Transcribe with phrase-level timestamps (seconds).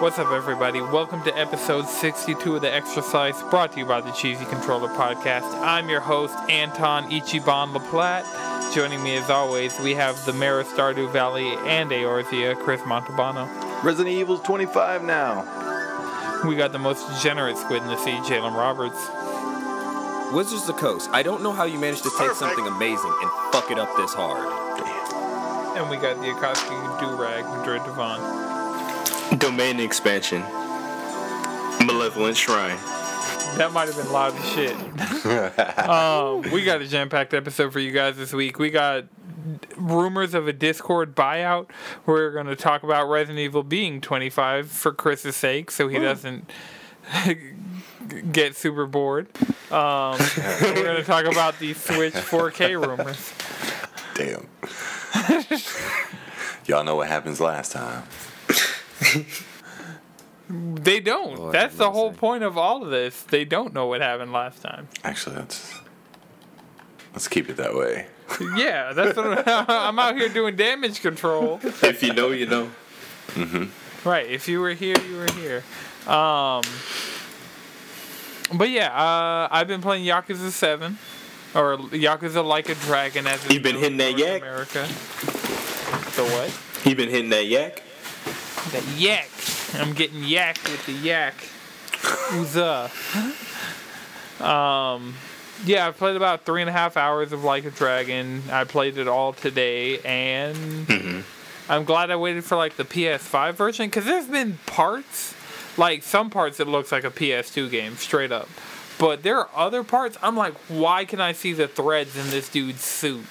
[0.00, 0.80] What's up, everybody?
[0.80, 5.44] Welcome to episode 62 of The Exercise, brought to you by the Cheesy Controller Podcast.
[5.62, 8.74] I'm your host, Anton Ichiban LaPlatte.
[8.74, 13.48] Joining me, as always, we have the mayor of Stardew Valley and Eorzea, Chris Montalbano.
[13.82, 15.42] Resident Evil's 25 now.
[16.46, 18.98] We got the most degenerate squid in the sea, Jalen Roberts.
[20.34, 21.08] Wizards of the Coast.
[21.12, 22.38] I don't know how you managed to take Perfect.
[22.38, 24.48] something amazing and fuck it up this hard.
[25.78, 28.43] And we got the Akatsuki Durag, Madrid Devon.
[29.38, 30.40] Domain expansion.
[31.86, 32.76] Malevolent Shrine.
[33.56, 34.76] That might have been loud as shit.
[35.88, 38.58] um, we got a jam-packed episode for you guys this week.
[38.58, 39.04] We got
[39.76, 41.70] rumors of a Discord buyout.
[42.06, 46.50] We're going to talk about Resident Evil being 25 for Chris's sake, so he doesn't
[48.32, 49.28] get super bored.
[49.70, 50.18] Um,
[50.60, 53.32] we're going to talk about the Switch 4K rumors.
[54.14, 54.48] Damn.
[56.66, 58.04] Y'all know what happens last time.
[60.46, 61.38] They don't.
[61.38, 62.18] Lord That's the whole mercy.
[62.18, 63.22] point of all of this.
[63.22, 64.88] They don't know what happened last time.
[65.02, 65.72] Actually, let's
[67.14, 68.06] let's keep it that way.
[68.56, 71.60] Yeah, that's what I'm out here doing damage control.
[71.62, 72.70] If you know, you know.
[74.04, 74.26] Right.
[74.30, 75.62] If you were here, you were here.
[76.06, 76.62] Um,
[78.52, 80.98] but yeah, uh, I've been playing Yakuza Seven,
[81.54, 84.42] or Yakuza Like a Dragon, as You've been hitting that North yak?
[84.42, 84.82] America.
[86.16, 86.86] The what?
[86.86, 87.82] You've been hitting that yak?
[88.70, 89.28] The yak.
[89.74, 91.34] I'm getting yak with the yak.
[92.32, 92.90] Ooza.
[94.40, 95.14] Um,
[95.64, 98.42] yeah, I played about three and a half hours of Like a Dragon.
[98.50, 101.24] I played it all today, and
[101.68, 105.34] I'm glad I waited for like the PS5 version because there's been parts,
[105.76, 108.48] like some parts, it looks like a PS2 game straight up.
[108.98, 110.16] But there are other parts.
[110.22, 113.24] I'm like, why can I see the threads in this dude's suit?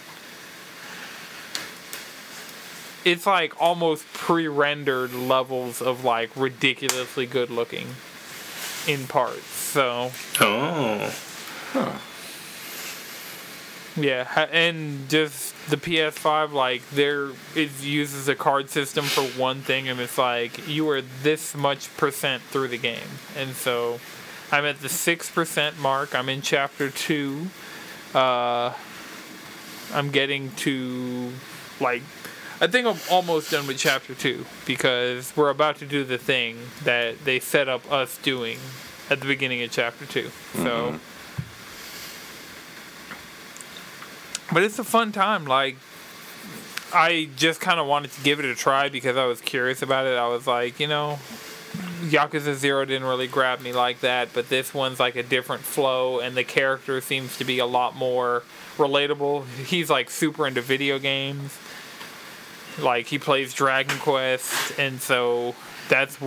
[3.05, 7.87] It's like almost pre-rendered levels of like ridiculously good looking
[8.87, 9.45] in parts.
[9.45, 11.13] So Oh.
[11.71, 11.91] Huh.
[13.95, 19.87] Yeah, and just the PS5, like there it uses a card system for one thing,
[19.87, 23.99] and it's like you are this much percent through the game, and so
[24.51, 26.15] I'm at the six percent mark.
[26.15, 27.47] I'm in chapter two.
[28.15, 28.73] Uh,
[29.93, 31.31] I'm getting to
[31.79, 32.01] like
[32.63, 36.57] I think I'm almost done with chapter two because we're about to do the thing
[36.85, 38.57] that they set up us doing
[39.09, 40.59] at the beginning of chapter 2 So.
[40.61, 40.97] Mm-hmm.
[44.53, 45.43] But it's a fun time.
[45.43, 45.75] Like,
[46.93, 50.05] I just kind of wanted to give it a try because I was curious about
[50.05, 50.17] it.
[50.17, 51.19] I was like, you know,
[52.03, 56.19] Yakuza Zero didn't really grab me like that, but this one's like a different flow,
[56.19, 58.43] and the character seems to be a lot more
[58.77, 59.45] relatable.
[59.65, 61.57] He's like super into video games.
[62.79, 65.55] Like, he plays Dragon Quest, and so
[65.89, 66.17] that's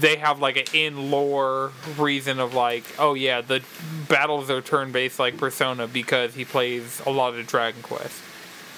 [0.00, 3.62] they have like an in lore reason of like oh yeah the
[4.08, 8.20] battles are turn based like persona because he plays a lot of dragon quest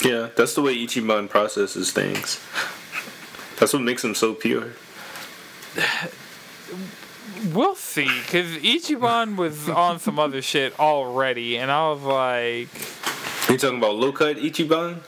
[0.04, 2.38] Yeah, that's the way Ichiban processes things.
[3.58, 4.72] That's what makes him so pure.
[7.52, 12.68] we'll see because ichiban was on some other shit already and i was like
[13.50, 14.98] You talking about low cut Ichiban?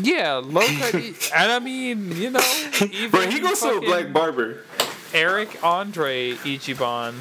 [0.00, 2.40] Yeah low cut and i mean you know
[2.90, 4.64] even Bro, he goes to a black barber.
[5.12, 7.14] eric andre ichiban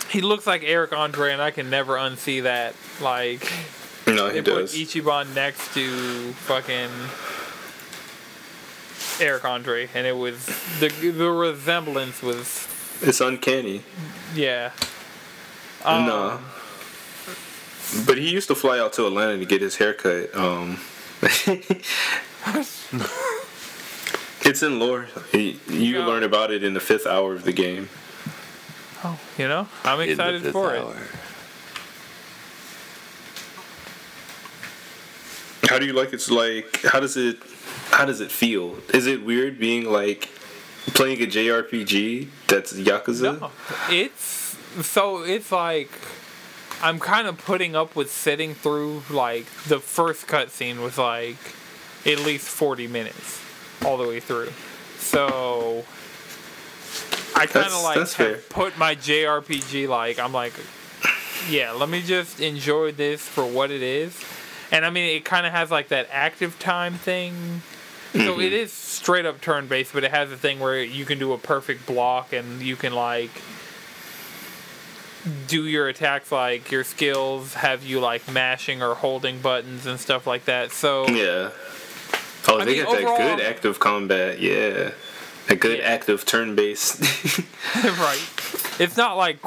[0.09, 3.41] he looks like eric andre and i can never unsee that like
[4.07, 4.75] No, he They put does.
[4.75, 6.89] Ichiban next to fucking
[9.19, 10.45] Eric Andre, and it was
[10.79, 12.67] the the resemblance was
[13.01, 13.81] It's uncanny.
[14.35, 14.71] yeah.
[15.83, 16.39] Um, no.
[18.05, 20.35] But he used to fly out to Atlanta to get his haircut.
[20.35, 20.79] Um,
[24.41, 25.07] it's in lore.
[25.31, 26.05] He- You Yeah.
[26.05, 27.89] learn about it in the fifth hour of the game.
[29.03, 30.85] Oh, you know, I'm excited fifth for it.
[35.69, 36.81] How do you like it's like?
[36.83, 37.37] How does it?
[37.91, 38.77] How does it feel?
[38.93, 40.29] Is it weird being like
[40.93, 43.39] playing a JRPG that's Yakuza?
[43.41, 43.51] No,
[43.89, 45.89] it's so it's like
[46.81, 51.37] I'm kind of putting up with sitting through like the first cutscene was like
[52.05, 53.41] at least 40 minutes
[53.83, 54.51] all the way through.
[54.97, 55.83] So
[57.35, 60.53] I kind of like have put my JRPG like I'm like
[61.49, 64.19] yeah, let me just enjoy this for what it is.
[64.71, 67.61] And I mean, it kind of has like that active time thing.
[68.13, 71.19] So it is straight up turn based, but it has a thing where you can
[71.19, 73.29] do a perfect block and you can like
[75.47, 80.25] do your attacks like your skills have you like mashing or holding buttons and stuff
[80.27, 80.71] like that.
[80.71, 81.51] So Yeah.
[82.47, 84.39] Oh, I they mean, got overall- that good active combat.
[84.39, 84.91] Yeah,
[85.49, 85.85] a good Yeah.
[85.85, 87.01] active turn based.
[87.83, 88.21] right.
[88.79, 89.37] It's not like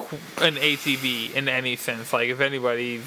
[0.40, 2.12] an ATB in any sense.
[2.12, 3.02] Like if anybody's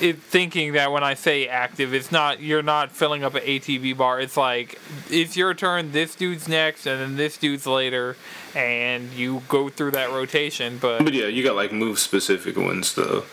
[0.00, 3.96] it, thinking that when I say active, it's not you're not filling up an ATB
[3.96, 4.20] bar.
[4.20, 4.78] It's like
[5.10, 5.92] it's your turn.
[5.92, 8.16] This dude's next, and then this dude's later,
[8.54, 10.78] and you go through that rotation.
[10.78, 13.24] But but yeah, you got like move specific ones though.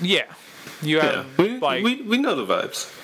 [0.00, 0.24] yeah,
[0.82, 2.94] you Yeah, have we, like we we know the vibes.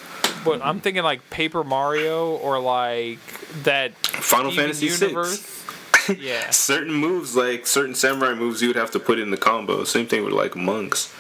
[0.44, 3.18] But I'm thinking like Paper Mario or like
[3.62, 5.40] that Final Steven Fantasy universe.
[5.40, 5.60] six.
[6.20, 6.50] Yeah.
[6.50, 9.84] Certain moves, like certain samurai moves, you would have to put in the combo.
[9.84, 11.10] Same thing with like monks.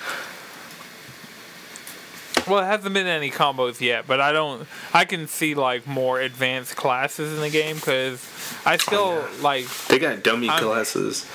[2.48, 4.66] Well, it hasn't been any combos yet, but I don't.
[4.92, 8.22] I can see like more advanced classes in the game because
[8.66, 11.26] I still oh, like They got dummy I'm- classes.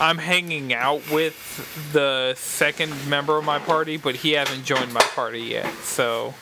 [0.00, 5.00] I'm hanging out with the second member of my party, but he hasn't joined my
[5.02, 5.72] party yet.
[5.84, 6.34] So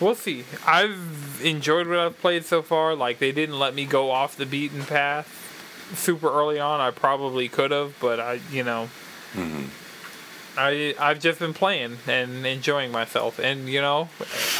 [0.00, 0.44] we'll see.
[0.66, 2.94] I've enjoyed what I've played so far.
[2.94, 6.80] Like they didn't let me go off the beaten path super early on.
[6.80, 8.90] I probably could have, but I, you know,
[9.32, 9.66] mm-hmm.
[10.58, 13.38] I I've just been playing and enjoying myself.
[13.38, 14.08] And you know,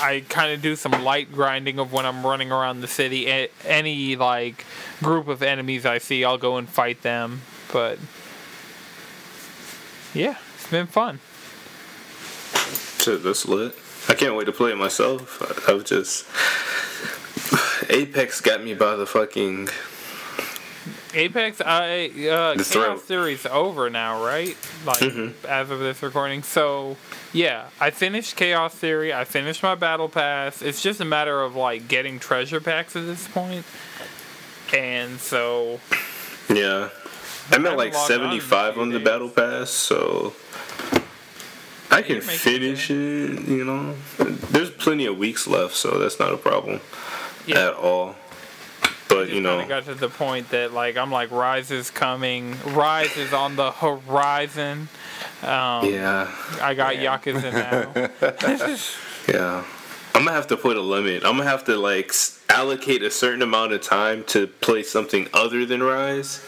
[0.01, 3.27] I kind of do some light grinding of when I'm running around the city.
[3.29, 4.65] A- Any like
[5.03, 7.43] group of enemies I see, I'll go and fight them.
[7.73, 7.99] But
[10.15, 11.21] yeah, it's been fun.
[13.03, 13.75] Shit, that's lit.
[14.09, 15.69] I can't wait to play it myself.
[15.69, 16.25] I've just
[17.91, 19.69] Apex got me by the fucking
[21.19, 23.01] Apex, I uh, The Chaos.
[23.03, 24.57] Theory's over now, right?
[24.87, 25.47] Like Mm-hmm.
[25.47, 26.43] as of this recording.
[26.43, 26.97] So
[27.33, 29.13] yeah, I finished Chaos Theory.
[29.13, 30.63] I finished my battle pass.
[30.63, 33.65] It's just a matter of like getting treasure packs at this point.
[34.73, 35.81] And so
[36.49, 36.91] yeah.
[37.51, 39.05] I'm at like logged on 75 on the days.
[39.09, 40.35] battle pass, so
[41.91, 43.49] I can finish it.
[43.49, 43.95] You know,
[44.51, 46.81] there's plenty of weeks left, so that's not a problem
[47.47, 48.17] yeah, at all.
[49.09, 51.91] But you know, I know, got to the point that like I'm like Rise is
[51.91, 52.57] coming.
[52.67, 54.89] Rise is on the horizon.
[55.43, 59.33] Um, yeah, I got Yakuza now.
[59.33, 59.65] yeah.
[60.15, 61.25] I'm gonna have to put a limit.
[61.25, 62.13] I'm gonna have to like
[62.49, 66.45] allocate a certain amount of time to play something other than Rise,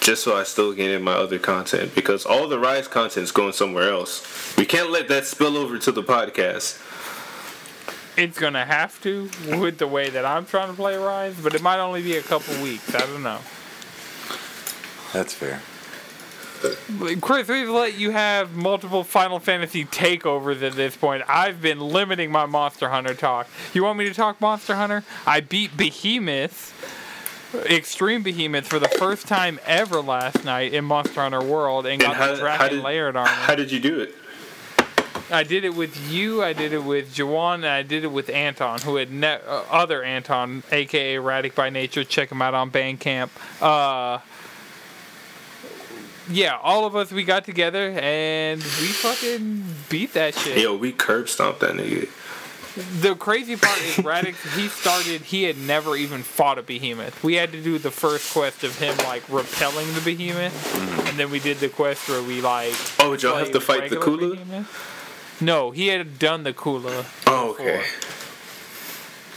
[0.00, 1.94] just so I still get in my other content.
[1.94, 4.56] Because all the Rise content is going somewhere else.
[4.56, 6.82] We can't let that spill over to the podcast.
[8.16, 9.28] It's gonna have to
[9.58, 12.22] with the way that I'm trying to play Rise, but it might only be a
[12.22, 12.94] couple weeks.
[12.94, 13.40] I don't know.
[15.12, 15.60] That's fair.
[17.20, 21.22] Chris, we've let you have multiple Final Fantasy takeovers at this point.
[21.28, 23.46] I've been limiting my Monster Hunter talk.
[23.74, 25.04] You want me to talk Monster Hunter?
[25.26, 26.72] I beat Behemoth,
[27.66, 32.02] Extreme Behemoth, for the first time ever last night in Monster Hunter World and And
[32.02, 33.28] got how, the Dragon did Layered Armor.
[33.30, 34.14] how did you do it?
[35.30, 36.42] I did it with you.
[36.42, 39.62] I did it with Jawan, and I did it with Anton, who had ne- uh,
[39.70, 42.04] other Anton, aka Radic by Nature.
[42.04, 43.30] Check him out on Bandcamp.
[43.60, 44.20] Uh,
[46.28, 50.58] yeah, all of us we got together and we fucking beat that shit.
[50.58, 52.08] Yo, we curb stomped that nigga.
[53.00, 54.34] The crazy part is Radic.
[54.54, 55.22] he started.
[55.22, 57.24] He had never even fought a behemoth.
[57.24, 61.30] We had to do the first quest of him like repelling the behemoth, and then
[61.30, 62.74] we did the quest where we like.
[63.00, 64.32] Oh, did y'all have to fight the Kula?
[64.32, 64.92] behemoth.
[65.40, 67.04] No, he had done the Kula.
[67.26, 67.82] Oh, okay.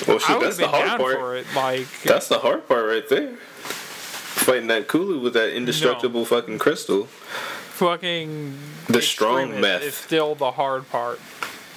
[0.08, 1.38] Well, I shit, that's the hard part.
[1.38, 1.46] it.
[1.56, 3.36] Like That's the hard part right there.
[3.36, 7.06] Fighting that Kulu with that indestructible fucking crystal.
[7.06, 8.58] fucking
[8.88, 9.84] The strong meth.
[9.84, 11.20] is still the hard part.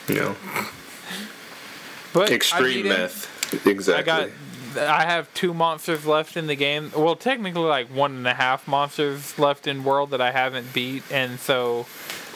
[0.08, 0.36] Know,
[2.12, 3.66] But extreme meth.
[3.66, 4.12] Exactly.
[4.12, 4.30] I got.
[4.78, 6.90] I have two monsters left in the game.
[6.96, 11.02] Well, technically, like one and a half monsters left in world that I haven't beat,
[11.10, 11.86] and so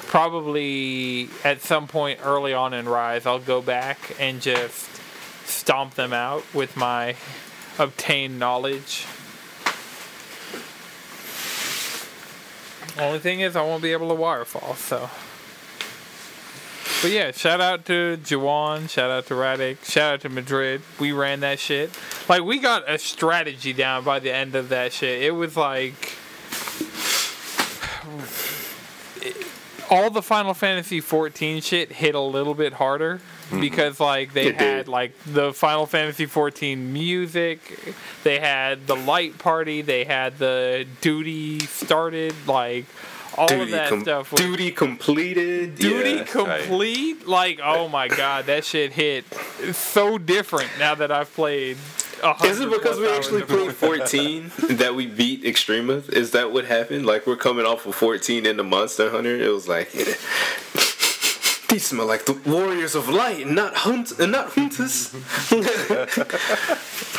[0.06, 4.88] probably at some point early on in Rise, I'll go back and just
[5.44, 7.16] stomp them out with my
[7.78, 9.06] obtained knowledge.
[12.98, 14.74] Only thing is, I won't be able to waterfall.
[14.76, 15.10] So,
[17.02, 20.80] but yeah, shout out to Jawan, shout out to Radic, shout out to Madrid.
[20.98, 21.90] We ran that shit.
[22.26, 25.22] Like we got a strategy down by the end of that shit.
[25.22, 26.05] It was like
[29.90, 33.60] all the Final Fantasy 14 shit hit a little bit harder mm-hmm.
[33.60, 34.76] because like they It did.
[34.76, 40.86] had like the Final Fantasy 14 music, they had the light party, they had the
[41.00, 42.86] duty started, like
[43.36, 44.32] all of that com- stuff.
[44.32, 45.76] Was, duty completed.
[45.76, 46.26] duty yeah, right.
[46.26, 49.24] complete, like oh my god, that shit hit
[49.74, 51.76] so different now that I've played.
[52.44, 56.08] Is it because we actually played 14 that we beat Extremeth?
[56.10, 57.04] Is that what happened?
[57.06, 59.36] Like we're coming off of 14 in the Monster Hunter?
[59.36, 59.92] It was like,
[61.72, 65.12] You smell like the warriors of light, and not hunt, and not hunters.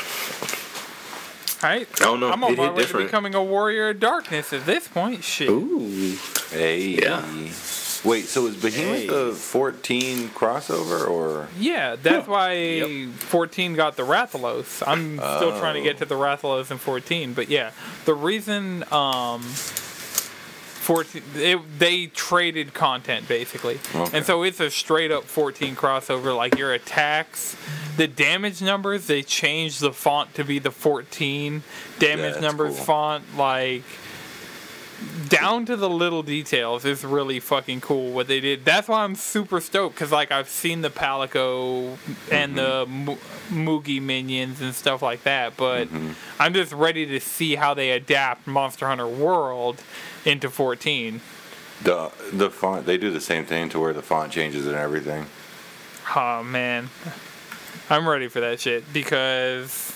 [1.63, 1.87] Right?
[2.01, 2.29] I don't know.
[2.31, 3.05] I'm on It my way different.
[3.05, 5.23] to becoming a warrior of darkness at this point.
[5.23, 5.49] Shit.
[5.49, 6.15] Ooh.
[6.51, 6.99] Hey.
[7.01, 7.21] Yeah.
[8.03, 9.07] Wait, so is Behemoth Hey.
[9.07, 11.47] the 14 crossover or?
[11.59, 14.83] Yeah, that's why 14 got the Rathalos.
[14.87, 17.71] I'm still trying to get to the Rathalos in 14, but yeah,
[18.05, 23.79] the reason um 14 it, they traded content basically.
[23.93, 24.17] Okay.
[24.17, 27.57] And so it's a straight up 14 crossover like your attacks,
[27.97, 31.61] the damage numbers, they changed the font to be the 14
[31.99, 32.85] damage that's numbers cool.
[32.85, 33.83] font like
[35.27, 38.65] down to the little details is really fucking cool what they did.
[38.65, 41.97] That's why I'm super stoked because like I've seen the Palico
[42.31, 43.05] and the mm-hmm.
[43.05, 43.17] Mo-
[43.49, 46.11] Moogle minions and stuff like that, but mm-hmm.
[46.39, 49.83] I'm just ready to see how they adapt Monster Hunter World
[50.25, 51.21] into 14.
[51.83, 55.27] The the font they do the same thing to where the font changes and everything.
[56.15, 56.89] Oh man,
[57.89, 59.93] I'm ready for that shit because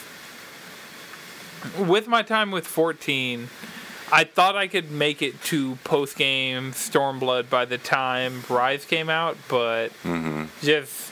[1.78, 3.50] with my time with 14,
[4.12, 9.10] I thought I could make it to post game Stormblood by the time Rise came
[9.10, 10.46] out, but mm-hmm.
[10.62, 11.12] just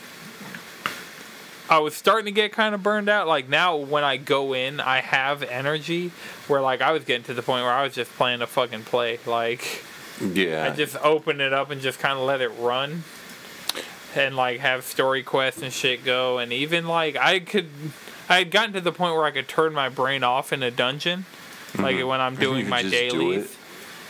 [1.70, 3.28] I was starting to get kind of burned out.
[3.28, 6.10] Like now, when I go in, I have energy.
[6.48, 8.82] Where like I was getting to the point where I was just playing to fucking
[8.82, 9.18] play.
[9.24, 9.84] Like
[10.20, 10.64] Yeah.
[10.70, 13.04] I just open it up and just kind of let it run,
[14.14, 16.38] and like have story quests and shit go.
[16.38, 17.68] And even like I could,
[18.28, 20.70] I had gotten to the point where I could turn my brain off in a
[20.70, 21.24] dungeon,
[21.78, 22.08] like mm-hmm.
[22.08, 23.56] when I'm doing my just do dailies.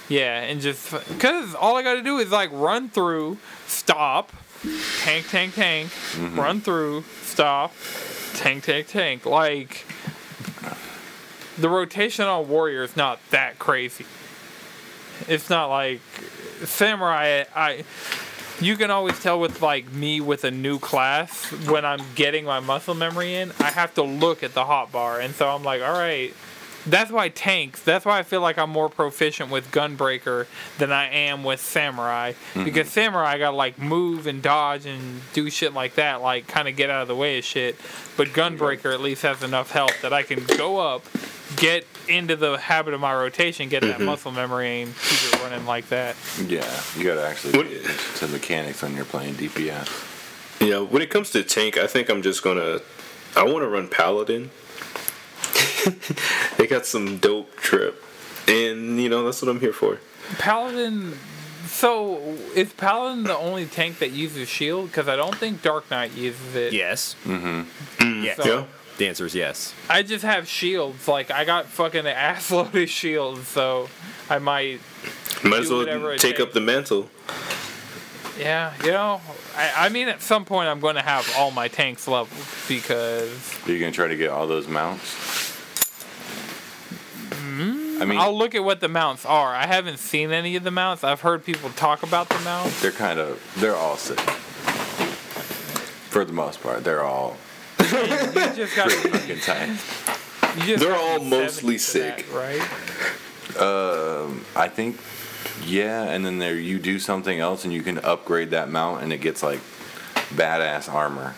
[0.08, 4.32] Yeah, and just because all I got to do is like run through, stop,
[5.02, 6.38] tank, tank, tank, mm-hmm.
[6.38, 7.72] run through, stop,
[8.34, 9.24] tank, tank, tank.
[9.24, 9.86] Like
[11.56, 14.06] the rotation on warrior is not that crazy.
[15.28, 16.00] It's not like
[16.64, 17.44] samurai.
[17.54, 17.84] I
[18.60, 22.60] you can always tell with like me with a new class when I'm getting my
[22.60, 23.52] muscle memory in.
[23.58, 26.34] I have to look at the hot bar, and so I'm like, all right.
[26.90, 27.82] That's why tanks.
[27.82, 30.46] That's why I feel like I'm more proficient with Gunbreaker
[30.78, 32.32] than I am with Samurai.
[32.32, 32.64] Mm-hmm.
[32.64, 36.76] Because Samurai, gotta like move and dodge and do shit like that, like kind of
[36.76, 37.76] get out of the way of shit.
[38.16, 41.04] But Gunbreaker at least has enough health that I can go up,
[41.56, 44.06] get into the habit of my rotation, get that mm-hmm.
[44.06, 46.16] muscle memory, and keep it running like that.
[46.44, 46.66] Yeah,
[46.96, 47.84] you gotta actually What- get
[48.16, 50.08] to mechanics when you're playing DPS.
[50.60, 52.80] Yeah, when it comes to tank, I think I'm just gonna.
[53.36, 54.50] I want to run Paladin.
[56.56, 58.02] they got some dope trip,
[58.48, 59.98] and you know that's what I'm here for.
[60.38, 61.18] Paladin.
[61.66, 62.18] So
[62.54, 64.88] is Paladin the only tank that uses shield?
[64.88, 66.72] Because I don't think Dark Knight uses it.
[66.72, 67.14] Yes.
[67.24, 68.24] Mm-hmm.
[68.24, 68.36] Yes.
[68.38, 68.64] So- Yeah.
[68.98, 69.72] The answer is yes.
[69.88, 71.08] I just have shields.
[71.08, 73.88] Like I got fucking ass load of shields, so
[74.28, 74.80] I might.
[75.42, 77.08] Might as well whatever take up the mantle.
[78.40, 79.20] Yeah, you know.
[79.56, 83.66] I, I mean, at some point, I'm going to have all my tanks leveled because
[83.66, 85.48] Are you gonna try to get all those mounts?
[88.00, 89.54] I mean, I'll look at what the mounts are.
[89.54, 91.04] I haven't seen any of the mounts.
[91.04, 92.80] I've heard people talk about the mounts.
[92.80, 94.18] they're kind of they're all sick.
[96.08, 97.36] For the most part, they're all
[97.78, 99.18] You just got pretty to.
[99.18, 99.68] fucking tight.
[100.56, 103.60] You just They're all mostly 70 for that, sick.
[103.60, 103.60] right?
[103.60, 104.96] Um, I think,
[105.64, 109.12] yeah, and then there you do something else and you can upgrade that mount and
[109.12, 109.60] it gets like
[110.30, 111.34] badass armor.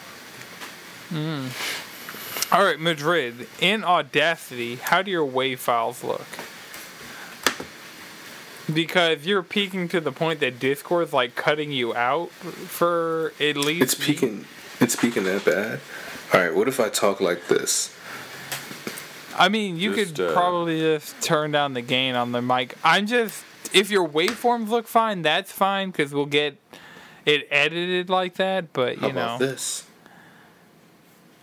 [2.52, 3.46] All right, Madrid.
[3.60, 6.26] In Audacity, how do your wave files look?
[8.72, 13.82] Because you're peaking to the point that Discord's like cutting you out for at least.
[13.82, 14.46] It's peaking.
[14.80, 15.80] It's peaking that bad.
[16.32, 16.54] All right.
[16.54, 17.94] What if I talk like this?
[19.36, 22.76] I mean, you Just, could uh, probably just turn down the gain on the mic.
[22.84, 23.44] I'm just.
[23.73, 26.57] If your waveforms look fine, that's fine because we'll get
[27.25, 28.73] it edited like that.
[28.73, 29.87] But How you know, about this?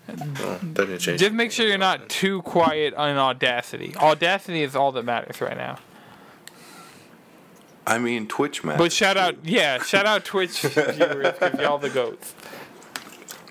[0.10, 1.20] Oh, that didn't change.
[1.20, 3.96] just make sure you're not too quiet on Audacity.
[3.96, 5.78] Audacity is all that matters right now.
[7.86, 8.78] I mean, Twitch man.
[8.78, 12.34] But shout out, yeah, shout out Twitch viewers because y'all the goats.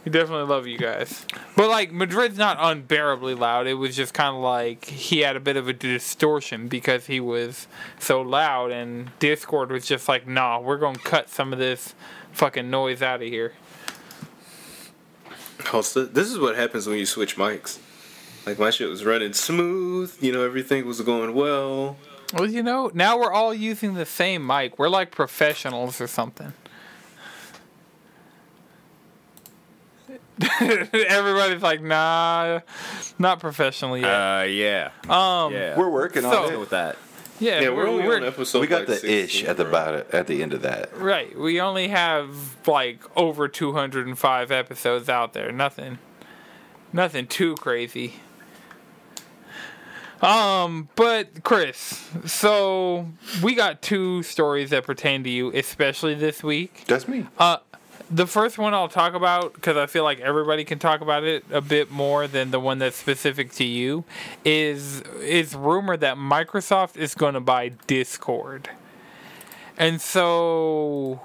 [0.08, 1.26] We definitely love you guys.
[1.54, 3.66] But like Madrid's not unbearably loud.
[3.66, 7.20] It was just kind of like he had a bit of a distortion because he
[7.20, 11.94] was so loud, and Discord was just like, "Nah, we're gonna cut some of this
[12.32, 13.52] fucking noise out of here."
[15.66, 17.78] Oh, also, this is what happens when you switch mics.
[18.46, 20.16] Like my shit was running smooth.
[20.22, 21.98] You know, everything was going well.
[22.32, 24.78] Well, you know, now we're all using the same mic.
[24.78, 26.54] We're like professionals or something.
[30.60, 32.60] Everybody's like, "Nah,
[33.18, 34.90] not professionally yet." Uh, yeah.
[35.08, 35.76] um, yeah.
[35.76, 36.58] we're working so- on it.
[36.60, 36.96] with that.
[37.40, 38.60] Yeah, Yeah, we're, only on episode.
[38.60, 39.72] we got like the 16, ish at the bro.
[39.72, 40.96] bottom at the end of that.
[40.98, 41.38] Right.
[41.38, 45.52] We only have like over 205 episodes out there.
[45.52, 45.98] Nothing
[46.92, 48.14] nothing too crazy.
[50.20, 53.08] Um, but Chris, so
[53.40, 56.84] we got two stories that pertain to you, especially this week.
[56.88, 57.28] That's me.
[57.38, 57.58] Uh
[58.10, 61.44] the first one I'll talk about because I feel like everybody can talk about it
[61.50, 64.04] a bit more than the one that's specific to you
[64.44, 68.70] is is rumored that Microsoft is going to buy Discord.
[69.76, 71.20] And so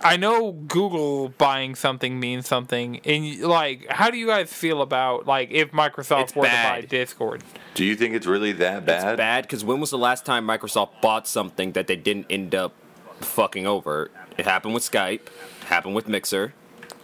[0.00, 3.00] I know Google buying something means something.
[3.04, 6.82] And like how do you guys feel about like if Microsoft It's were to buy.
[6.82, 7.42] Discord?
[7.74, 9.08] Do you think it's really that bad?
[9.08, 12.54] It's bad because when was the last time Microsoft bought something that they didn't end
[12.54, 12.74] up
[13.20, 14.10] fucking over?
[14.38, 15.20] It happened with Skype.
[15.26, 16.52] It happened with Mixer.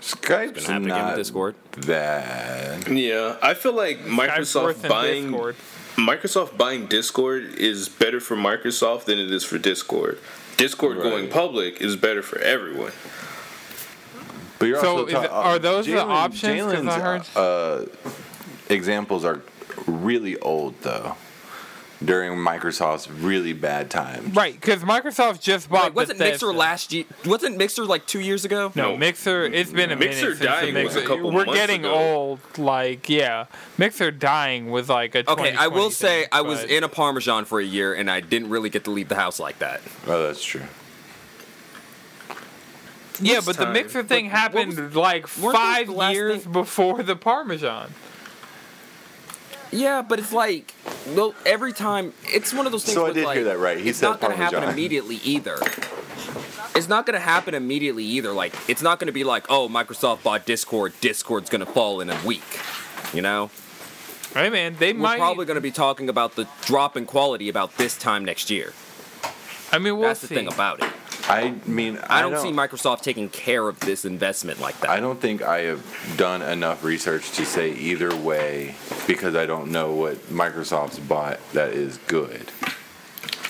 [0.00, 1.54] Skype's Gonna happen again with not Discord.
[1.86, 2.88] bad.
[2.88, 5.56] Yeah, I feel like Microsoft buying Discord.
[5.96, 10.18] Microsoft buying Discord is better for Microsoft than it is for Discord.
[10.56, 11.02] Discord Right.
[11.04, 12.92] going public is better for everyone.
[14.58, 16.62] But you're So also is ta- it- are those the Jalen- options?
[16.72, 17.86] 'Cause I Jalen's, Uh,
[18.68, 19.40] examples are
[19.86, 21.16] really old though.
[22.04, 24.34] During Microsoft's really bad times.
[24.34, 26.46] Right, because Microsoft just bought Like, wasn't Bethesda.
[26.46, 27.04] Mixer last year?
[27.24, 28.72] Wasn't Mixer like two years ago?
[28.74, 28.96] No, No.
[28.96, 29.44] Mixer.
[29.44, 31.94] It's been a Mixer minute since dying the was a couple We're months getting ago.
[31.94, 32.40] old.
[32.58, 33.44] Like, yeah,
[33.78, 35.18] Mixer dying was like a.
[35.20, 37.94] Okay, I 2020 will say thing, I was but- in a Parmesan for a year
[37.94, 39.80] and I didn't really get to leave the house like that.
[40.06, 40.62] Oh, that's true.
[43.20, 43.66] Yeah, This but the.
[43.66, 47.92] Mixer thing But happened was- like five years thing- before the Parmesan.
[49.72, 50.74] Yeah, but it's like,
[51.14, 52.94] well, every time it's one of those things.
[52.94, 53.78] So I did like, hear that right.
[53.78, 54.74] He it's said not going to happen Parmesan.
[54.74, 55.58] immediately either.
[56.74, 58.32] It's not going to happen immediately either.
[58.32, 60.92] Like, it's not going to be like, oh, Microsoft bought Discord.
[61.00, 62.42] Discord's going to fall in a week.
[63.14, 63.50] You know,
[64.34, 65.18] Hey man, they we're might.
[65.18, 68.72] probably going to be talking about the drop in quality about this time next year.
[69.70, 70.28] I mean, we'll That's see.
[70.28, 70.90] the thing about it.
[71.28, 74.90] I mean, I, I, don't, see Microsoft taking care of this investment like that.
[74.90, 78.74] I don't think I have done enough research to say either way
[79.06, 82.50] because I don't know what Microsoft's bought that is good.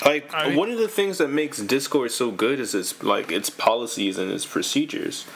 [0.05, 3.31] Like I mean- one of the things that makes Discord so good is its like
[3.33, 5.27] its policies and its procedures.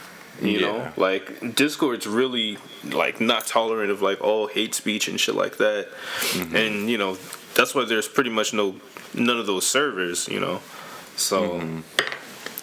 [0.42, 5.34] You know, like Discord's really like not tolerant of like all hate speech and shit
[5.34, 5.88] like that,
[6.32, 6.54] Mm-hmm.
[6.56, 7.16] and you know
[7.54, 8.74] that's why there's pretty much no
[9.14, 10.28] none of those servers.
[10.28, 10.60] You know,
[11.16, 11.52] so.
[11.60, 11.80] Mm-hmm.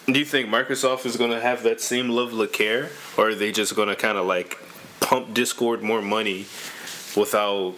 [0.06, 3.34] Do you think Microsoft is going to have that same level of care, or are
[3.34, 4.58] they just going to kind of like
[5.00, 6.46] pump Discord more money
[7.16, 7.74] without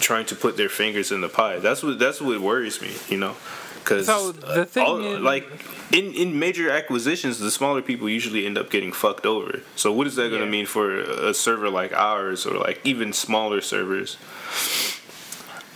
[0.00, 1.58] trying to put their fingers in the pie?
[1.60, 3.34] That's what that's what worries me, you know,
[3.82, 5.48] because So, the thing is- like
[5.90, 9.60] in in major acquisitions, the smaller people usually end up getting fucked over.
[9.74, 10.50] So what is that going to Yeah.
[10.58, 14.18] mean for a server like ours, or like even smaller servers?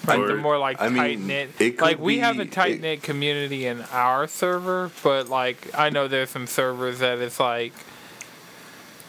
[0.09, 1.81] Like Or- the more like I tight knit.
[1.81, 6.31] Like we have a tight knit community in our server, but like I know there's
[6.31, 7.73] some servers that it's like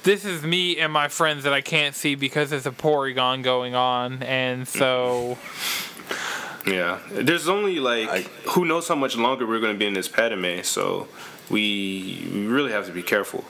[0.04, 3.76] this is me and my friends that I can't see because there's a Porygon going
[3.76, 5.38] on, and so
[6.66, 9.94] Yeah, there's only like I- who knows how much longer we're going to be in
[9.94, 11.08] this Padme, so
[11.50, 13.46] we we really have to be careful.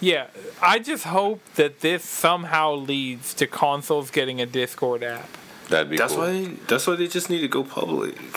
[0.00, 0.26] yeah.
[0.62, 5.28] I just hope that this somehow leads to consoles getting a Discord app.
[5.68, 6.22] That'd be That's cool.
[6.24, 8.16] why that's why they just need to go public.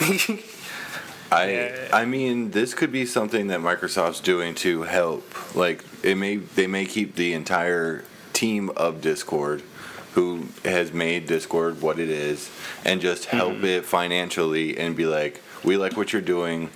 [1.30, 1.88] I Yeah.
[1.92, 5.54] I mean, this could be something that Microsoft's doing to help.
[5.54, 9.62] Like it may they may keep the entire team of Discord
[10.14, 12.50] who has made Discord what it is
[12.84, 13.64] and just help Mm-hmm.
[13.66, 16.70] it financially and be like, "We like what you're doing.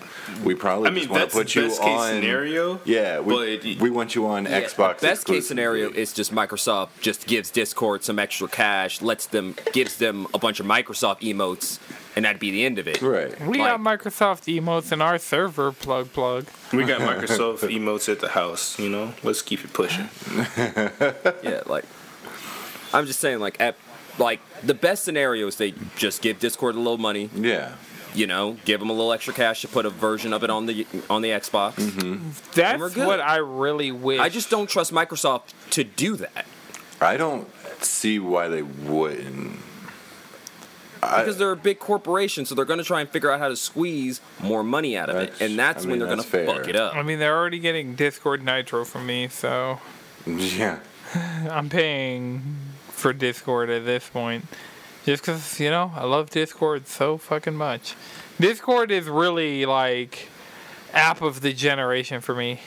[0.45, 2.81] We probably I mean, just want to put you best case on scenario.
[2.85, 5.01] Yeah, we, but- we want you on Yeah, Xbox.
[5.01, 9.97] Best case scenario is just Microsoft just gives Discord some extra cash, lets them gives
[9.97, 11.79] them a bunch of Microsoft emotes,
[12.17, 13.01] and that'd be the end of it.
[13.03, 13.39] right.
[13.41, 15.73] We Like- got Microsoft emotes in our server.
[15.73, 16.47] Plug plug.
[16.73, 18.79] We got Microsoft emotes at the house.
[18.79, 20.09] You know, let's keep it pushing.
[21.43, 21.85] Yeah, like
[22.95, 23.77] I'm just saying, like at
[24.19, 27.73] like the best scenario is they just give Discord a little money, Yeah.
[28.15, 30.67] You know, give them a little extra cash to put a version of it on
[30.67, 31.75] the on the Xbox.
[31.75, 32.31] Mm-hmm.
[32.55, 34.21] That's what I really wish.
[34.21, 36.47] I just don't trust Microsoft to do that
[37.03, 37.49] I don't
[37.83, 39.59] see why they wouldn't.
[41.03, 43.49] I- because they're a big corporation, so they're going to try and figure out how
[43.49, 46.69] to squeeze more money out of it, and that's I when they're going to fuck
[46.69, 46.95] it up.
[46.95, 49.81] I mean, they're already getting Discord Nitro from me, so
[50.27, 50.79] Yeah.
[51.15, 52.57] I'm paying
[52.89, 54.45] for Discord at this point.
[55.05, 57.95] Just because, you know, I love Discord so fucking much.
[58.39, 60.29] Discord is really like
[60.93, 62.61] app of the generation for me.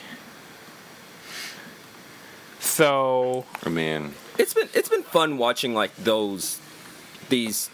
[2.60, 6.60] So, I mean, It's been it's been fun watching like those
[7.30, 7.70] these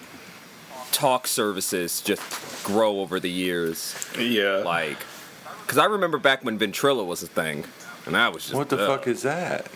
[0.93, 3.97] talk services just grow over the years.
[4.17, 4.63] Yeah.
[4.65, 4.99] Like,
[5.63, 7.65] because I remember back when Ventrilo was a thing,
[8.07, 9.67] and I was just What the uh, fuck is that?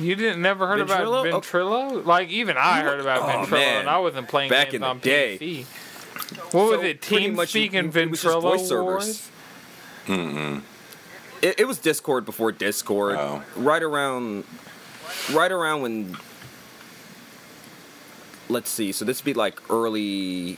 [0.00, 1.92] You didn't never heard about Ventrilo?
[1.92, 2.02] Oh.
[2.04, 3.80] Like even I heard about Oh, Ventrilo, man.
[3.80, 5.38] and I wasn't playing Back games in the on day.
[5.38, 5.66] PC.
[6.52, 7.00] What was it?
[7.02, 9.04] pretty Team much Speak you- and it was just voice Ventrilo servers.
[9.04, 9.30] Wars?
[10.06, 10.58] Mm-hmm.
[11.42, 13.16] It, it was Discord before Discord.
[13.16, 13.42] Oh.
[13.56, 14.44] Right around,
[15.32, 16.16] right around when.
[18.48, 18.92] Let's see.
[18.92, 20.56] So this would be like early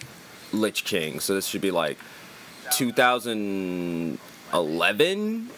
[0.53, 1.21] Lich King.
[1.21, 1.99] So this should be like
[2.73, 5.49] 2011,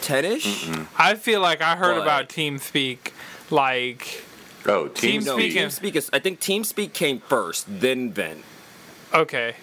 [0.00, 0.86] 10ish.
[0.98, 3.12] I feel like I heard But- about Team Speak
[3.50, 4.24] like
[4.66, 6.10] Oh, Team Team No, Speak and- TeamSpeak is.
[6.12, 8.44] I think TeamSpeak came first, then Vent.
[9.12, 9.56] okay.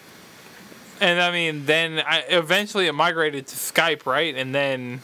[1.00, 4.36] And I mean, then I, eventually it migrated to Skype, right?
[4.36, 5.02] And then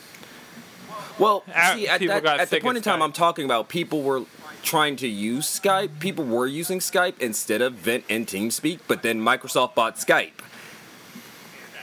[1.18, 3.04] Well, Uh, see, at, that, got at the point in time Skype.
[3.04, 4.22] I'm talking about, people were
[4.62, 6.00] trying to use Skype.
[6.00, 10.34] People were using Skype instead of Vent and TeamSpeak, but then Microsoft bought Skype,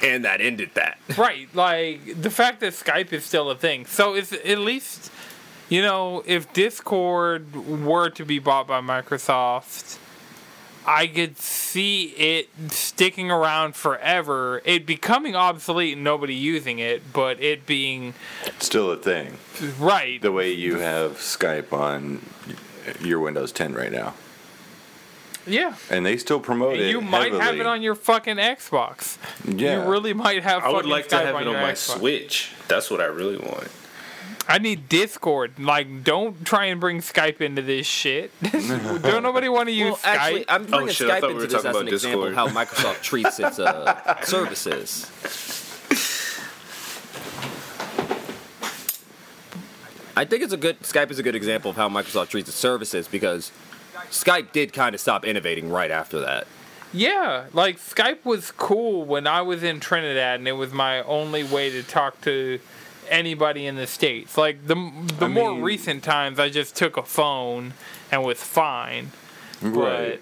[0.03, 0.99] and that ended that.
[1.17, 3.87] right, like the fact that Skype is still a thing.
[3.87, 5.11] So it's at least,
[5.69, 9.99] you know, if Discord were to be bought by Microsoft,
[10.87, 14.61] I could see it sticking around forever.
[14.67, 18.13] It becoming obsolete and nobody using it, but it being
[18.59, 19.39] still a thing.
[19.79, 20.21] right.
[20.21, 22.21] The way you have Skype on
[23.01, 24.13] your Windows 10 right now,
[25.47, 25.75] Yeah.
[25.89, 26.91] and they still promote it.
[26.91, 29.17] You might have it on your fucking Xbox.
[29.47, 29.85] Yeah.
[29.85, 31.73] You really might have I would fucking like to have on it on your my
[31.73, 31.99] Xbox.
[31.99, 32.51] Switch.
[32.69, 33.69] That's what I really want.
[34.47, 35.59] I need Discord.
[35.59, 38.31] Like, don't try and bring Skype into this shit.
[38.43, 40.05] don't nobody want to use Well, Skype.
[40.17, 42.35] actually, I'm bringing shit, Skype thought we into this talking as an about example of
[42.35, 45.11] how Microsoft treats its uh, services.
[50.17, 52.57] I think it's a good Skype is a good example of how Microsoft treats its
[52.59, 53.51] services because
[54.11, 56.47] Skype did kind of stop innovating right after that.
[56.93, 61.43] yeah, like Skype was cool when I was in Trinidad, and it was my only
[61.43, 62.61] way to talk to
[63.09, 64.37] anybody in the states.
[64.39, 64.75] Like the
[65.19, 67.75] the I more mean- recent times, I just took a phone
[68.11, 69.11] and was fine.
[69.63, 70.21] Right.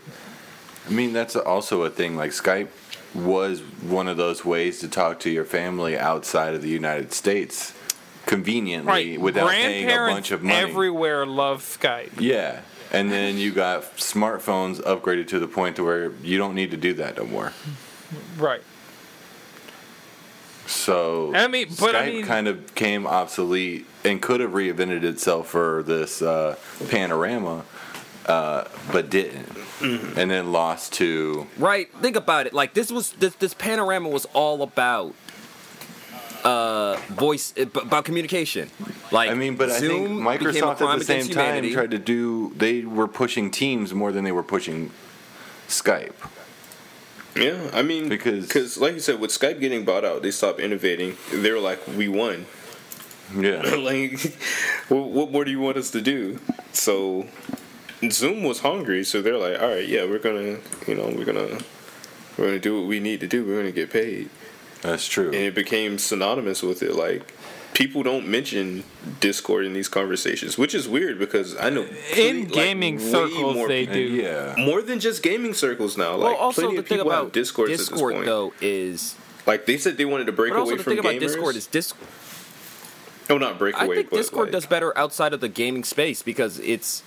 [0.87, 2.16] I mean, that's also a thing.
[2.16, 2.68] Like Skype
[3.14, 7.75] was one of those ways to talk to your family outside of the United States
[8.27, 10.57] conveniently Right, without paying a bunch of money.
[10.59, 12.21] everywhere love Skype.
[12.21, 12.61] yeah.
[12.92, 16.77] And then you got smartphones upgraded to the point to where you don't need to
[16.77, 17.53] do that no more.
[18.38, 18.62] Right.
[20.73, 25.05] So I mean, but Skype I mean- kind of came obsolete and could have reinvented
[25.05, 26.57] itself for this uh,
[26.89, 27.65] panorama,
[28.27, 29.49] uh, but didn't,
[29.83, 30.17] Mm-hmm.
[30.19, 31.93] and then lost to Right?
[32.01, 32.53] Think about it.
[32.55, 35.15] Like this was this this panorama was all about
[36.45, 38.71] uh voice uh, about communication.
[39.11, 41.73] Like I mean, but I think Microsoft at the same time humanity.
[41.75, 42.53] tried to do.
[42.57, 44.91] They were pushing Teams more than they were pushing
[45.69, 46.15] Skype.
[47.35, 50.61] Yeah, I mean, Because- because like you said, with Skype getting bought out, they stopped
[50.61, 51.16] innovating.
[51.33, 52.47] They were like, "We won."
[53.35, 54.21] Yeah, like,
[54.88, 56.38] what, what more do you want us to do?
[56.73, 57.27] So,
[58.11, 61.59] Zoom was hungry, so they're like, "All right, yeah, we're gonna, you know, we're gonna,
[62.37, 63.45] we're gonna do what we need to do.
[63.47, 64.29] We're gonna get paid."
[64.83, 65.27] that's true.
[65.27, 66.95] and it became synonymous with it.
[66.97, 67.33] Like
[67.75, 68.85] people don't mention
[69.21, 73.11] Discord in these conversations, which is weird because I know In plenty- like, gaming way
[73.11, 73.99] circles, more they do.
[73.99, 76.11] yeah, more than just gaming circles now.
[76.19, 78.27] well, Like also plenty the of thing people about have Discords at this Discord point.
[78.27, 80.99] though is, Like they said they wanted to break but also away the from thing
[81.01, 81.19] about.
[81.21, 82.09] Discord is Discord.
[83.31, 83.83] oh, not break away.
[83.83, 83.97] I away.
[83.97, 87.03] think but Discord like, does better outside of the gaming space because it's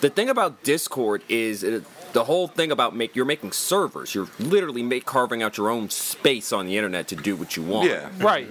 [0.00, 4.14] the thing about Discord is it, the whole thing about make you're making servers.
[4.14, 7.62] You're literally make carving out your own space on the internet to do what you
[7.62, 7.88] want.
[7.90, 8.08] yeah.
[8.18, 8.48] Right.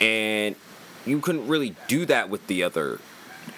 [0.00, 0.56] and
[1.06, 3.00] you couldn't really do that with the other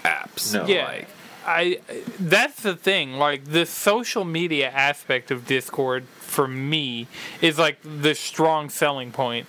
[0.04, 0.54] apps.
[0.54, 0.66] No.
[0.66, 0.86] Yeah.
[0.86, 1.08] Like,
[1.46, 1.80] I
[2.18, 3.14] that's the thing.
[3.14, 7.06] Like the social media aspect of Discord for me
[7.40, 9.46] is like the strong selling point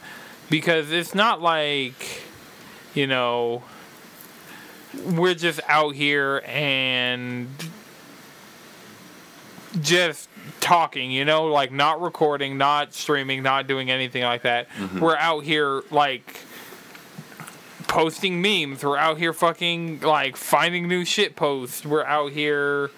[0.49, 2.21] because it's not like
[2.93, 3.63] you know
[5.05, 7.47] we're just out here and
[9.81, 10.29] just
[10.59, 14.69] talking, you know, like not recording, not streaming, not doing anything like that.
[14.69, 14.99] Mm-hmm.
[14.99, 16.41] We're out here like
[17.87, 18.83] posting memes.
[18.83, 21.85] We're out here fucking like finding new shit posts.
[21.85, 22.91] We're out here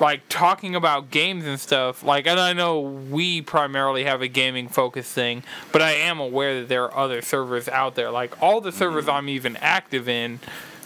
[0.00, 2.02] like talking about games and stuff.
[2.02, 6.60] Like, and I know we primarily have a gaming focus thing, but I am aware
[6.60, 8.10] that there are other servers out there.
[8.10, 9.16] Like all the servers mm-hmm.
[9.16, 10.40] I'm even active in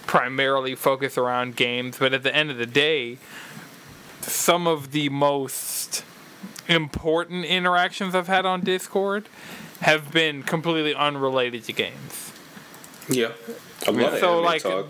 [0.06, 3.18] primarily focus around games, but at the end of the day,
[4.20, 6.04] some of the most
[6.68, 9.28] important interactions I've had on Discord
[9.80, 12.31] have been completely unrelated to games.
[13.08, 13.32] Yeah,
[13.86, 14.86] a lot of So, anime like, talk.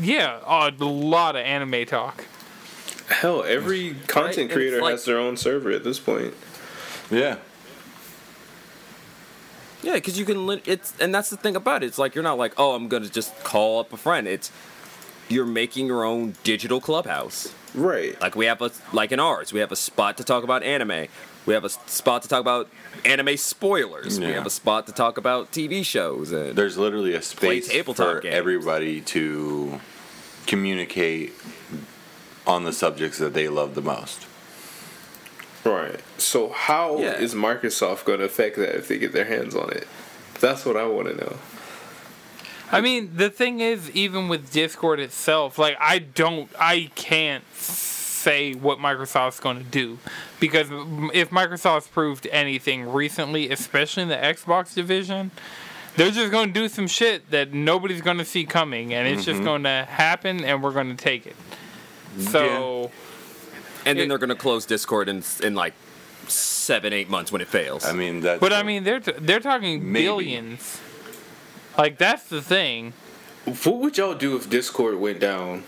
[0.00, 2.24] Yeah, a lot of anime talk.
[3.08, 6.34] Hell, every content and creator like- has their own server at this point.
[7.10, 7.36] Yeah.
[9.82, 10.46] Yeah, because you can.
[10.46, 11.86] Li- it's and that's the thing about it.
[11.86, 14.26] It's like you're not like, oh, I'm gonna just call up a friend.
[14.26, 14.50] It's
[15.28, 17.52] you're making your own digital clubhouse.
[17.74, 18.20] Right.
[18.20, 21.06] Like we have a like in ours, we have a spot to talk about anime.
[21.46, 22.68] We have a spot to talk about
[23.04, 24.18] anime spoilers.
[24.18, 26.32] We have a spot to talk about TV shows.
[26.32, 28.34] And There's literally a space tabletop for games.
[28.34, 29.80] everybody to
[30.46, 31.32] communicate
[32.46, 34.26] on the subjects that they love the most.
[35.64, 36.00] Right.
[36.18, 37.40] So how is Yeah.
[37.40, 39.86] Microsoft going to affect that if they get their hands on it?
[40.40, 41.36] That's what I want to know.
[42.70, 47.44] I mean, the thing is, even with Discord itself, like I don't, I can't
[48.26, 49.98] say what Microsoft's going to do
[50.40, 50.66] because
[51.14, 55.30] if Microsoft's proved anything recently, especially in the Xbox division,
[55.94, 59.24] they're just going to do some shit that nobody's going to see coming, and it's
[59.24, 59.44] just mm-hmm.
[59.44, 61.36] going to happen, and we're going to take it.
[62.18, 62.90] So.
[63.84, 65.74] and then it- they're gonna close Discord in in like
[66.26, 67.84] seven eight months when it fails.
[67.84, 68.40] I mean, that.
[68.40, 70.06] But I mean, they're t- they're talking Maybe.
[70.06, 70.80] billions.
[71.78, 72.94] Like that's the thing.
[73.44, 75.62] What would y'all do if Discord went down?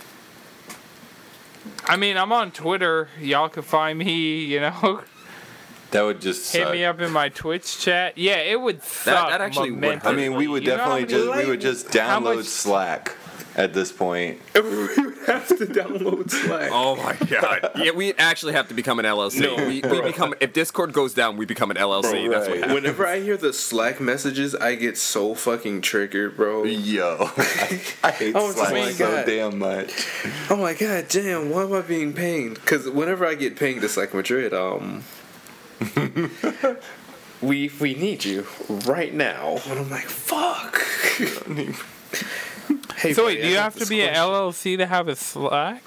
[1.85, 3.09] I mean, I'm on Twitter.
[3.21, 4.45] Y'all can find me.
[4.45, 5.03] You know,
[5.91, 6.53] that would just.
[6.53, 6.73] hit suck.
[6.73, 8.17] me up in my Twitch chat.
[8.19, 9.31] Yeah, it would suck.
[9.31, 10.05] that actually would.
[10.05, 13.17] I mean, we would You definitely many just we would just how download much- Slack
[13.59, 14.41] at this point.
[14.55, 16.71] we would have to download Slack.
[16.73, 17.73] Oh my god!
[17.77, 19.41] yeah, we actually have to become an LLC.
[19.41, 22.27] No, we, we become if Discord goes down, we become an LLC.
[22.27, 22.73] Bro, That's what happens.
[22.75, 26.65] Whenever I hear the Slack messages, I get so fucking triggered, bro.
[26.65, 29.27] Yo, I, I hate Oh, Slack so God.
[29.27, 30.07] damn much.
[30.49, 31.51] Oh my god, damn!
[31.51, 32.55] Why am I being pinged?
[32.55, 35.03] Because whenever I get pinged to Slack Madrid, um,
[37.43, 38.47] we we need you
[38.87, 40.81] right now, and I'm like, fuck.
[42.97, 44.15] hey, So buddy, wait, do I you have to be an.
[44.15, 45.83] LLC to have a Slack?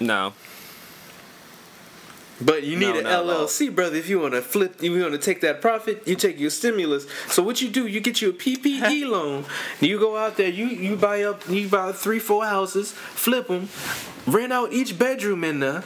[0.00, 0.32] No.
[2.42, 3.46] But you need No, an not at all.
[3.46, 3.96] LLC, brother.
[3.96, 6.48] If you want to flip, if you want to take that profit, you take your
[6.48, 7.06] stimulus.
[7.28, 9.44] So what you do, you get you a PPE loan.
[9.78, 13.68] You go out there, you you buy up, you buy three, four houses, flip them,
[14.26, 15.84] rent out each bedroom in there,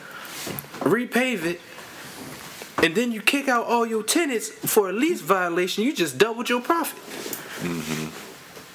[0.79, 1.61] repave it,
[2.85, 5.83] and then you kick out all your tenants for a lease violation.
[5.83, 6.99] You just doubled your profit.
[7.67, 8.24] Mm-hmm.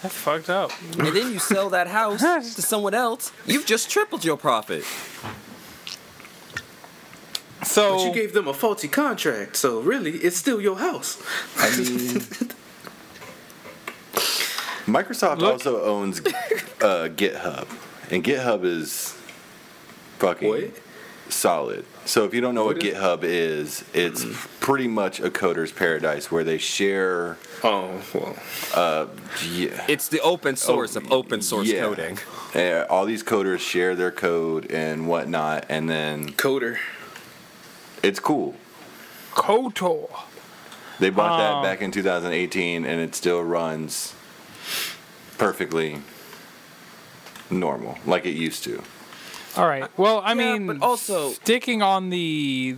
[0.01, 0.71] That's fucked up.
[0.97, 2.21] And then you sell that house
[2.55, 3.31] to someone else.
[3.45, 4.83] You've just tripled your profit.
[7.63, 11.21] So But you gave them a faulty contract, so really, it's still your house.
[11.57, 12.21] I mean,
[14.85, 17.67] Microsoft Look- also owns uh, GitHub,
[18.09, 19.13] and GitHub is
[20.19, 20.71] fucking What?
[21.27, 21.85] solid.
[22.09, 24.25] So if you don't know what, What is- GitHub is, it's
[24.59, 27.37] pretty much a coder's paradise where they share.
[27.63, 28.35] oh well.
[28.73, 29.05] Uh,
[29.51, 31.81] yeah, It's the open source of open source yeah.
[31.81, 32.17] coding.
[32.55, 36.77] Uh, all these coders share their code and whatnot, and then Coder.
[38.01, 38.55] it's cool.
[39.35, 40.09] Kotor.
[40.99, 41.43] They bought Oh.
[41.43, 44.15] that back in 2018, and it still runs
[45.37, 46.01] perfectly
[47.51, 48.81] normal, like it used to.
[49.57, 49.83] All right.
[49.83, 52.75] Uh, well, I Yeah, mean, but also- sticking on the.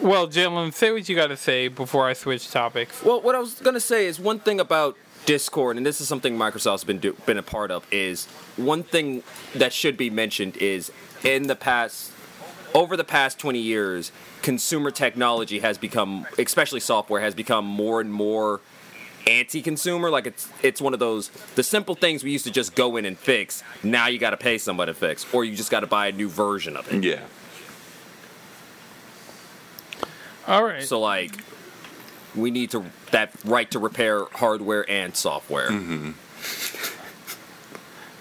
[0.00, 3.02] Well, Jalen, say what you got to say before I switch topics.
[3.02, 6.38] Well, what I was gonna say is one thing about Discord, and this is something
[6.38, 9.24] Microsoft's been do, been a part of, is one thing
[9.56, 10.92] that should be mentioned is
[11.24, 12.12] in the past,
[12.72, 18.12] over the past twenty years, consumer technology has become, especially software, has become more and
[18.12, 18.60] more
[19.28, 20.10] anti-consumer.
[20.10, 23.04] Like it's it's one of those the simple things we used to just go in
[23.04, 23.62] and fix.
[23.82, 26.12] Now you got to pay somebody to fix, or you just got to buy a
[26.12, 27.04] new version of it.
[27.04, 27.20] Yeah.
[30.46, 30.82] All right.
[30.82, 31.32] So like,
[32.34, 35.70] we need to that right to repair hardware and software.
[35.70, 36.12] Mm-hmm.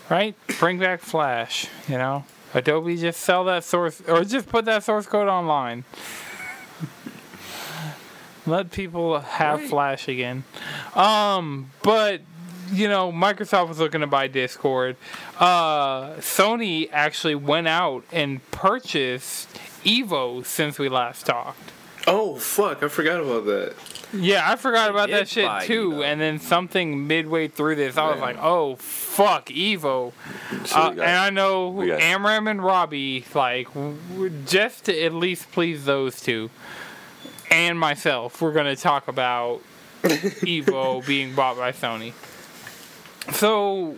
[0.10, 0.36] right?
[0.60, 2.26] Bring back Flash, you know?
[2.54, 5.84] Adobe just sell that source or just put that source code online.
[8.48, 9.70] Let people have Right.
[9.70, 10.44] Flash again.
[10.96, 12.22] Um, but
[12.72, 14.98] you know, Microsoft was looking to buy Discord.
[15.40, 19.54] Uh, Sony actually went out and purchased
[19.86, 21.72] Evo since we last talked.
[22.08, 22.84] Oh fuck!
[22.84, 23.74] I forgot about that.
[24.14, 25.92] Yeah, I forgot They about that shit too.
[25.92, 26.06] Evo.
[26.06, 28.22] And then something midway through this, I was Yeah.
[28.24, 30.14] like, "Oh fuck, Evo!"
[30.66, 33.68] So Uh, got- and I know Amram and Robbie, like,
[34.46, 36.50] just to at least please those two,
[37.52, 39.62] and myself, we're gonna talk about
[40.04, 42.14] Evo being bought by Sony.
[43.34, 43.96] So,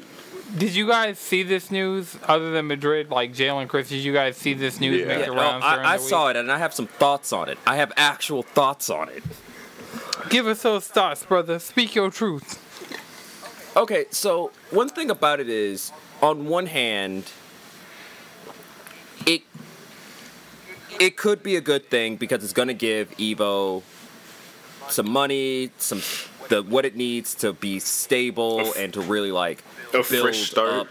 [0.58, 3.12] did you guys see this news other than Madrid?
[3.12, 5.08] Like Jalen, Chris, did you guys see this news Yeah.
[5.08, 6.10] make Yeah, the well, rounds during I, I the week?
[6.10, 7.58] saw it and I have some thoughts on it.
[7.68, 9.24] I have actual thoughts on it.
[10.30, 11.60] Give us those thoughts, brother.
[11.60, 12.66] Speak your truth.
[13.78, 17.26] Okay, so one thing about it is, on one hand,
[19.26, 19.44] it
[21.00, 23.84] it could be a good thing because it's going to give Evo
[24.90, 26.02] some money, some
[26.50, 30.70] the what it needs to be stable and to really like A build fresh start.
[30.70, 30.88] up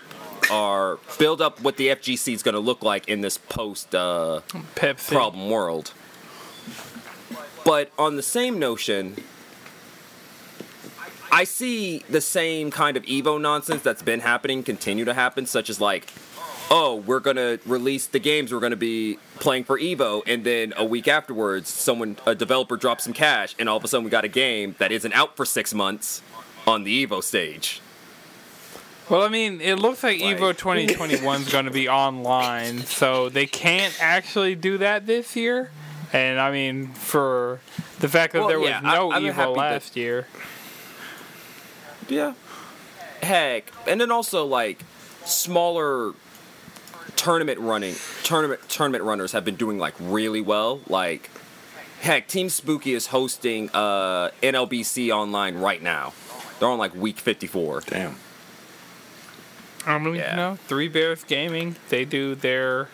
[0.50, 4.40] our build up what the FGC is going to look like in this post uh,
[4.74, 5.92] problem world.
[7.64, 9.16] But on the same notion,
[11.30, 15.68] I see the same kind of Evo nonsense that's been happening continue to happen, such
[15.68, 16.10] as like,
[16.70, 20.84] oh, we're gonna release the games we're gonna be playing for Evo, and then a
[20.84, 24.24] week afterwards, someone a developer drops some cash, and all of a sudden we got
[24.24, 26.22] a game that isn't out for six months
[26.66, 27.80] on the Evo stage.
[29.08, 33.30] Well, I mean, it looks like Like- Evo 2021 is going to be online, so
[33.30, 35.70] they can't actually do that this year.
[36.12, 37.60] And I mean, for
[38.00, 40.26] the fact that Well, there was yeah, I- no happy Evo that- last year.
[42.08, 42.34] Yeah.
[43.22, 44.84] Heck, and then also like
[45.24, 46.12] smaller
[47.18, 50.80] tournament running tournament tournament runners have been doing like really well.
[50.88, 51.30] Like
[52.00, 56.12] heck, Team Spooky is hosting uh NLBC online right now.
[56.58, 57.82] They're on like week 54.
[57.86, 58.16] Damn.
[59.86, 60.30] I mean, Yeah.
[60.30, 62.88] you know, Three Bears Gaming, they do their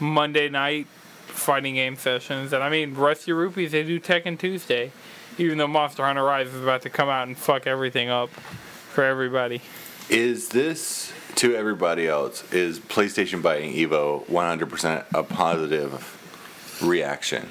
[0.00, 0.86] Monday night
[1.26, 2.52] fighting game sessions.
[2.52, 4.92] And I mean, Rusty Rupees, they do Tekken Tuesday.
[5.38, 9.04] Even though Monster Hunter Rise is about to come out and fuck everything up for
[9.04, 9.60] everybody.
[10.08, 12.50] Is this to everybody else?
[12.52, 17.48] Is PlayStation buying Evo 100% a positive reaction?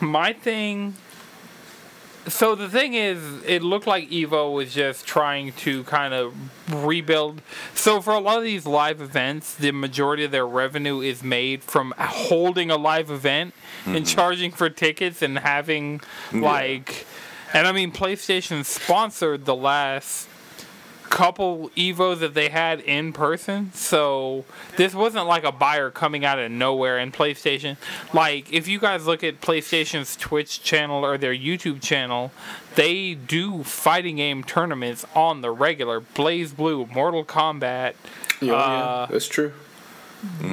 [0.00, 0.94] My thing.
[2.28, 6.34] So the thing is, it looked like Evo was just trying to kind of
[6.84, 7.42] rebuild.
[7.74, 11.64] So for a lot of these live events, the majority of their revenue is made
[11.64, 13.54] from holding a live event
[13.86, 14.04] and mm-hmm.
[14.04, 16.00] charging for tickets and having
[16.32, 17.06] like,
[17.52, 20.28] and I mean PlayStation sponsored the last
[21.12, 23.70] couple Evos that they had in person.
[23.74, 24.44] So
[24.76, 27.76] this wasn't like a buyer coming out of nowhere in PlayStation.
[28.14, 32.32] Like if you guys look at PlayStation's Twitch channel or their YouTube channel,
[32.76, 36.00] they do fighting game tournaments on the regular.
[36.00, 37.92] BlazBlue, Mortal Kombat,
[38.40, 39.52] Yeah, Uh, that's true.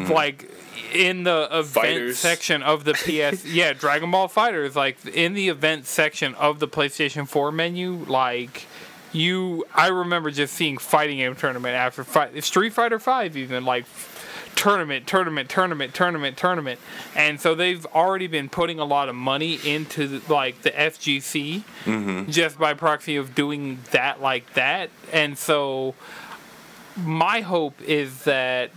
[0.10, 0.50] like
[0.94, 2.18] in the event Fighters.
[2.20, 6.68] section of the PS yeah, Dragon Ball FighterZ like in the event section of the
[6.68, 8.66] PlayStation 4 menu like
[9.12, 13.86] you I remember just seeing fighting game tournament after fight Street Fighter 5 even like
[14.56, 16.80] tournament tournament tournament tournament tournament.
[17.16, 22.30] And so they've already been putting a lot of money into like the FGC mm-hmm.
[22.30, 24.90] just by proxy of doing that like that.
[25.14, 25.96] And so
[26.98, 28.72] my hope is that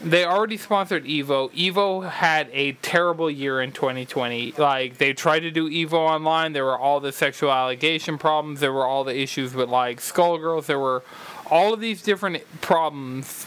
[0.00, 1.50] they already sponsored Evo.
[1.52, 4.52] Evo had a terrible year in 2020.
[4.58, 8.72] Like they tried to do Evo online, there were all the sexual allegation problems, there
[8.72, 11.02] were all the issues with like Skullgirls, there were
[11.50, 13.46] all of these different problems.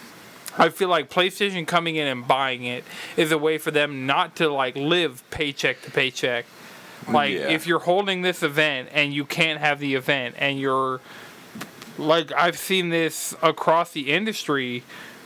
[0.58, 2.84] I feel like PlayStation coming in and buying it
[3.16, 6.46] is a way for them not to like live paycheck to paycheck.
[7.08, 7.50] Like Yeah.
[7.50, 11.00] if you're holding this event and you can't have the event and you're
[11.98, 14.84] like I've seen this across the industry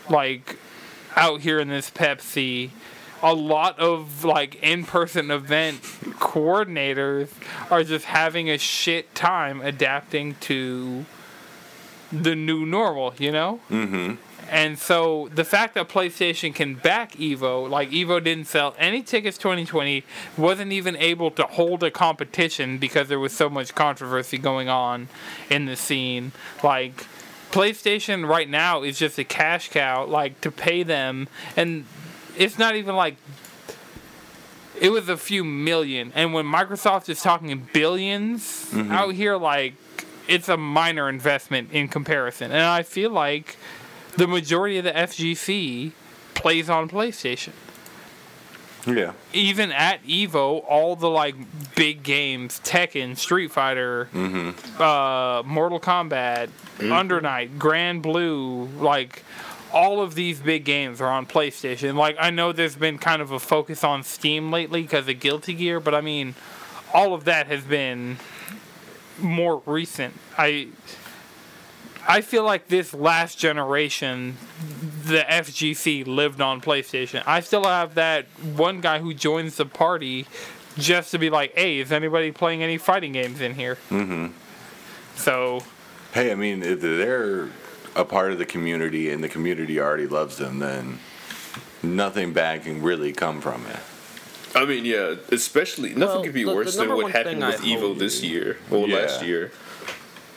[0.10, 0.58] like
[1.16, 2.72] out here in this Pepsi
[3.24, 7.30] a lot of like in-person event coordinators
[7.72, 11.06] are just having a shit time adapting to
[12.12, 13.62] the new normal, you know?
[13.72, 14.16] Mm-hmm.
[14.50, 19.38] And so the fact that PlayStation can back Evo, like Evo didn't sell any tickets
[19.38, 20.04] 2020,
[20.38, 25.08] wasn't even able to hold a competition because there was so much controversy going on
[25.50, 26.34] in the scene.
[26.62, 27.08] Like
[27.54, 31.86] PlayStation right now is just a cash cow, like to pay them, and
[32.36, 33.16] it's not even like
[34.82, 36.12] it was a few million.
[36.16, 38.92] And when Microsoft is talking 1000000000s mm-hmm.
[38.92, 39.76] out here, like
[40.28, 42.52] it's a minor investment in comparison.
[42.52, 43.56] And I feel like
[44.18, 45.92] the majority of the FGC
[46.34, 47.52] plays on PlayStation.
[48.86, 49.14] Yeah.
[49.32, 51.36] Even at Evo, all the like
[51.76, 54.10] big games, Tekken, Street Fighter,
[54.80, 56.50] uh, Mortal Kombat,
[56.82, 59.24] Under Night, Granblue, like
[59.72, 61.96] all of these big games are on PlayStation.
[61.96, 65.54] Like I know there's been kind of a focus on Steam lately because of Guilty
[65.54, 66.36] Gear, but I mean,
[66.94, 68.18] all of that has been
[69.20, 70.14] more recent.
[70.38, 70.68] I
[72.08, 74.38] I feel like this last generation,
[75.04, 77.24] the FGC lived on PlayStation.
[77.26, 78.26] I still have that
[78.56, 80.26] one guy who joins the party
[80.78, 84.28] just to be like, "Hey, is anybody playing any fighting games in here?" Mm-hmm.
[85.16, 85.64] So
[86.14, 87.50] Hey, I mean, if they're
[87.96, 91.00] a part of the community and the community already loves them, then
[91.82, 93.80] nothing bad can really come from it.
[94.56, 97.44] I mean, yeah, especially nothing Well, could be the- the worse than what happened thing
[97.44, 98.96] I with Evo hope- this year or Yeah.
[98.98, 99.52] last year.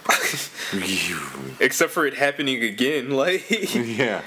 [1.61, 3.45] Except for it happening again, like
[3.75, 4.23] yeah.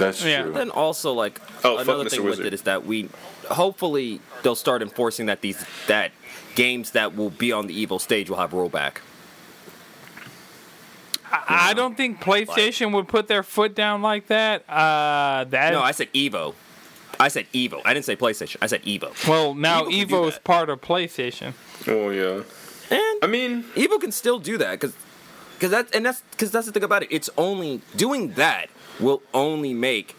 [0.00, 0.42] That's Yeah.
[0.42, 0.52] true.
[0.52, 2.10] Then also like Oh, another Mr.
[2.10, 3.08] thing with it is that we
[3.50, 6.12] hopefully they'll start enforcing that these that
[6.54, 8.96] games that will be on the Evo stage will have rollback.
[11.32, 14.68] I, I don't think PlayStation would put their foot down like that.
[14.68, 16.54] Uh, that No, I said Evo.
[17.20, 17.80] I said Evo.
[17.84, 18.56] I didn't say PlayStation.
[18.62, 19.12] I said Evo.
[19.28, 20.44] well now Evo Evo is that.
[20.44, 21.52] part of PlayStation.
[21.86, 22.42] Oh yeah.
[22.90, 24.94] And I mean, Evo can still do that because
[25.54, 27.08] because that and that's because that's the thing about it.
[27.12, 28.68] It's only doing that
[29.00, 30.14] will only make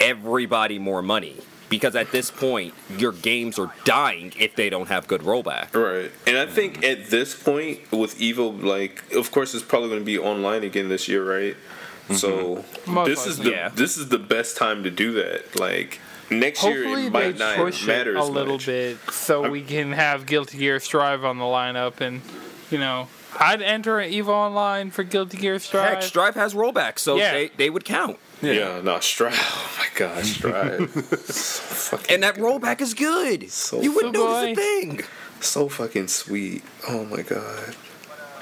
[0.00, 1.36] everybody more money
[1.68, 5.74] because at this point your games are dying if they don't have good rollback.
[5.74, 6.10] right.
[6.26, 10.04] And I think at this point with Evo, like, of course, it's probably going to
[10.06, 11.56] be online again this year, right?
[12.04, 12.14] Mm-hmm.
[12.14, 13.68] So Most this is the Yeah.
[13.70, 15.58] this is the best time to do that.
[15.58, 15.98] Like
[16.30, 18.66] next year, Hopefully it they might not push matter it a as little much.
[18.66, 22.22] bit so we can have Guilty Gear Strive on the lineup, and
[22.70, 23.08] you know,
[23.40, 25.94] I'd enter an Evo Online for Guilty Gear Strive.
[25.94, 27.32] Heck, Strive has rollback, so Yeah.
[27.32, 28.18] they, they would count.
[28.42, 29.34] Yeah, no, Strive.
[29.38, 30.90] Oh my God, Strive.
[31.30, 33.50] so And that rollback is good.
[33.50, 35.00] So you wouldn't notice a thing.
[35.40, 36.62] so fucking sweet.
[36.88, 37.74] Oh my God.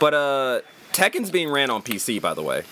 [0.00, 0.60] But uh
[0.92, 2.62] Tekken's being ran on PC, by the way.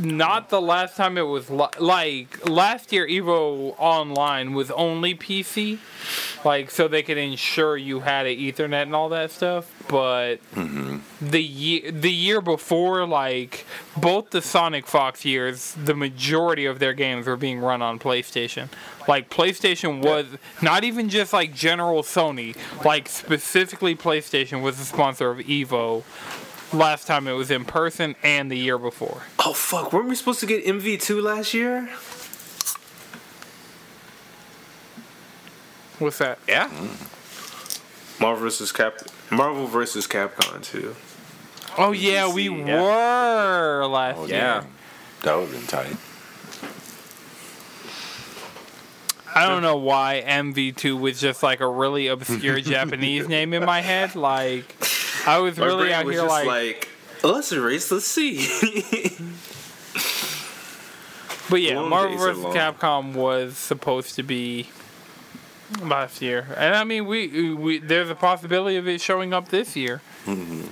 [0.00, 3.06] Not the last time it was li- like last year.
[3.06, 5.78] Evo Online was only PC,
[6.42, 9.70] like so they could ensure you had an Ethernet and all that stuff.
[9.88, 10.98] But mm-hmm.
[11.20, 17.26] the year the year before, like both the SonicFox years, the majority of their games
[17.26, 18.68] were being run on PlayStation.
[19.06, 20.26] Like PlayStation was
[20.62, 26.04] not even just like general Sony, like specifically PlayStation was the sponsor of Evo.
[26.72, 29.22] Last time it was in person and the year before.
[29.40, 29.92] Oh fuck!
[29.92, 31.88] Weren't we supposed to get MV2 last year?
[35.98, 36.38] What's that?
[36.48, 36.68] Yeah.
[36.68, 38.20] Mm.
[38.20, 38.98] Marvel versus Cap.
[39.30, 40.94] Marvel versus Capcom too.
[41.76, 42.82] Oh yeah, we yeah.
[42.82, 44.36] were last Oh, year.
[44.36, 44.64] Yeah.
[45.22, 45.96] That would have been tight.
[49.32, 53.80] I don't know why MV2 was just like a really obscure Japanese name in my
[53.80, 54.16] head.
[54.16, 54.74] Like,
[55.30, 56.88] I was My really brain out was here just like, like,
[57.22, 57.90] let's erase.
[57.92, 58.38] Let's see.
[61.50, 62.44] but yeah, long Marvel vs.
[62.46, 64.68] Capcom was supposed to be
[65.82, 69.76] last year, and I mean, we, we there's a possibility of it showing up this
[69.76, 70.00] year.
[70.26, 70.66] Mm-hmm.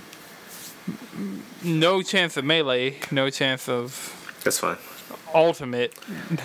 [1.64, 2.96] No chance of melee.
[3.10, 4.76] No chance of That's fine.
[5.34, 5.94] ultimate.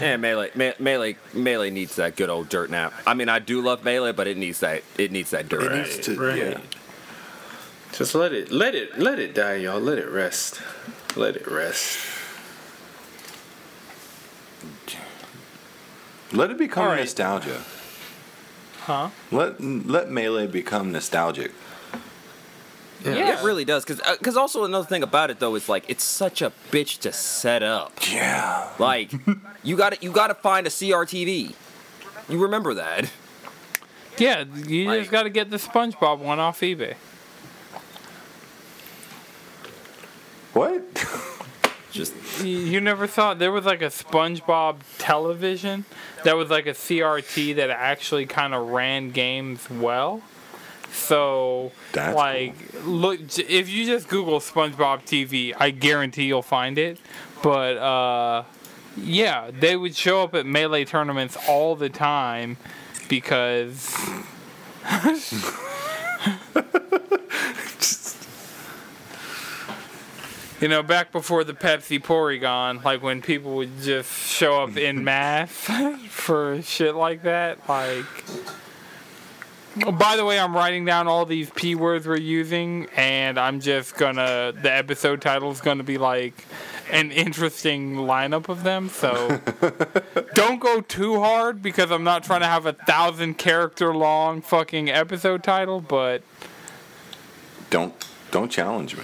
[0.02, 2.94] Yeah, melee, me, melee, melee needs that good old dirt nap.
[3.06, 4.84] I mean, I do love melee, but it needs that.
[4.98, 5.70] It needs that dirt.
[5.72, 6.38] Right, needs to- right.
[6.38, 6.58] yeah.
[7.94, 9.80] Just let it, let it, let it die, y'all.
[9.80, 10.62] Let it rest.
[11.16, 12.00] Let it rest.
[16.32, 17.00] Let it become All right.
[17.02, 17.62] nostalgia.
[18.82, 19.10] Huh?
[19.32, 21.52] Let let melee become nostalgic.
[23.06, 23.40] Yeah.
[23.40, 26.04] It really does, because because uh, also another thing about it though is like it's
[26.04, 27.94] such a bitch to set up.
[28.12, 28.70] Yeah.
[28.80, 29.12] Like
[29.64, 31.54] you got to you got to find a CRTV.
[32.30, 33.12] You remember that?
[34.18, 36.96] Yeah, you Like- just got to get the SpongeBob one off eBay.
[40.54, 40.82] What?
[41.92, 45.86] Just You- never thought there was like a SpongeBob television
[46.24, 50.22] that was like a CRT that actually kind of ran games well.
[50.92, 57.00] So, That's like, look, if you just Google SpongeBob TV, I guarantee you'll find it.
[57.42, 58.44] But, uh,
[58.96, 62.58] yeah, they would show up at Melee tournaments all the time
[63.10, 63.96] because.
[70.64, 75.04] You know, back before the Pepsi Porygon, like when people would just show up in
[75.04, 75.52] mass
[76.08, 78.06] for shit like that, like.
[79.86, 83.60] Oh, by the way, I'm writing down all these p words we're using, and I'm
[83.60, 84.54] just gonna.
[84.54, 86.46] The episode title is gonna be like
[86.90, 88.88] an interesting lineup of them.
[88.88, 89.42] So
[90.34, 94.90] don't go too hard because I'm not trying to have a thousand character long fucking
[94.90, 96.24] episode title, but
[97.70, 97.94] Don't
[98.32, 99.04] don't challenge me.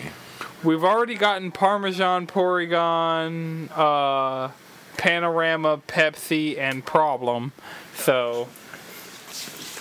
[0.64, 4.52] We've already gotten Parmesan, Porygon, uh,
[4.98, 7.54] Panorama, Pepsi, and Problem.
[7.96, 8.50] So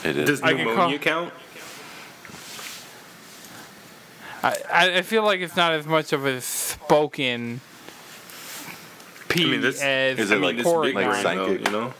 [0.05, 0.29] It is.
[0.29, 1.33] Does I pneumonia call- count?
[4.43, 7.61] I, I I feel like it's not as much of a spoken
[9.29, 10.83] P I mean, this- as Is it I mean, like- this Porygon.
[10.85, 11.67] big like psychic?
[11.67, 11.93] you know.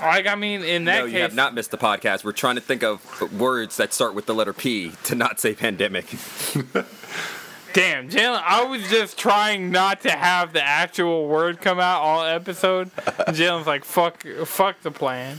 [0.00, 2.24] Like I mean, in that no, case, you have not missed the podcast.
[2.24, 5.54] We're trying to think of words that start with the letter P to not say
[5.54, 6.06] pandemic.
[7.72, 8.42] damn, Jalen.
[8.44, 12.90] I was just trying not to have the actual word come out all episode.
[13.26, 15.36] And Jalen's like, "Fuck, fuck the plan."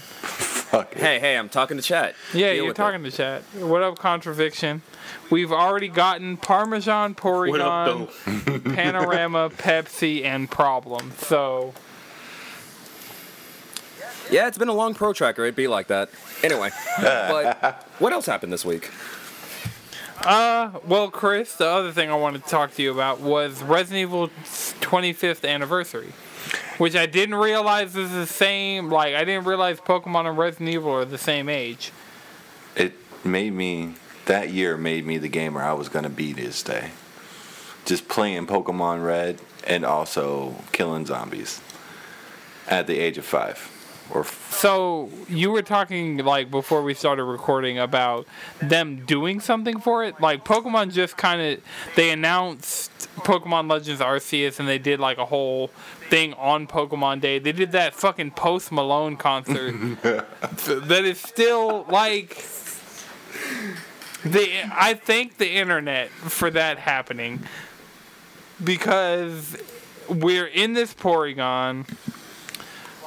[0.71, 2.15] Fuck hey, hey, I'm talking to chat.
[2.33, 2.77] Yeah, Deal you're with it.
[2.77, 3.41] talking to chat.
[3.55, 4.81] What up, contradiction?
[5.29, 8.75] We've already gotten Parmesan, What up, Porygon.
[8.75, 11.11] Panorama, Pepsi, and Problem.
[11.17, 11.73] So,
[14.31, 15.43] Yeah, it's been a long pro tracker.
[15.43, 16.09] It'd be like that.
[16.43, 16.71] Anyway,
[17.01, 18.89] but what else happened this week?
[20.21, 24.03] Uh, well, Chris, the other thing I wanted to talk to you about was Resident
[24.03, 24.29] Evil's
[24.79, 26.13] 25th anniversary,
[26.77, 28.89] which I didn't realize is the same.
[28.89, 31.91] Like, I didn't realize Pokemon and Resident Evil are the same age.
[32.75, 32.93] It
[33.25, 36.91] made me that year made me the gamer I was gonna be this day.
[37.85, 41.59] Just playing Pokemon Red and also killing zombies
[42.67, 43.69] at the age of five.
[44.13, 48.27] Or So you were talking like before we started recording about
[48.61, 50.19] them doing something for it.
[50.19, 51.63] Like Pokemon just kind of
[51.95, 55.67] they announced Pokemon Legends Arceus and they did like a whole
[56.09, 57.39] thing on Pokemon Day.
[57.39, 62.43] They did that fucking Post Malone concert that is still like
[64.23, 67.43] the I thank the internet for that happening
[68.63, 69.57] because
[70.09, 71.87] we're in this Porygon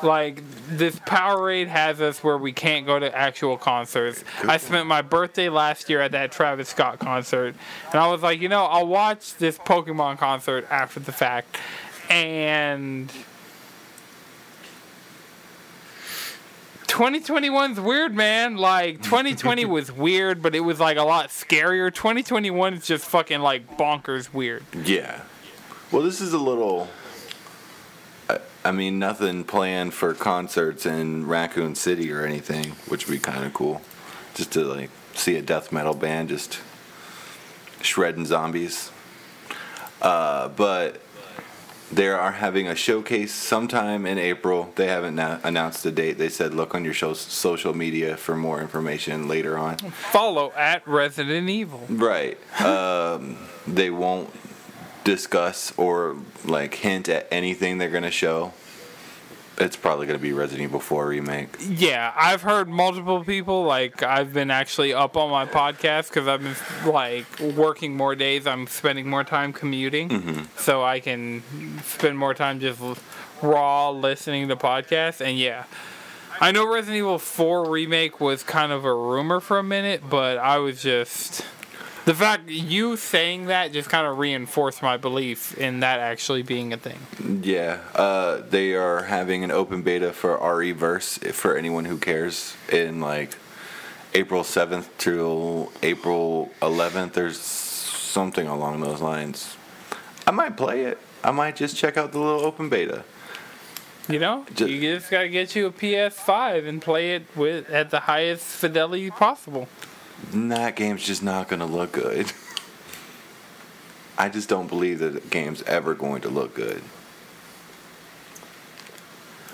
[0.02, 4.24] like this Powerade has us where we can't go to actual concerts.
[4.42, 7.54] I spent my birthday last year at that Travis Scott concert,
[7.92, 11.58] and I was like, you know, I'll watch this Pokemon concert after the fact,
[12.10, 13.12] and.
[16.86, 18.56] 2021's weird, man.
[18.56, 21.92] Like 2020 was weird, but it was like a lot scarier.
[21.92, 24.62] 2021 is just fucking like bonkers weird.
[24.84, 25.22] yeah.
[25.90, 26.88] Well, this is a little.
[28.64, 33.44] I, mean, nothing planned for concerts in Raccoon City or anything, which would be kind
[33.44, 33.82] of cool.
[34.34, 36.58] Just to like see a death metal band just
[37.80, 38.90] shredding zombies.
[40.02, 41.00] Uh, but
[41.92, 44.72] they are having a showcase sometime in April.
[44.74, 46.18] They haven't na- announced the date.
[46.18, 49.76] They said look on your show- social media for more information later on.
[49.78, 51.84] Follow at Resident Evil.
[51.88, 52.38] Right.
[52.60, 53.36] Um,
[53.66, 54.30] they won't
[55.04, 58.52] discuss or like hint at anything they're gonna show.
[59.56, 61.56] It's probably gonna be Resident Evil 4 remake.
[61.60, 66.42] Yeah, I've heard multiple people like I've been actually up on my podcast because I've
[66.42, 68.46] been like working more days.
[68.46, 70.42] I'm spending more time commuting, mm-hmm.
[70.56, 71.42] so I can
[71.84, 72.80] spend more time just
[73.42, 75.20] raw listening to podcasts.
[75.20, 75.64] And yeah,
[76.40, 80.38] I know Resident Evil 4 remake was kind of a rumor for a minute, but
[80.38, 81.44] I was just
[82.04, 86.72] the fact you saying that just kind of reinforced my belief in that actually being
[86.72, 86.98] a thing.
[87.42, 87.80] Yeah.
[87.94, 93.00] Uh, they are having an open beta for RE Verse for anyone who cares in
[93.00, 93.36] like
[94.12, 99.56] April 7th to April 11th or s- something along those lines.
[100.26, 100.98] I might play it.
[101.22, 103.04] I might just check out the little open beta.
[104.08, 107.90] You know, Ju- you just gotta get you a PS5 and play it with at
[107.90, 109.66] the highest fidelity possible.
[110.32, 112.32] That game's just not going to look good.
[114.18, 116.82] I just don't believe that the game's ever going to look good.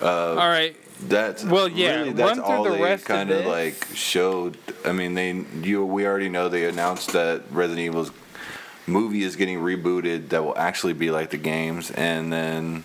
[0.02, 3.86] Uh, all right, That's Well, yeah, Really, that's run all the they kind of like
[3.94, 4.56] showed.
[4.84, 8.10] I mean, they you we already know they announced that Resident Evil's
[8.86, 10.30] movie is getting rebooted.
[10.30, 12.84] That will actually be like the games, and then.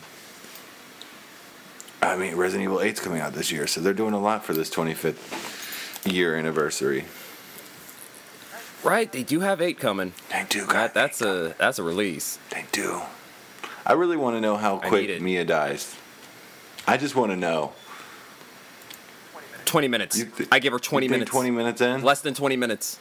[2.01, 4.53] I mean, Resident Evil 8's coming out this year, so they're doing a lot for
[4.53, 7.05] this 25th year anniversary.
[8.85, 10.13] Right, they do have eight coming.
[10.31, 12.37] They do, That, that's a that's a release.
[12.51, 13.01] They do.
[13.85, 15.19] I really want to know how quick.
[15.21, 15.95] Mia dies.
[16.87, 17.73] I just want to know.
[19.65, 20.17] Twenty minutes.
[20.19, 21.31] You thi- I give her twenty You minutes.
[21.31, 22.03] 20 minutes in?
[22.03, 22.99] Less than twenty minutes.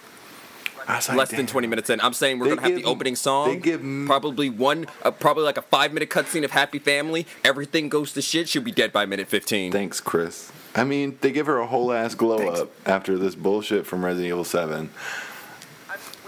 [0.86, 1.98] I like, Less than 20 minutes in.
[2.02, 3.48] I'm saying we're They gonna have the opening song.
[3.48, 7.26] they give m- probably one, uh, probably like a five minute cutscene of Happy Family.
[7.42, 8.50] Everything goes to shit.
[8.50, 9.72] She'll be dead by minute 15.
[9.72, 10.52] Thanks, Chris.
[10.74, 12.60] I mean, they give her a whole ass glow Thanks.
[12.60, 14.90] up after this bullshit from Resident Evil 7.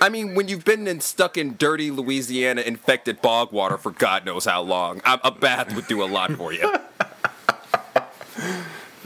[0.01, 4.25] I mean, when you've been in, stuck in dirty Louisiana infected bog water for God
[4.27, 6.75] knows how long, a, a bath would do a lot for you.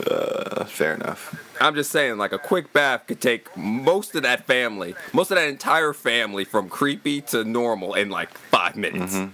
[0.09, 1.35] Uh, fair enough.
[1.61, 5.37] I'm just saying, like a quick bath could take most of that family, most of
[5.37, 9.13] that entire family, from creepy to normal in like five minutes.
[9.15, 9.31] Mm-hmm.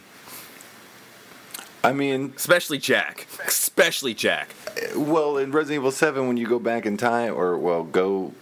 [1.83, 3.27] I mean, Especially Jack.
[3.45, 4.49] Especially Jack.
[4.95, 8.33] well, in Resident Evil 7, when you go back in time, or, well, go.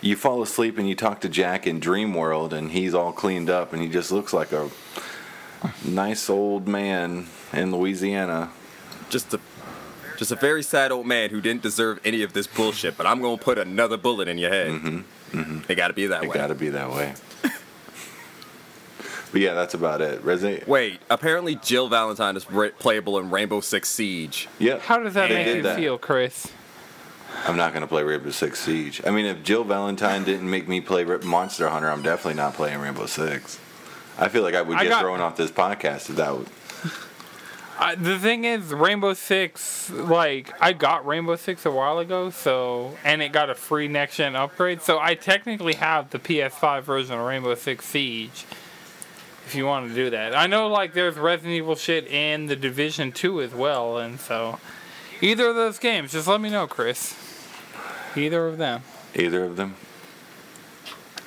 [0.00, 3.50] You fall asleep and you talk to Jack in Dream World, and he's all cleaned
[3.50, 4.70] up, and he just looks like a
[5.84, 8.50] nice old man in Louisiana.
[9.10, 9.40] Just a
[10.16, 13.20] just a very sad old man who didn't deserve any of this bullshit, but I'm
[13.20, 14.70] gonna put another bullet in your head.
[14.70, 15.60] Mm-hmm.
[15.70, 16.34] It gotta be that It way.
[16.34, 17.14] It gotta be that way.
[19.32, 20.22] but yeah, that's about it.
[20.22, 20.66] Resident.
[20.68, 24.48] Wait, apparently Jill Valentine is re- playable in Rainbow Six Siege.
[24.58, 24.80] Yep.
[24.82, 25.76] how does that They make you that.
[25.76, 26.52] feel, Chris?
[27.46, 29.00] I'm not gonna play Rainbow Six Siege.
[29.06, 32.80] I mean, if Jill Valentine didn't make me play Monster Hunter, I'm definitely not playing
[32.80, 33.58] Rainbow Six.
[34.18, 36.48] I feel like I would I get got- thrown off this podcast if that would.
[37.80, 42.96] I, the thing is, Rainbow Six, like I got Rainbow Six a while ago, so
[43.04, 47.14] and it got a free next gen upgrade, so I technically have the PS5 version
[47.14, 48.46] of Rainbow Six Siege.
[49.46, 52.56] If you want to do that, I know like there's Resident Evil shit in the
[52.56, 54.58] Division Two as well, and so
[55.20, 57.14] either of those games, just let me know, Chris.
[58.16, 58.82] Either of them.
[59.14, 59.76] Either of them.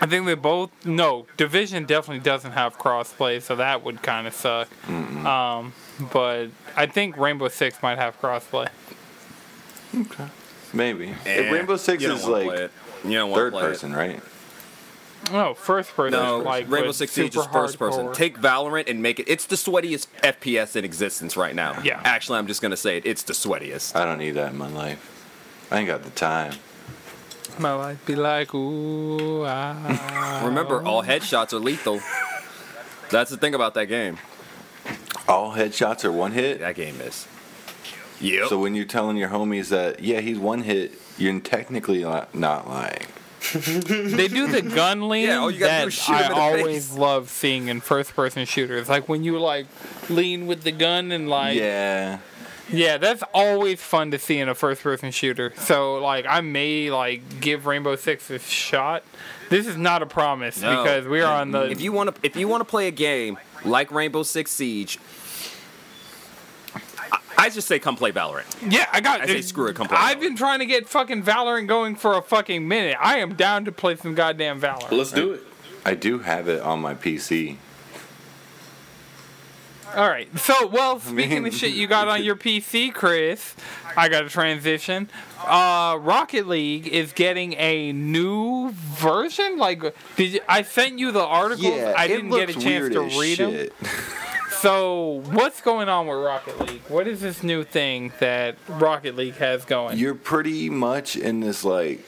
[0.03, 0.71] I think they both.
[0.83, 4.67] No, Division definitely doesn't have crossplay, so that would kind of suck.
[4.89, 5.73] Um,
[6.11, 8.67] but I think Rainbow Six might have crossplay.
[9.95, 10.27] Okay.
[10.73, 11.13] Maybe.
[11.25, 12.71] Eh, Rainbow Six you don't is wanna like play it.
[13.03, 13.67] you don't wanna third play it.
[13.67, 14.19] person, right?
[15.31, 16.19] No, first person.
[16.19, 18.07] No, like Rainbow with Six Siege super is first person.
[18.07, 18.13] hardcore.
[18.15, 19.25] Take Valorant and make it.
[19.29, 21.79] It's the sweatiest FPS in existence right now.
[21.83, 22.01] Yeah.
[22.03, 23.05] Actually, I'm just gonna say it.
[23.05, 23.95] It's the sweatiest.
[23.95, 25.67] I don't need that in my life.
[25.69, 26.53] I ain't got the time.
[27.61, 30.41] My life be like ooh ah.
[30.43, 31.99] Remember, all headshots are lethal.
[33.11, 34.17] That's the thing about that game.
[35.27, 36.59] All headshots are one hit.
[36.59, 37.27] That game is.
[38.19, 38.47] Yep.
[38.49, 42.67] So when you're telling your homies that yeah he's one hit, you're technically li- not
[42.67, 43.05] lying.
[43.53, 46.39] They do the gun lean Yeah, all you gotta do that is shoot him I
[46.39, 46.97] always face.
[46.97, 48.87] love seeing in first person shooters.
[48.89, 49.65] Like when you like
[50.09, 52.19] lean with the gun and like yeah.
[52.71, 55.53] Yeah, that's always fun to see in a first person shooter.
[55.57, 59.03] So like I may like give Rainbow Six a shot.
[59.49, 60.83] This is not a promise No.
[60.83, 62.91] because we are on the if you want to, if you want to play a
[62.91, 64.97] game like Rainbow Six Siege,
[67.11, 68.45] I, I just say come play Valorant.
[68.71, 70.21] Yeah, I got I say screw it, come play I've Valorant.
[70.21, 72.97] been trying to get fucking Valorant going for a fucking minute.
[73.01, 74.91] I am down to play some goddamn Valorant.
[74.91, 75.43] Let's do it.
[75.85, 77.57] I do have it on my PC.
[79.95, 80.27] All right.
[80.39, 83.55] So, well, speaking of shit you got on your PC, Chris,
[83.97, 85.09] I got a transition.
[85.39, 89.57] Uh, Rocket League is getting a new version.
[89.57, 89.81] Like,
[90.15, 91.73] did you, I sent you the articles?
[91.75, 93.69] I didn't get a chance to read them.
[94.61, 96.81] So, what's going on with Rocket League?
[96.87, 99.97] What is this new thing that Rocket League has going?
[99.97, 102.05] You're pretty much in this like.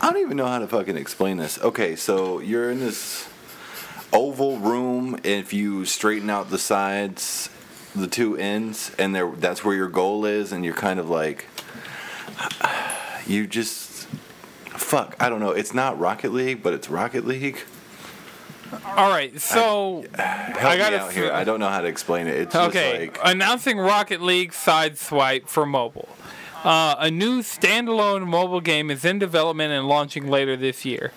[0.00, 1.60] I don't even know how to fucking explain this.
[1.60, 3.28] Okay, so you're in this
[4.12, 5.18] oval room.
[5.24, 7.48] If you straighten out the sides,
[7.94, 11.46] the two ends, and there, that's where your goal is, and you're kind of like,
[13.26, 14.06] you just,
[14.68, 15.16] fuck.
[15.20, 15.50] I don't know.
[15.50, 17.58] It's not Rocket League, but it's Rocket League.
[18.86, 19.38] All right.
[19.38, 21.30] So, Help I gotta out here.
[21.30, 22.36] I don't know how to explain it.
[22.36, 26.08] It's Okay, just like announcing Rocket League Sideswipe for mobile.
[26.64, 31.12] Uh, a new standalone mobile game is in development and launching later this year.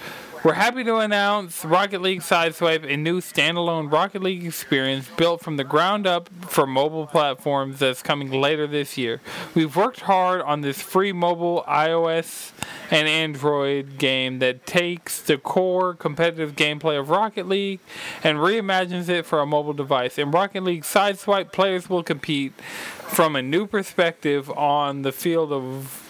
[0.46, 5.58] We're happy to announce Rocket League Sideswipe, a new standalone Rocket League experience built from
[5.58, 9.22] the ground up for mobile platforms that's coming later this year.
[9.56, 12.52] We've worked hard on this free mobile iOS
[12.92, 17.80] and Android game that takes the core competitive gameplay of Rocket League
[18.24, 20.20] and reimagines it for a mobile device.
[20.20, 26.05] In Rocket League Sideswipe, players will compete from a new perspective on the field of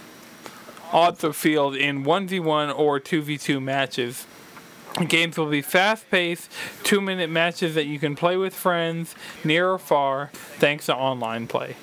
[0.91, 4.25] on the field in 1v1 or 2v2 matches.
[5.07, 6.49] Games will be fast paced,
[6.83, 9.13] two minute matches that you can play with friends,
[9.43, 11.75] near or far, thanks to online play.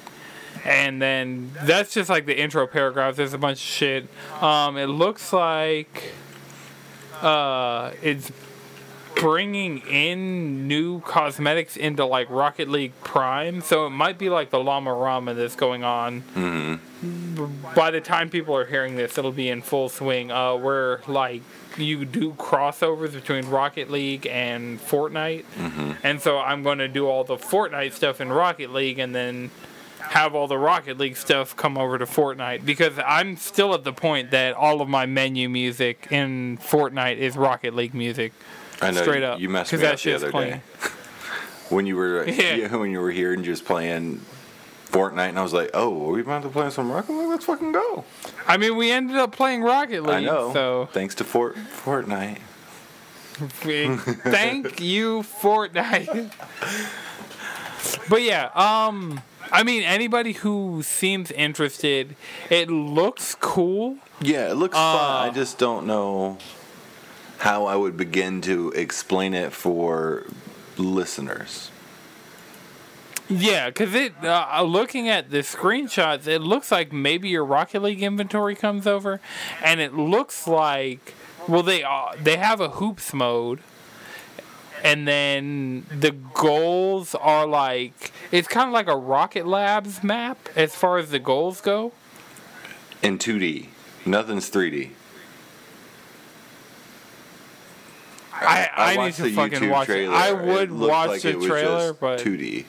[0.64, 3.16] And then that's just like the intro paragraph.
[3.16, 4.08] There's a bunch of shit.
[4.40, 6.12] Um, it looks like
[7.20, 8.30] uh, it's
[9.16, 13.60] bringing in new cosmetics into like Rocket League Prime.
[13.60, 16.80] So it might be like the Llama Rama that's going on
[17.74, 20.30] by the time people are hearing this, it'll be in full swing.
[20.30, 21.42] Uh, where like
[21.76, 25.44] you do crossovers between Rocket League and Fortnite,
[26.04, 29.50] and so I'm going to do all the Fortnite stuff in Rocket League, and then
[30.12, 33.94] have all the Rocket League stuff come over to Fortnite because I'm still at the
[33.94, 38.34] point that all of my menu music in Fortnite is Rocket League music.
[38.82, 40.50] I know straight you, up, you messed me that up the other clean.
[40.50, 40.60] day
[41.70, 42.54] when you were Yeah.
[42.56, 44.20] yeah, when you were here and just playing
[44.90, 47.28] Fortnite, and I was like, "Oh, are we about to play some Rocket League?
[47.28, 48.04] Let's fucking go!"
[48.46, 50.52] I mean, we ended up playing Rocket League, I know.
[50.52, 52.40] so Thanks to Fort Fortnite.
[53.32, 56.30] Thank you, Fortnite.
[58.10, 62.16] but yeah, um, I mean, anybody who seems interested,
[62.50, 63.98] it looks cool.
[64.20, 65.28] Yeah, it looks Uh, fun.
[65.28, 66.38] I just don't know
[67.38, 70.24] how I would begin to explain it for
[70.78, 71.70] listeners.
[73.28, 78.02] Yeah, because it, uh, looking at the screenshots, it looks like maybe your Rocket League
[78.02, 79.20] inventory comes over,
[79.62, 81.14] and it looks like,
[81.48, 83.60] well, they uh, they have a hoops mode.
[84.82, 90.74] And then the goals are like it's kind of like a Rocket Labs map as
[90.74, 91.92] far as the goals go.
[93.00, 93.68] In 2D,
[94.04, 94.90] nothing's 3D.
[98.32, 100.14] I, I, need to fucking YouTube watch trailer.
[100.14, 100.16] it.
[100.16, 102.64] I would looked watch like the it trailer, but 2D.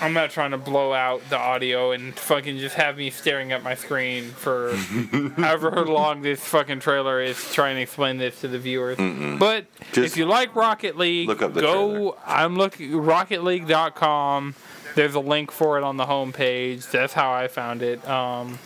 [0.00, 3.62] I'm not trying to blow out the audio and fucking just have me staring at
[3.62, 4.74] my screen for
[5.36, 8.96] however long this fucking trailer is trying to explain this to the viewers.
[9.38, 11.90] But Just if you like Rocket League, look up the go.
[11.90, 12.12] trailer.
[12.26, 14.54] I'm looking RocketLeague.com.
[14.94, 16.90] There's a link for it on the homepage.
[16.90, 18.06] That's how I found it.
[18.08, 18.58] Um,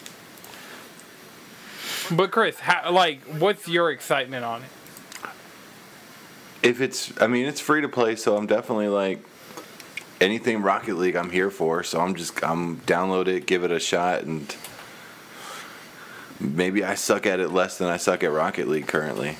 [2.11, 4.69] but Chris, how, like, what's your excitement on it?
[6.63, 9.23] If it's, I mean, it's free to play, so I'm definitely like
[10.23, 11.17] anything Rocket League.
[11.17, 14.55] I'm here for, so I'm just I'm download it, give it a shot, and
[16.41, 19.37] maybe I suck at it less than I suck at Rocket League currently.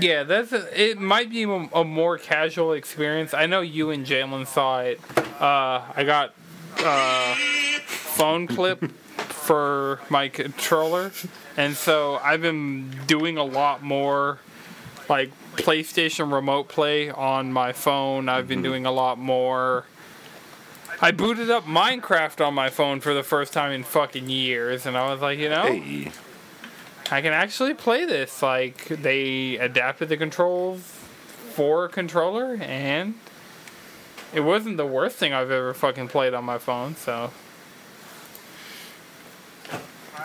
[0.00, 0.98] Yeah, that's a, it.
[0.98, 3.34] Might be a, more casual experience.
[3.34, 5.00] I know you and Jalen saw it.
[5.40, 6.34] Uh, I got
[6.78, 7.34] uh,
[7.86, 11.12] phone clip for my controller,
[11.56, 14.38] and so I've been doing a lot more
[15.08, 18.28] like PlayStation Remote Play on my phone.
[18.28, 18.64] I've been mm-hmm.
[18.64, 19.84] doing a lot more.
[21.00, 24.96] I booted up Minecraft on my phone for the first time in fucking years, and
[24.96, 26.10] I was like, you know, Hey,
[27.10, 28.42] I can actually play this.
[28.42, 33.14] Like they adapted the controls for a controller, and
[34.32, 36.96] it wasn't the worst thing I've ever fucking played on my phone.
[36.96, 37.30] So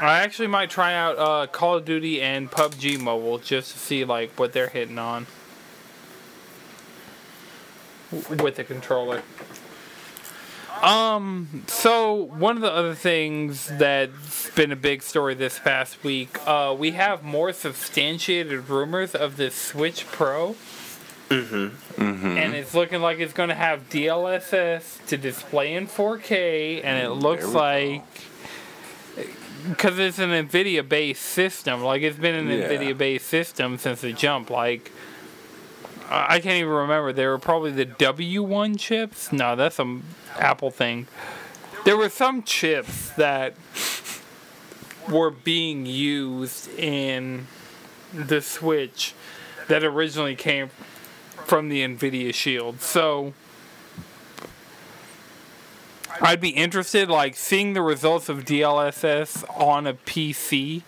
[0.02, 4.04] I actually might try out uh, Call of Duty and PUBG Mobile just to see
[4.04, 5.28] like what they're hitting on
[8.12, 9.22] with the controller.
[10.82, 16.39] Um, so one of the other things that's been a big story this past week,
[16.47, 20.56] uh, we have more substantiated rumors of the Switch Pro.
[21.30, 22.38] Mm-hmm.
[22.38, 27.12] And it's looking like it's going to have DLSS to display in 4K, and it
[27.12, 28.04] looks like.
[28.16, 28.30] go.
[29.70, 32.68] Because it's an NVIDIA based system, like it's been an Yeah.
[32.68, 34.49] NVIDIA based system since the jump.
[34.49, 34.91] Like
[36.09, 37.14] I can't even remember.
[37.14, 39.32] They were probably the W1 chips.
[39.32, 40.03] No, that's some
[40.38, 41.07] Apple thing.
[41.86, 43.55] There were some chips that
[45.09, 47.47] were being used in
[48.14, 49.14] the Switch
[49.68, 50.70] that originally came
[51.45, 52.82] from the Nvidia Shield.
[52.82, 53.34] So
[56.22, 60.84] I'd be interested, like seeing the results of DLSS on a PC,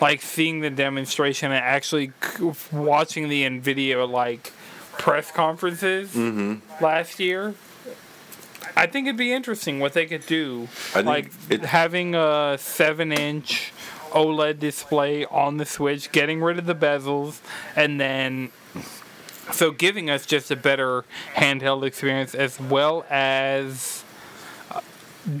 [0.00, 2.12] like seeing the demonstration and actually
[2.72, 4.52] watching the Nvidia like
[4.92, 6.82] press conferences mm-hmm.
[6.82, 7.54] last year.
[8.76, 13.72] I think it'd be interesting what they could do, I like it- having a seven-inch
[14.10, 17.40] OLED display on the Switch, getting rid of the bezels,
[17.74, 18.50] and then
[19.52, 21.04] so giving us just a better
[21.36, 24.04] handheld experience as well as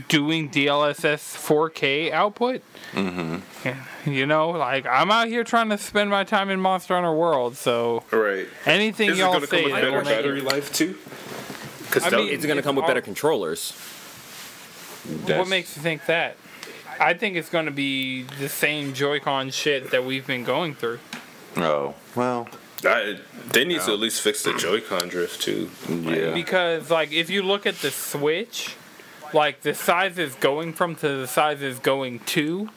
[0.08, 2.62] doing DLSS 4K output.
[2.92, 4.10] Mm-hmm.
[4.10, 7.56] You know, like I'm out here trying to spend my time in Monster Hunter World,
[7.56, 8.46] so Right.
[8.64, 10.96] anything Is it y'all going to come with better will battery life too?
[11.80, 13.72] Because It's going to come with better controllers.
[15.26, 16.36] what makes you think that?
[16.98, 20.98] I think it's going to be the same Joy-Con shit that we've been going through.
[21.56, 22.48] Oh well,
[22.84, 23.18] I,
[23.52, 25.70] they need to at least fix the Joy-Con drift too.
[25.88, 26.32] yeah.
[26.32, 28.76] Because like if you look at the Switch,
[29.32, 32.68] like the sizes going from to the sizes going to,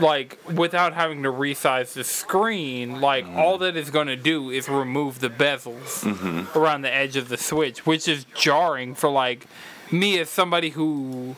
[0.00, 3.38] like without having to resize the screen, like mm-hmm.
[3.38, 6.58] all that is going to do is remove the bezels mm-hmm.
[6.58, 9.46] around the edge of the Switch, which is jarring for like
[9.90, 11.36] me as somebody who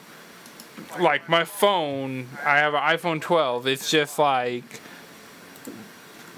[0.99, 3.67] like my phone, I have an iPhone 12.
[3.67, 4.81] It's just like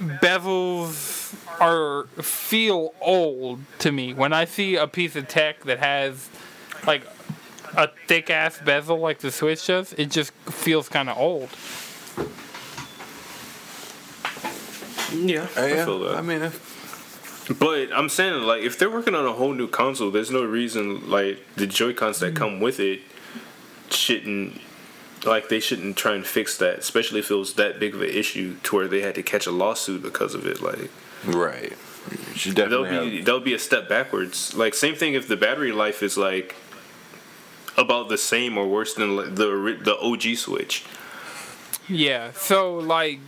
[0.01, 6.29] bezels are feel old to me when I see a piece of tech that has
[6.87, 7.03] like
[7.77, 9.93] a thick ass bezel like the Switch does.
[9.95, 11.49] It just feels kind of old.
[15.15, 15.85] Yeah, Uh, I yeah.
[15.85, 16.17] feel that.
[16.17, 20.11] I mean, if, But I'm saying like if they're working on a whole new console,
[20.11, 23.01] there's no reason like the Joy Cons that come with it
[23.91, 24.61] shouldn't
[25.25, 28.09] like they shouldn't try and fix that, especially if it was that big of an
[28.11, 30.61] issue to where they had to catch a lawsuit because of it.
[30.63, 30.91] Like
[31.27, 31.73] right.
[32.11, 33.27] You should that'll definitely be have.
[33.27, 34.55] that'll be a step backwards.
[34.55, 36.55] Like same thing if the battery life is like
[37.77, 40.85] about the same or worse than like, the the OG Switch.
[41.89, 42.33] Yeah.
[42.33, 43.21] So like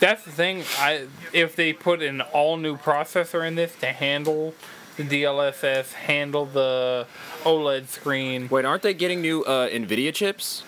[0.00, 0.64] that's the thing.
[0.78, 4.54] I if they put an all new processor in this to handle
[4.96, 7.06] the DLSS, handle the
[7.42, 8.48] OLED screen.
[8.48, 10.62] Wait, aren't they getting new uh, NVIDIA chips?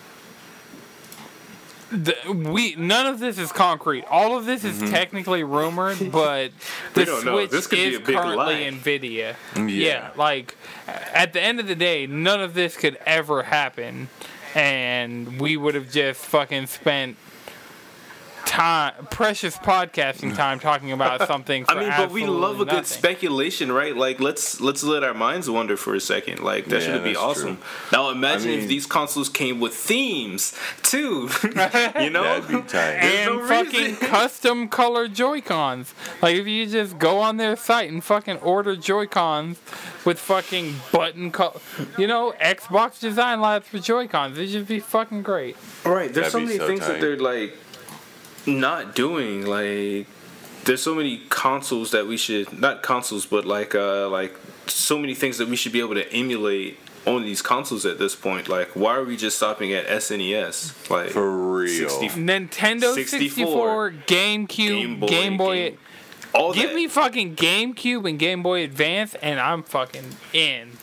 [1.89, 4.03] The, we none of this is concrete.
[4.09, 4.91] All of this is mm-hmm.
[4.91, 6.51] technically rumored, but
[6.93, 7.47] the We don't know.
[7.47, 8.69] Switch is currently lie.
[8.71, 9.35] Nvidia.
[9.55, 10.11] Yeah.
[10.15, 10.55] like
[10.87, 14.09] at the end of the day, none of this could ever happen,
[14.53, 17.17] and we would have just fucking spent
[18.47, 21.65] time, precious podcasting time, talking about something.
[21.65, 23.95] For I mean, but we love a good speculation, right?
[23.95, 26.39] Like let's let's let our minds wander for a second.
[26.41, 27.57] Like that Yeah, should be awesome.
[27.57, 27.65] true.
[27.91, 31.29] Now imagine I if these consoles came with themes too.
[31.43, 32.79] you know, That'd be tight.
[33.03, 34.07] And no fucking reason.
[34.07, 35.93] custom color Joy Cons.
[36.21, 39.59] Like if you just go on their site and fucking order Joy Cons
[40.05, 41.59] with fucking button color,
[41.97, 44.37] you know, Xbox Design Labs for Joy Cons.
[44.37, 45.55] It'd just be fucking great.
[45.85, 46.13] Right.
[46.13, 46.87] There's That'd so many so things tight.
[46.93, 47.53] that they're like
[48.47, 49.45] not doing.
[49.45, 50.07] Like
[50.65, 54.35] there's so many consoles that we should not consoles, but like uh like
[54.67, 58.15] so many things that we should be able to emulate on these consoles at this
[58.15, 58.49] point.
[58.49, 60.89] Like why are we just stopping at SNES?
[60.89, 61.89] Like For real.
[61.89, 65.55] 60 Nintendo 64, 64, GameCube, Game Boy.
[65.69, 65.77] Game-
[66.33, 66.75] all Give that.
[66.75, 70.73] me fucking GameCube and Game Boy Advance, and I'm fucking in.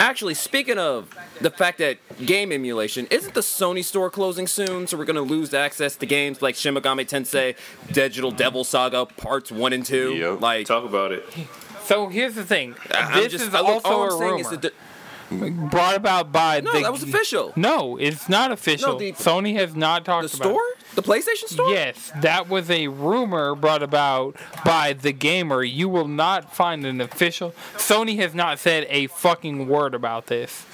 [0.00, 4.86] Actually, speaking of the fact that game emulation, isn't the Sony store closing soon?
[4.86, 7.54] So we're gonna lose access to games like Shin Megami Tensei,
[7.92, 10.14] Digital Devil Saga Parts One and Two.
[10.14, 10.40] Yep.
[10.40, 11.24] Like, talk about it.
[11.84, 12.76] So here's the thing.
[12.94, 14.72] I'm this just, is I look- also all I'm a saying rumor is that the,
[15.30, 16.80] brought about by no, the.
[16.80, 17.52] that was official.
[17.56, 18.92] No, it's not official.
[18.94, 20.60] No, the- Sony has not talked about The about.
[20.60, 21.70] store, the PlayStation Store.
[21.70, 25.62] Yes, that was a rumor brought about by the gamer.
[25.62, 27.52] You will not find an official.
[27.76, 30.66] Sony has not said a fucking word about this.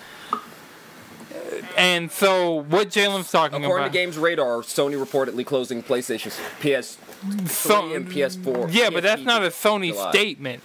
[1.77, 3.95] And so, what Jalen's talking According about?
[3.95, 8.69] According to GamesRadar, Sony reportedly closing PlayStation PS3 So- and PS4.
[8.73, 10.11] Yeah, but that's not a Sony July.
[10.11, 10.63] statement.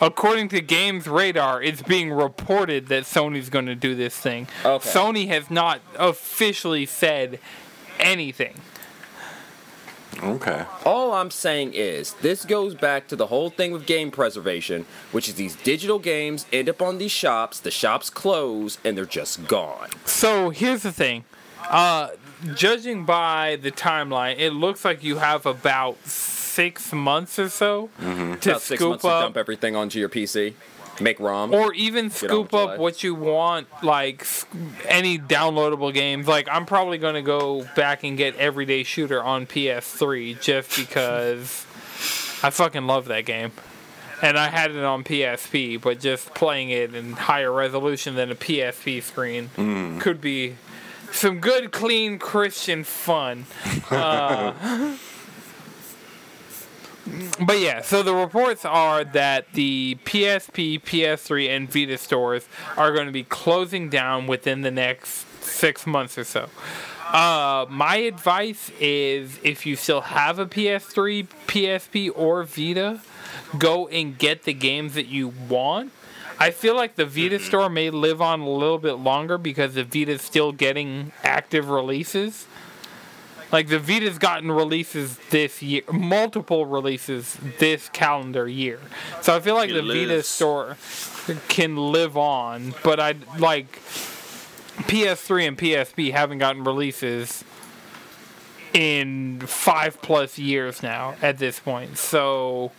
[0.00, 4.48] According to GamesRadar, it's being reported that Sony's going to do this thing.
[4.64, 4.88] Okay.
[4.88, 7.38] Sony has not officially said
[7.98, 8.54] anything.
[10.22, 10.64] Okay.
[10.84, 15.28] All I'm saying is this goes back to the whole thing with game preservation, which
[15.28, 19.46] is these digital games end up on these shops, the shops close, and they're just
[19.46, 19.88] gone.
[20.04, 21.24] So here's the thing.
[21.68, 22.08] Uh,
[22.54, 25.96] judging by the timeline, it looks like you have about
[26.50, 30.54] six months or so to About six scoop to up, dump everything onto your PC,
[31.00, 31.54] make ROM.
[31.54, 34.26] or even scoop up what you want, like
[34.86, 36.26] any downloadable games.
[36.26, 41.66] Like I'm probably gonna go back and get Everyday Shooter on PS3 just because
[42.42, 43.52] I fucking love that game.
[44.22, 48.34] And I had it on PSP, but just playing it in higher resolution than a
[48.34, 49.48] PSP screen
[49.98, 50.56] could be
[51.10, 53.46] some good, clean Christian fun.
[53.90, 54.52] Uh,
[57.46, 63.06] but yeah, so the reports are that the PSP, PS3, and Vita stores are going
[63.06, 66.48] to be closing down within the next six months or so.
[67.12, 73.00] Uh, my advice is if you still have a PS3, PSP, or Vita,
[73.58, 75.92] go and get the games that you want.
[76.38, 79.84] I feel like the Vita store may live on a little bit longer because the
[79.84, 82.46] Vita is still getting active releases.
[83.52, 88.78] Like the Vita's gotten releases this year, multiple releases this calendar year.
[89.22, 90.76] So I feel like It the Vita store
[91.48, 93.80] can live on, but I like
[94.86, 97.44] PS3 and PSP haven't gotten releases
[98.72, 101.98] in five plus years now at this point.
[101.98, 102.70] So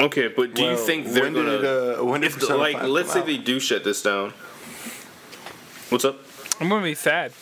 [0.00, 1.58] Okay, but do you think they're when gonna?
[1.58, 3.26] did, uh, when did if the, like, let's say out?
[3.26, 4.30] they do shut this down.
[5.90, 6.18] What's up?
[6.60, 7.32] I'm gonna be sad.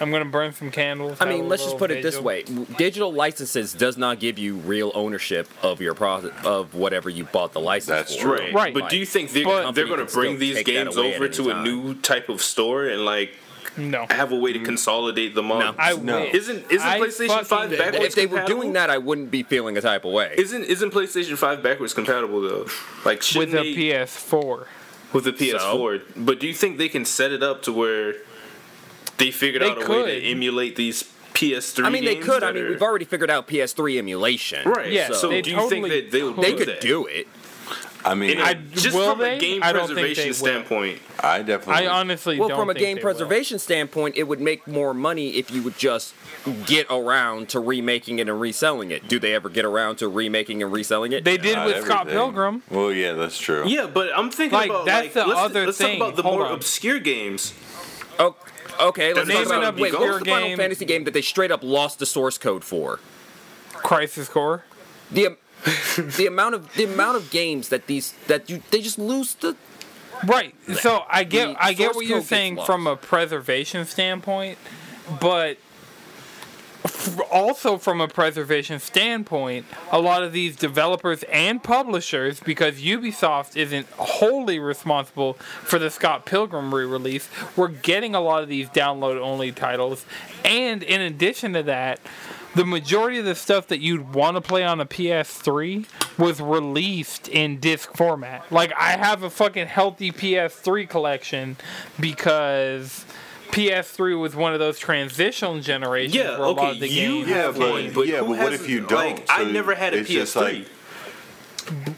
[0.00, 1.18] I'm gonna burn some candles.
[1.20, 2.44] I mean, let's just little put it this way:
[2.76, 7.52] digital licenses does not give you real ownership of your product of whatever you bought
[7.52, 8.22] the license That's for.
[8.22, 8.32] true.
[8.32, 8.52] Right.
[8.54, 8.74] Right.
[8.74, 11.62] But do you think they're, But- they're gonna bring these games over any to a
[11.62, 13.36] new type of store and like
[13.76, 14.66] No, have a way to mm-hmm.
[14.66, 15.58] consolidate them on?
[15.60, 15.74] No.
[15.78, 16.24] I No.
[16.24, 19.42] Isn't isn't I PlayStation fucking- Five backwards If they were doing that, I wouldn't be
[19.42, 20.34] feeling a type of way.
[20.36, 22.66] Isn't isn't PlayStation Five backwards compatible though?
[23.04, 24.66] Like with shouldn't a they PS4.
[25.12, 26.02] with the PS4?
[26.16, 28.14] But do you think they can set it up to where
[29.18, 31.02] they figured They out a way to emulate these
[31.34, 31.84] PS3?
[31.84, 32.42] I mean, they could.
[32.42, 34.68] I mean, are- we've already figured out PS3 emulation.
[34.68, 34.90] right.
[34.92, 36.36] Yeah, so they do you totally think that they could.
[36.36, 36.80] They do could that?
[36.80, 37.26] do it.
[38.06, 39.36] I mean, And I, I- just from they?
[39.36, 40.34] a game I don't think preservation they will.
[40.34, 41.86] standpoint, I definitely.
[41.86, 43.12] I honestly Well, don't from a game they will.
[43.14, 46.12] preservation standpoint, it would make more money if you would just
[46.66, 49.08] get around to remaking it and reselling it.
[49.08, 51.24] Do they ever get around to remaking and reselling it?
[51.24, 52.08] They did not with Scott.
[52.08, 52.62] Pilgrim.
[52.70, 53.64] Well, yeah, that's true.
[53.66, 53.86] yeah.
[53.86, 55.98] But I'm thinking Like, about that's like the let's, other let's thing.
[55.98, 56.52] talk about the Hold more on.
[56.52, 57.54] obscure games.
[58.18, 58.36] Oh,
[58.80, 61.14] okay, let's Name talk about an wait, obscure what's the Final game- Fantasy game that
[61.14, 63.00] they straight up lost the source code for?
[63.72, 64.64] Crisis Core.
[65.10, 65.36] The am-
[66.16, 69.56] the amount of the amount of games that these that you they just lose the
[70.26, 70.54] Right.
[70.80, 72.66] So I get The I get source what you're code gets saying lost.
[72.66, 74.58] from a preservation standpoint,
[75.20, 75.58] but f-
[77.30, 83.88] also from a preservation standpoint, a lot of these developers and publishers, because Ubisoft isn't
[83.92, 90.04] wholly responsible for the Scott Pilgrim re-release, we're getting a lot of these download-only titles,
[90.44, 92.00] and in addition to that.
[92.54, 95.86] the majority of the stuff that you'd want to play on a PS3
[96.18, 98.50] was released in disc format.
[98.50, 101.56] Like I have a fucking healthy PS3 collection
[101.98, 103.04] because
[103.54, 107.24] PS3 was one of those transitional generations Yeah, where a lot okay, of the you
[107.24, 109.22] games have but- one, but yeah, who but what has- if you don't?
[109.30, 110.66] I So never had a PS3.
[111.66, 111.96] like-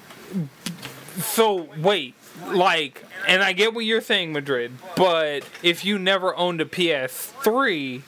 [1.22, 2.14] So wait,
[2.48, 8.02] like, and I get what you're saying, Madrid, but if you never owned a PS3,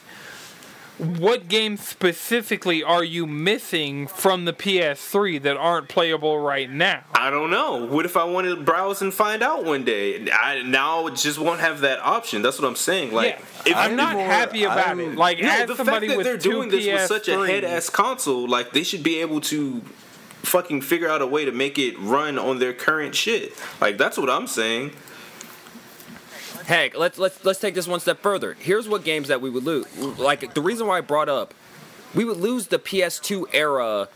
[0.99, 7.05] what games specifically are you missing from the PS3 that aren't playable right now?
[7.15, 7.87] I don't know.
[7.87, 10.29] What if I want to browse and find out one day?
[10.33, 12.43] I now just won't have that option.
[12.43, 13.13] That's what I'm saying.
[13.13, 15.15] Like, yeah, if I'm not more- happy about I'm- it.
[15.17, 17.65] Like, No, as the fact that with they're doing this with such a PS3s, head
[17.65, 19.81] ass console, like they should be able to
[20.43, 23.53] fucking figure out a way to make it run on their current shit.
[23.81, 24.93] Like that's what I'm saying.
[26.69, 28.55] Heck, let's let's let's take this one step further.
[28.61, 29.87] Here's what games that we would lose.
[30.19, 31.55] Like the reason why I brought up,
[32.15, 34.09] we would lose the PS2 era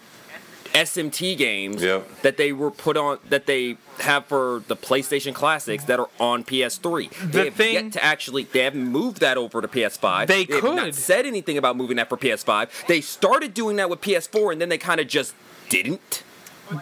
[0.74, 2.22] SMT games Yep.
[2.22, 6.44] that they were put on that they have for the PlayStation Classics that are on
[6.44, 7.08] PS3.
[7.10, 10.26] The they have thing- yet to actually they haven't moved that over to PS5.
[10.28, 10.94] They have not could.
[10.94, 12.86] said anything about moving that for PS5.
[12.86, 15.34] They started doing that with PS4 and then they kind of just
[15.70, 16.22] didn't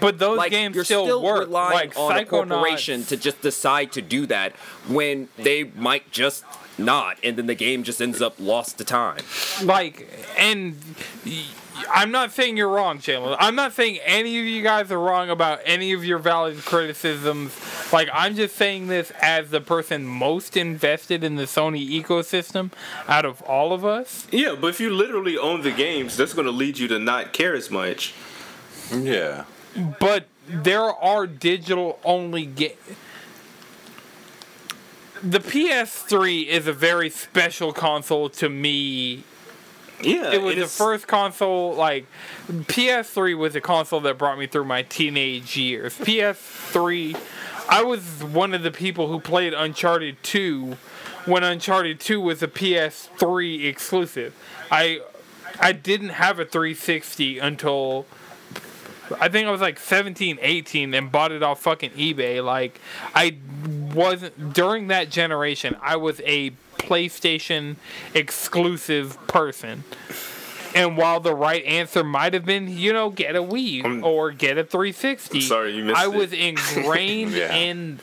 [0.01, 1.47] but those like games you're still, still, work.
[1.47, 4.53] relying Like on a corporation to just decide to do that
[4.89, 6.45] when they might just
[6.79, 9.23] not, and then the game just ends up lost to time.
[9.63, 10.77] like and
[11.89, 13.37] I'm not saying you're wrong, Chandler.
[13.39, 17.57] I'm not saying any of you guys are wrong about any of your valid criticisms.
[17.93, 22.71] Like I'm just saying this as the person most invested in the Sony ecosystem
[23.09, 24.27] out of all of us.
[24.31, 27.33] Yeah, but if you literally own the games, that's going to lead you to not
[27.33, 28.15] care as much.
[28.93, 29.45] Yeah.
[29.99, 32.77] But there are digital only games.
[35.23, 39.25] The PS3 is a very special console to me
[40.01, 42.07] Yeah, it was the is- first console like
[42.51, 45.95] PS3 was a console that brought me through my teenage years.
[45.99, 47.17] PS3
[47.69, 50.77] I was one of the people who played Uncharted 2
[51.27, 54.35] when Uncharted 2 was a PS3 exclusive.
[54.71, 55.01] I
[55.61, 58.07] I didn't have a 360 until
[59.21, 62.45] I think I was like 17, 18 and bought it off fucking eBay.
[62.45, 62.81] Like
[63.15, 63.37] I
[63.95, 67.77] wasn't during that generation, I was a PlayStation
[68.15, 69.85] exclusive person.
[70.75, 74.31] And while the right answer might have been, you know, get a Wii I'm- or
[74.31, 76.13] get a 360, I'm sorry, you missed I it.
[76.15, 77.53] was ingrained Yeah.
[77.55, 77.99] in.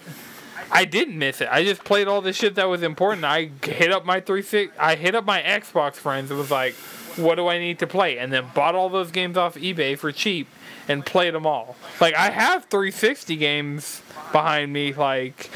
[0.70, 1.48] I didn't miss it.
[1.50, 3.24] I just played all the shit that was important.
[3.24, 4.78] I hit up my 360.
[4.78, 6.30] I hit up my Xbox friends.
[6.30, 6.74] and was like,
[7.16, 10.12] "What do I need to play?" And then bought all those games off eBay for
[10.12, 10.50] cheap
[10.88, 11.76] and played them all.
[12.00, 14.94] Like I have 360 games behind me.
[14.94, 15.50] Like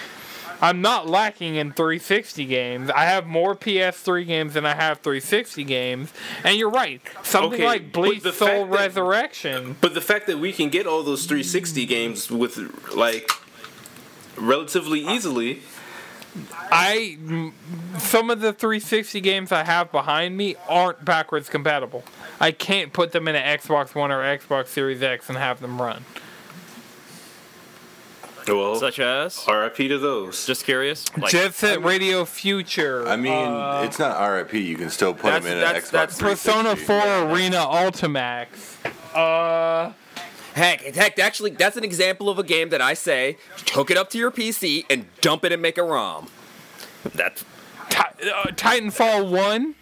[0.62, 2.90] I'm not lacking in 360 games.
[2.92, 6.14] I have more PS3 games than I have 360 games.
[6.44, 7.02] And you're right.
[7.24, 9.76] Something Okay, like Bleach Soul that- Resurrection.
[9.82, 12.58] But the fact that we can get all those 360 games with
[12.94, 13.30] like
[14.38, 15.62] relatively easily,
[16.72, 17.18] I
[17.98, 22.04] some of the 360 games I have behind me aren't backwards compatible.
[22.42, 25.82] I can't put them in an Xbox One or Xbox Series X and have them
[25.82, 26.04] run.
[28.48, 30.46] well, Such as, RIP to those.
[30.48, 31.06] just curious.
[31.16, 33.08] Like, Jet Set Radio Future.
[33.08, 34.54] I mean, uh, it's not RIP.
[34.56, 35.92] You can still put them That's- in an that's- Xbox.
[35.92, 36.86] that's Persona 360.
[36.86, 38.48] 4 Arena Ultimax.
[39.16, 39.92] Uh,
[40.56, 43.38] heck, heck, actually, that's an example of a game that I say
[43.74, 46.28] hook it up to your PC and dump it and make a ROM.
[47.14, 47.46] That's
[47.90, 47.98] Ti-
[48.32, 49.76] uh, Titanfall 1,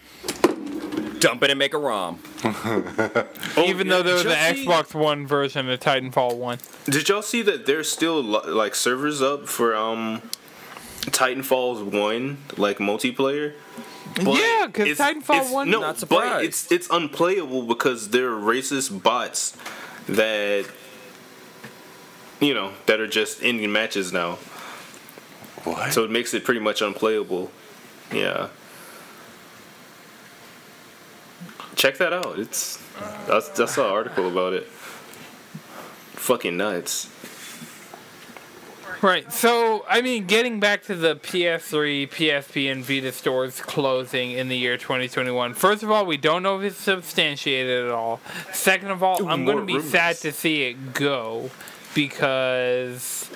[1.20, 2.20] dump it and make a ROM.
[2.44, 6.58] Oh, even though there was did an y'all see- Xbox One version of Titanfall 1.
[6.86, 10.22] Did y'all see that there's still li- like servers up for um
[11.02, 13.54] Titanfall's one like multiplayer?
[14.16, 18.32] But Yeah, 'cause it's- Titanfall it's- 1 No, Not but it's it's unplayable because there
[18.32, 19.56] are racist bots
[20.08, 20.66] that
[22.40, 24.38] you know that are just ending matches now.
[25.66, 25.92] What?
[25.94, 27.52] So it makes it pretty much unplayable.
[28.14, 28.48] Yeah.
[31.80, 32.38] Check that out.
[32.38, 32.78] It's
[33.26, 34.66] that's that's an article about it.
[36.18, 37.10] Fucking nuts.
[39.02, 39.32] Right.
[39.32, 44.58] So, I mean, getting back to the PS3, PSP, and Vita stores closing in the
[44.58, 45.54] year 2021.
[45.54, 48.20] First of all, we don't know if it's substantiated at all.
[48.52, 49.90] Second of all, Ooh, I'm going to be rumors.
[49.90, 51.50] sad to see it go
[51.96, 53.30] because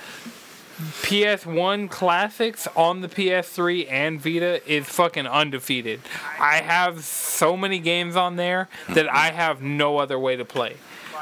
[0.83, 6.01] PS1 classics on the PS3 and Vita is fucking undefeated.
[6.39, 10.75] I have so many games on there that I have no other way to play.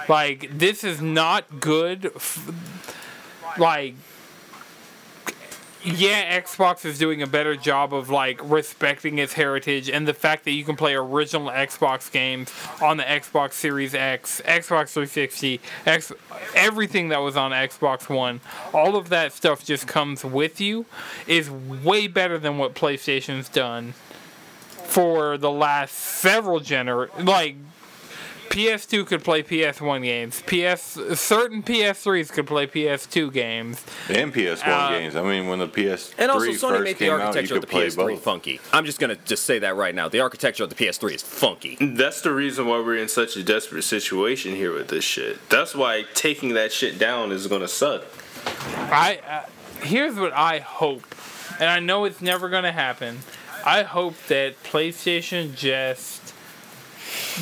[0.09, 2.12] Like, this is not good.
[2.16, 2.51] F-
[3.57, 3.95] like,
[5.84, 10.46] yeah, Xbox is doing a better job of like respecting its heritage and the fact
[10.46, 12.52] that you can play original Xbox games
[12.82, 16.12] on the Xbox Series X, Xbox 360, X,
[16.56, 18.42] everything that was on Xbox One.
[18.74, 20.86] All of that stuff just comes with you
[21.28, 23.94] is way better than what PlayStation's done
[24.92, 27.56] for the last several gener like
[28.52, 30.41] PS2 could play PS1 games.
[30.41, 33.84] PS certain PS3s could play PS2 games.
[34.10, 35.16] And PS1 Uh, games.
[35.16, 37.49] I mean, when the PS3 And also, Sony first made the came out, you of
[37.49, 38.24] could the play PS3 both.
[38.24, 38.60] funky.
[38.74, 40.10] I'm just gonna just say that right now.
[40.10, 41.78] The architecture of the PS3 is funky.
[41.80, 45.38] That's the reason why we're in such a desperate situation here with this shit.
[45.49, 48.04] That's why taking that shit down is gonna suck.
[48.45, 51.04] I uh, here's what I hope,
[51.60, 53.20] and I know it's never gonna happen.
[53.66, 56.34] I hope that PlayStation just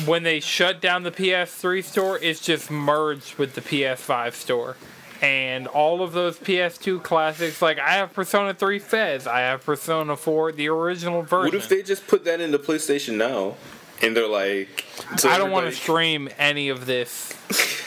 [0.04, 4.76] when they shut down the PS3 store, it's just merged with the PS5 store.
[5.22, 10.16] And all of those PS2 classics, like I have Persona 3 FES, I have Persona
[10.16, 11.44] 4, the original version.
[11.46, 13.56] What if they just put that into PlayStation now,
[14.00, 14.86] and they're like,
[15.18, 17.34] so I don't want to stream any of this.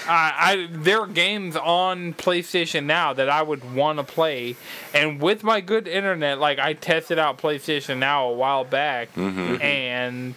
[0.07, 4.55] I, I there are games on PlayStation now that I would want to play,
[4.93, 9.61] and with my good internet, like I tested out PlayStation Now a while back, mm-hmm.
[9.61, 10.35] and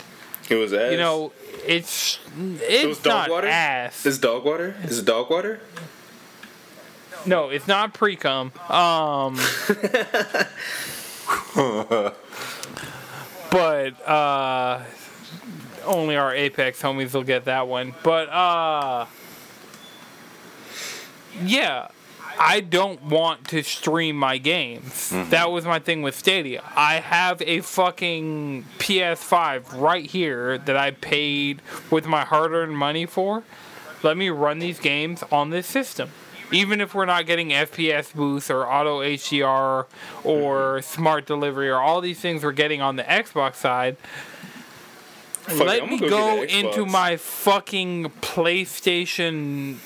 [0.49, 0.93] It was ass.
[0.93, 1.33] you know
[1.67, 3.49] it's it it's dog not water.
[3.49, 4.07] ass.
[4.07, 4.77] Is dog water?
[4.85, 5.61] Is it dog water?
[7.25, 8.53] No, it's not pre cum.
[8.69, 9.37] Um,
[13.51, 14.85] but uh,
[15.85, 17.95] only our Apex homies will get that one.
[18.05, 19.07] But uh,
[21.43, 21.89] yeah,
[22.39, 25.11] I don't want to stream my games.
[25.11, 25.31] Mm-hmm.
[25.31, 26.63] That was my thing with Stadia.
[26.77, 33.43] I have a fucking PS5 right here that I paid with my hard-earned money for.
[34.03, 36.11] Let me run these games on this system.
[36.53, 39.87] Even if we're not getting FPS boost or auto HDR
[40.23, 43.97] or smart delivery or all these things we're getting on the Xbox side,
[45.47, 49.77] Fuck let me gonna go into my fucking PlayStation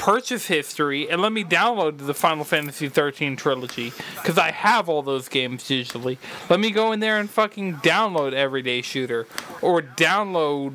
[0.00, 5.02] purchase history and let me download the Final Fantasy 13 trilogy because I have all
[5.02, 6.16] those games digitally.
[6.48, 9.26] Let me go in there and fucking download Everyday Shooter
[9.60, 10.72] or download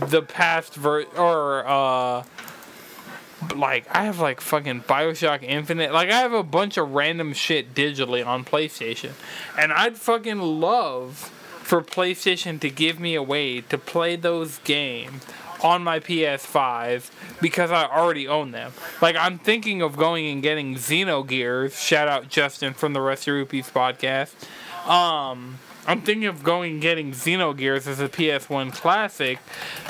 [0.00, 2.24] the past ver or uh
[3.54, 5.92] like I have like fucking BioShock Infinite.
[5.92, 9.12] Like I have a bunch of random shit digitally on PlayStation.
[9.58, 11.30] And I'd fucking love
[11.62, 15.26] for PlayStation to give me a way to play those games
[15.62, 18.72] on my PS5 because I already own them.
[19.00, 21.78] Like I'm thinking of going and getting Xenogears.
[21.80, 24.32] Shout out Justin from the Rusty Rupees podcast.
[24.88, 29.38] Um I'm thinking of going and getting Xenogears as a PS1 classic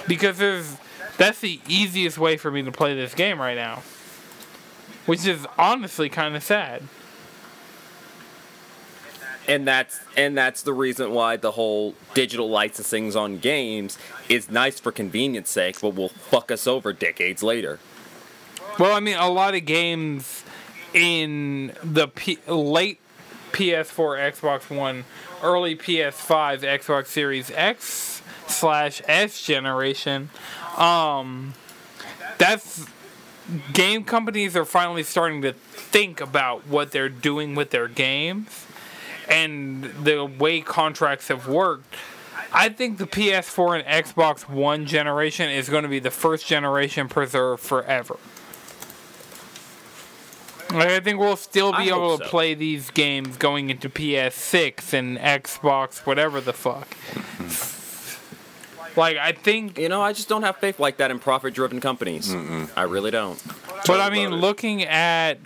[0.06, 0.76] because there's
[1.18, 3.82] that's the easiest way for me to play this game right now.
[5.06, 6.82] Which is honestly kind of sad.
[9.48, 13.96] and that's and that's the reason why the whole digital licensings on games
[14.28, 17.78] is nice for convenience sake, but will fuck us over decades later.
[18.78, 20.44] Well, I mean, a lot of games
[20.92, 23.00] in the P- late
[23.52, 25.04] PS4, Xbox One,
[25.42, 30.30] early PS5, Xbox Series X slash S generation,
[30.76, 31.54] um,
[32.38, 32.86] that's
[33.72, 38.66] game companies are finally starting to think about what they're doing with their games
[39.28, 41.94] and the way contracts have worked.
[42.52, 47.08] I think the PS4 and Xbox One generation is going to be the first generation
[47.08, 48.16] preserved forever.
[50.72, 52.30] Like, I think we'll still be I able to so.
[52.30, 56.92] play these games going into PS6 and Xbox, whatever the fuck.
[57.38, 58.98] Hmm.
[58.98, 62.34] like, I think, You know, I just don't have faith like that in profit-driven companies.
[62.74, 63.40] I really don't.
[63.86, 65.38] but I mean, looking at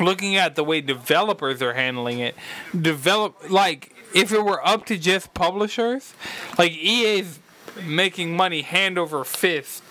[0.00, 2.34] looking at the way developers are handling it,
[2.78, 6.14] develop like if it were up to just publishers,
[6.58, 7.38] like EA's
[7.84, 9.82] making money hand over fist,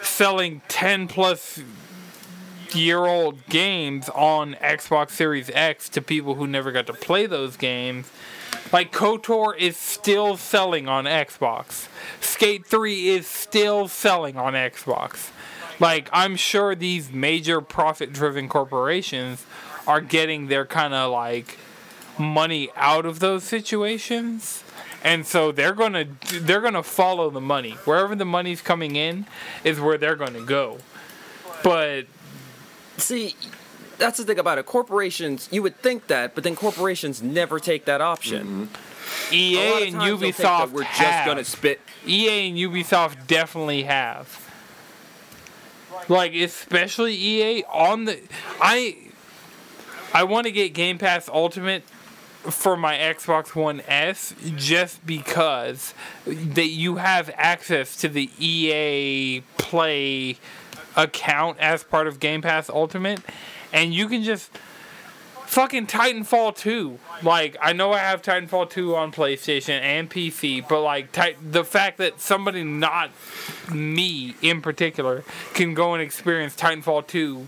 [0.00, 1.60] selling ten plus
[2.74, 7.56] year old games on Xbox Series X to people who never got to play those
[7.56, 8.10] games.
[8.72, 11.88] Like KOTOR is still selling on Xbox.
[12.20, 15.30] Skate 3 is still selling on Xbox.
[15.78, 19.44] Like I'm sure these major profit driven corporations
[19.86, 21.58] are getting their kind of like
[22.18, 24.64] money out of those situations.
[25.04, 26.04] And so they're going to
[26.40, 27.72] they're going to follow the money.
[27.84, 29.26] Wherever the money's coming in
[29.64, 30.78] is where they're going to go.
[31.64, 32.06] But
[33.02, 33.34] See,
[33.98, 34.66] that's the thing about it.
[34.66, 38.68] Corporations, you would think that, but then corporations never take that option.
[38.68, 39.34] Mm-hmm.
[39.34, 41.80] A lot EA and times they'll think that Ubisoft we're just gonna spit.
[42.06, 44.38] EA and Ubisoft definitely have.
[46.08, 48.20] Like especially EA on the
[48.60, 48.96] I
[50.14, 51.82] I want to get Game Pass Ultimate
[52.50, 55.94] for my Xbox One S just because
[56.26, 60.38] that you have access to the EA Play
[60.96, 63.20] account as part of Game Pass Ultimate,
[63.72, 64.50] and you can just
[65.46, 66.98] fucking Titanfall 2.
[67.22, 71.64] Like, I know I have Titanfall 2 on PlayStation and PC, but like, tit- the
[71.64, 73.10] fact that somebody not
[73.70, 77.46] me in particular can go and experience Titanfall 2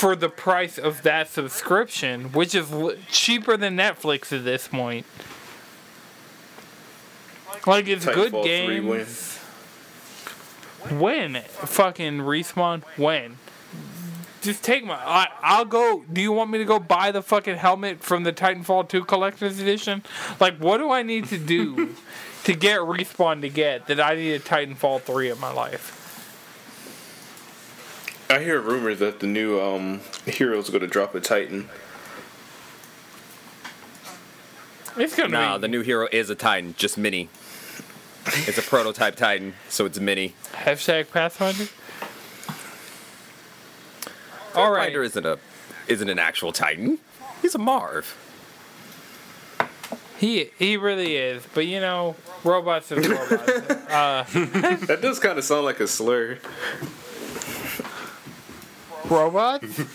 [0.00, 5.04] for the price of that subscription, which is l- cheaper than Netflix at this point.
[7.66, 8.98] Like, it's good Titanfall 3 when?
[8.98, 9.36] games.
[10.88, 11.42] When?
[11.42, 12.82] Fucking respawn?
[12.96, 13.36] When?
[14.40, 14.94] Just take my.
[14.94, 16.02] I, I'll go.
[16.10, 19.60] Do you want me to go buy the fucking helmet from the Titanfall 2 Collector's
[19.60, 20.02] Edition?
[20.40, 21.94] Like, what do I need to do
[22.44, 25.99] to get respawn to get that I need a Titanfall 3 in my life?
[28.30, 31.68] I hear a rumor that the new um, hero's going to drop a Titan.
[34.96, 37.28] It's gonna Nah, be the new hero is a Titan, just mini.
[38.26, 40.34] It's a prototype Titan, so it's mini.
[40.52, 41.68] hashtag Pathfinder.
[44.54, 44.80] All right.
[44.92, 45.38] Pathfinder isn't a
[45.88, 46.98] isn't an actual Titan.
[47.40, 48.16] He's a Marv.
[50.18, 53.30] He he really is, but you know, robots is robots.
[53.90, 54.24] uh,
[54.86, 56.38] That does kind of sound like a slur.
[59.10, 59.80] Robots?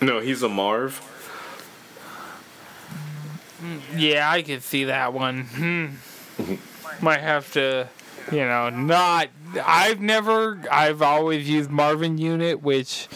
[0.00, 1.02] No, he's a Marv.
[3.96, 5.42] Yeah, I could see that one.
[5.42, 5.86] Hmm.
[7.02, 7.88] Might have to,
[8.30, 9.28] you know, not.
[9.64, 10.62] I've never.
[10.70, 13.08] I've always used Marvin Unit, which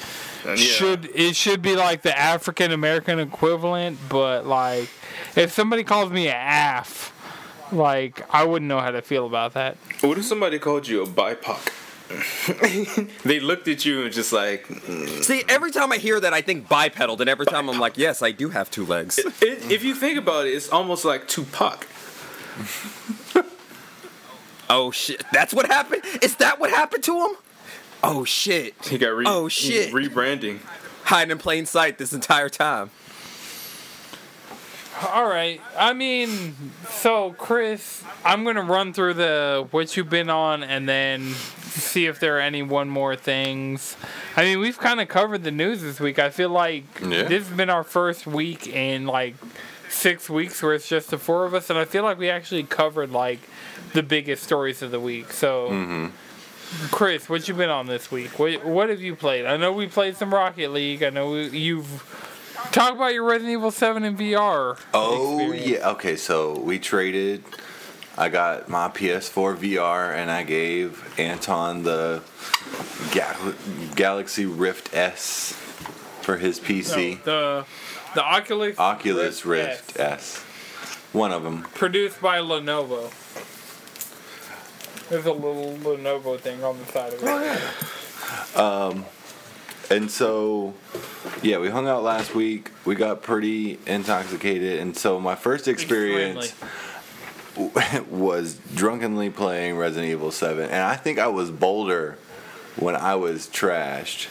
[0.44, 4.88] And should it should be like the African American equivalent, but like
[5.36, 6.34] if somebody calls me a
[6.80, 7.12] AF,
[7.70, 9.76] like I wouldn't know how to feel about that.
[10.00, 11.72] What if somebody called you a BIPOC?
[13.24, 15.22] they looked at you and just like, mm.
[15.24, 18.22] See, every time I hear that, I think bipedal, and every time I'm like, yes,
[18.22, 19.18] I do have two legs.
[19.18, 19.32] it,
[19.70, 21.86] if you think about it, it's almost like Tupac.
[24.70, 26.02] Oh shit, that's what happened.
[26.22, 27.30] Is that what happened to him?
[28.02, 29.92] Oh shit, He got re- Oh, shit.
[29.92, 30.60] rebranding.
[31.04, 32.90] hiding in plain sight this entire time.
[35.10, 35.60] All right.
[35.76, 36.54] I mean,
[36.88, 42.20] so Chris, I'm gonna run through the what you've been on, and then see if
[42.20, 43.96] there are any one more things.
[44.36, 46.18] I mean, we've kind of covered the news this week.
[46.18, 47.24] I feel like Yeah.
[47.24, 49.34] this has been our first week in like
[49.88, 52.62] six weeks where it's just the four of us, and I feel like we actually
[52.64, 53.40] covered like
[53.94, 55.32] the biggest stories of the week.
[55.32, 55.68] So.
[55.70, 56.06] Mm-hmm.
[56.90, 58.38] Chris, what you been on this week?
[58.38, 59.44] What what have you played?
[59.44, 61.02] I know we played some Rocket League.
[61.02, 61.86] I know we, you've
[62.70, 64.78] talk about your Resident Evil Seven in VR.
[64.94, 65.66] Oh experience.
[65.66, 65.88] yeah.
[65.90, 67.44] Okay, so we traded.
[68.16, 72.22] I got my PS4 VR and I gave Anton the
[73.12, 73.54] Gal-
[73.96, 75.52] Galaxy Rift S
[76.20, 77.24] for his PC.
[77.26, 77.66] No, the
[78.14, 80.44] the Oculus Oculus Rift S, S.
[81.12, 81.62] One of them.
[81.74, 83.10] produced by Lenovo.
[85.08, 87.62] There's a little Lenovo thing on the side of it.
[88.56, 89.04] Oh, um,
[89.92, 90.72] And so,
[91.42, 92.70] yeah, we hung out last week.
[92.86, 96.54] We got pretty intoxicated, and so my first experience
[98.10, 102.16] was drunkenly playing Resident Evil 7, and I think I was bolder
[102.76, 104.28] when I was trashed.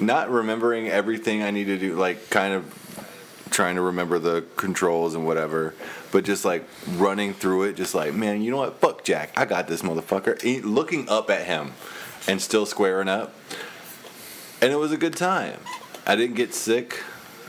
[0.00, 5.14] Not remembering everything I need to do, like kind of trying to remember the controls
[5.14, 5.72] and whatever,
[6.10, 6.64] but just like
[6.96, 8.80] running through it, just like, man, you know what?
[8.80, 9.30] Fuck Jack.
[9.36, 10.64] I got this motherfucker.
[10.64, 11.74] Looking up at him
[12.26, 13.32] and still squaring up.
[14.64, 15.60] And it was a good time.
[16.06, 17.02] I didn't get sick.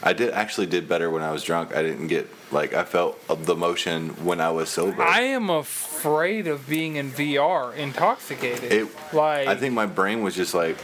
[0.04, 1.74] I did actually did better when I was drunk.
[1.74, 5.02] I didn't get like I felt the motion when I was sober.
[5.02, 8.70] I am afraid of being in VR intoxicated.
[8.70, 10.76] it like, I think my brain was just like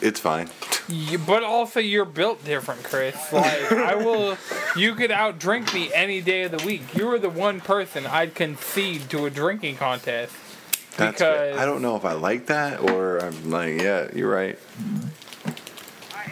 [0.00, 0.50] it's fine.
[0.88, 3.32] you, but also you're built different, Chris.
[3.32, 4.36] Like I will,
[4.76, 6.92] you could outdrink me any day of the week.
[6.96, 10.34] You are the one person I'd concede to a drinking contest.
[10.96, 11.46] That's fair.
[11.48, 14.58] Because- I don't know if I like that or I'm like, yeah, you're right.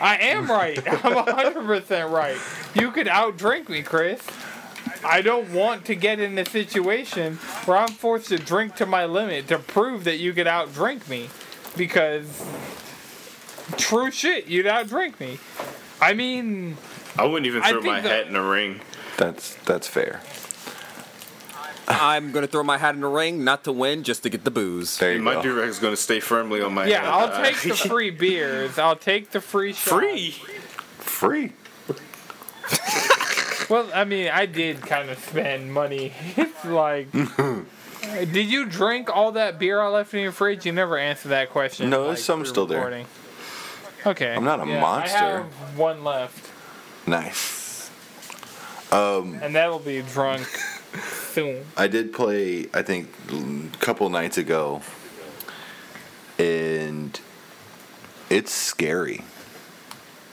[0.00, 0.78] I am right.
[1.04, 2.36] I'm 100% right.
[2.74, 4.20] You could outdrink me, Chris.
[5.04, 7.36] I don't want to get in a situation
[7.66, 11.28] where I'm forced to drink to my limit to prove that you could outdrink me.
[11.76, 12.44] Because,
[13.76, 15.38] true shit, you'd outdrink me.
[16.00, 16.76] I mean,
[17.16, 18.80] I wouldn't even I throw my the- hat in a ring.
[19.16, 20.20] That's that's fair.
[21.88, 24.50] I'm gonna throw my hat in the ring, not to win, just to get the
[24.50, 24.98] booze.
[24.98, 25.42] There you My go.
[25.42, 27.08] Durex is going to stay firmly on my yeah, head.
[27.08, 28.78] I'll uh, take the free beers.
[28.78, 29.90] I'll take the free shots.
[29.90, 30.30] Free?
[30.98, 31.52] Free.
[33.68, 36.12] Well, I mean, I did kind of spend money.
[36.36, 37.10] It's like,
[38.32, 40.66] did you drink all that beer I left in your fridge?
[40.66, 41.88] You never answered that question.
[41.88, 43.06] No, like, there's some through still there.
[44.06, 44.34] Okay.
[44.34, 45.16] I'm not a Yeah, monster.
[45.16, 46.50] I have one left.
[47.06, 47.90] Nice.
[48.92, 50.46] and that'll be drunk
[51.00, 51.64] soon.
[51.76, 54.82] I did play, I think, a couple nights ago,
[56.38, 57.18] and
[58.30, 59.22] it's scary.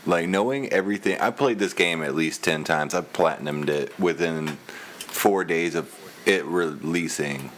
[0.06, 1.20] Like knowing everything.
[1.20, 2.94] I played this game at least ten times.
[2.94, 4.58] I platinumed it within
[4.98, 5.94] four days of
[6.26, 7.52] it releasing.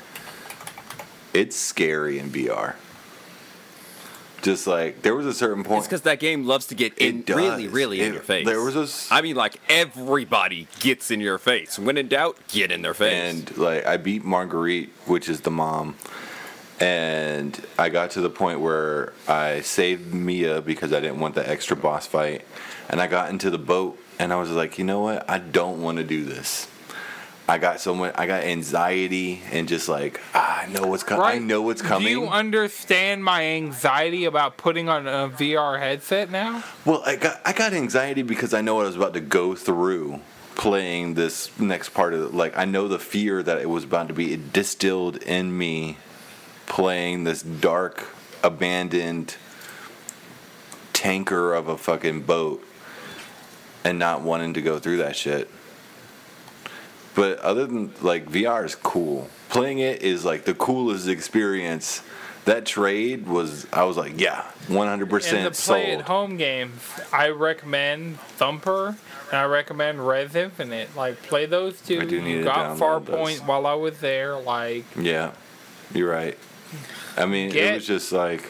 [1.34, 2.76] It's scary in VR.
[4.42, 5.80] Just like there was a certain point.
[5.80, 8.46] It's because that game loves to get in It really, really in your face.
[8.46, 11.78] there was a s- I mean, like everybody gets in your face.
[11.78, 13.14] When in doubt, get in their face.
[13.14, 15.96] and like I beat Marguerite, which is the mom,
[16.80, 21.48] and I got to the point where I saved Mia because I didn't want the
[21.48, 22.44] extra boss fight,
[22.90, 25.82] and I got into the boat, and I was like, you know what, I don't
[25.82, 26.68] want to do this.
[27.48, 28.14] I got so much.
[28.18, 31.26] I got anxiety and just like ah, I know what's coming.
[31.26, 32.08] I know what's coming.
[32.08, 36.64] Do you understand my anxiety about putting on a VR headset now?
[36.86, 39.56] Well, I got I got anxiety because I know what I was about to go
[39.56, 40.22] through
[40.56, 42.34] playing this next part of it.
[42.34, 45.98] Like I know the fear that it was about to be it distilled in me
[46.68, 48.08] playing this dark,
[48.44, 49.36] abandoned
[50.94, 52.64] tanker of a fucking boat
[53.84, 55.50] and not wanting to go through that shit.
[57.16, 59.30] But other than like VR is cool.
[59.50, 62.02] Playing it is like the coolest experience.
[62.46, 65.80] That trade was I was like, yeah, 100% And the sold.
[65.80, 66.82] play at home games,
[67.14, 68.96] I recommend Thumper
[69.30, 70.96] and I recommend Rez Infinite.
[70.96, 72.02] Like play those two.
[72.02, 73.42] I do need to Got download Farpoint those.
[73.42, 74.38] while I was there.
[74.40, 75.34] Like Yeah,
[75.94, 76.38] you're right.
[77.18, 78.50] I mean, it was just like,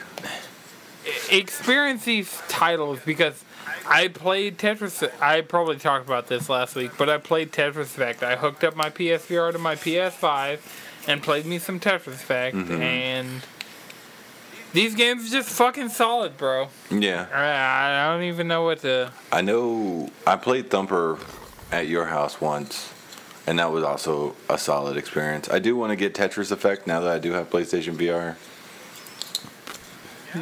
[1.30, 3.44] experience these titles because
[3.88, 5.10] I played Tetris.
[5.22, 8.24] I probably talked about this last week, but I played Tetris Effect.
[8.24, 10.60] I hooked up my PSVR to my PS5
[11.08, 12.82] and played me some Tetris Effect, Mm-hmm.
[12.82, 13.30] and
[14.74, 16.70] these games are just fucking solid, bro.
[16.90, 17.28] yeah.
[17.34, 19.12] I, I don't even know what to.
[19.32, 21.18] I know I played Thumper
[21.72, 22.94] at your house once,
[23.48, 25.50] and that was also a solid experience.
[25.50, 28.36] I do want to get Tetris Effect now that I do have PlayStation VR.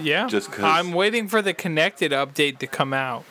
[0.01, 3.23] Yeah, Just 'cause- I'm waiting for the connected update to come out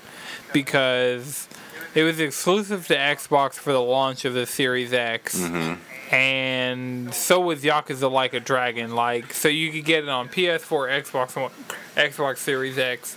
[0.53, 1.49] because
[1.95, 6.15] it was exclusive to Xbox for the launch of the Series X, Mm-hmm.
[6.15, 8.95] and so was Yakuza Like a Dragon.
[8.95, 11.51] Like, so you could get it on PS4, Xbox One,
[11.97, 13.17] Xbox Series X,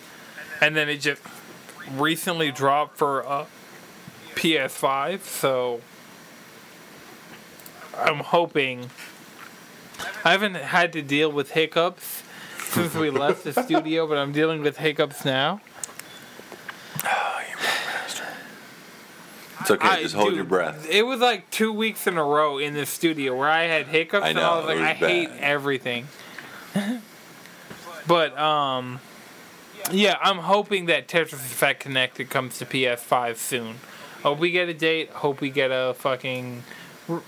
[0.62, 1.22] and then it just
[1.96, 3.46] recently dropped for uh,
[4.36, 5.22] PS5.
[5.24, 5.82] So
[7.98, 8.90] I'm hoping.
[10.24, 12.24] I haven't had to deal with hiccups
[12.72, 15.62] since we left the studio, but I'm dealing with hiccups now.
[19.60, 20.88] It's okay, I- just hold dude, your breath.
[20.90, 24.26] It was like two weeks in a row in the studio where I had hiccups,
[24.26, 26.08] I and I was like, was I hate everything.
[28.08, 29.00] but um,
[29.92, 33.76] yeah, I'm hoping that Tetris Effect Connected comes to PS5 soon.
[34.24, 35.10] Hope we get a date.
[35.12, 36.64] Hope we get a fucking
[37.08, 37.22] r-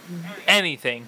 [0.47, 1.07] anything,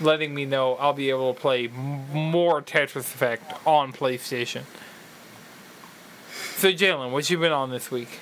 [0.00, 4.62] letting me know I'll be able to play more Tetris Effect on PlayStation.
[6.56, 8.18] So Jalen, what you been on this week?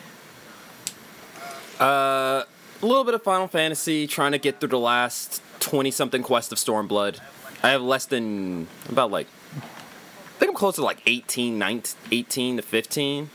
[1.81, 2.45] Uh,
[2.83, 6.53] a little bit of Final Fantasy, trying to get through the last 20 something quest
[6.53, 7.21] of Stormblood.
[7.63, 9.27] I have less than, about like,
[9.57, 13.31] I think I'm close to like 18, 19, 18 to 15.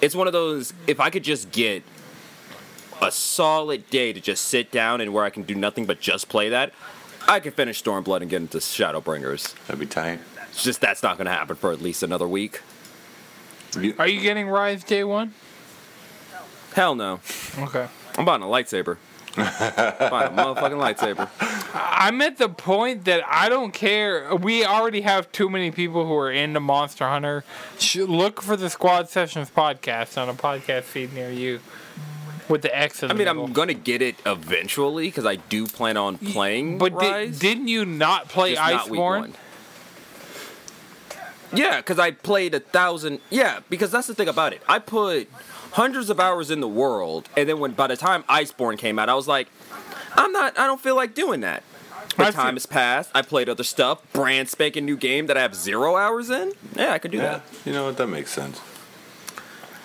[0.00, 1.82] It's one of those, if I could just get
[3.00, 6.28] a solid day to just sit down and where I can do nothing but just
[6.28, 6.72] play that,
[7.28, 9.54] I could finish Stormblood and get into Shadowbringers.
[9.66, 10.18] That'd be tight.
[10.48, 12.62] It's just that's not going to happen for at least another week.
[13.98, 15.34] Are you getting Rise Day One?
[16.72, 17.20] Hell no.
[17.58, 17.86] Okay.
[18.16, 18.96] I'm buying a lightsaber.
[19.36, 21.28] buying a motherfucking lightsaber.
[21.74, 24.34] I'm at the point that I don't care.
[24.34, 27.44] We already have too many people who are into Monster Hunter.
[27.78, 31.60] Sh- look for the Squad Sessions podcast on a podcast feed near you
[32.48, 33.44] with the X in I mean, middle.
[33.44, 36.78] I'm gonna get it eventually because I do plan on playing.
[36.78, 39.34] But Rise, did, didn't you not play just Iceborne?
[41.52, 43.20] Yeah, because I played a thousand.
[43.30, 44.62] Yeah, because that's the thing about it.
[44.68, 45.28] I put
[45.72, 49.08] hundreds of hours in the world, and then when by the time Iceborne came out,
[49.08, 49.48] I was like,
[50.14, 50.58] I'm not.
[50.58, 51.62] I don't feel like doing that.
[52.16, 53.10] The time see- has passed.
[53.14, 54.02] I played other stuff.
[54.12, 56.52] Brand spanking new game that I have zero hours in.
[56.74, 57.42] Yeah, I could do yeah, that.
[57.64, 57.96] you know what?
[57.96, 58.60] That makes sense.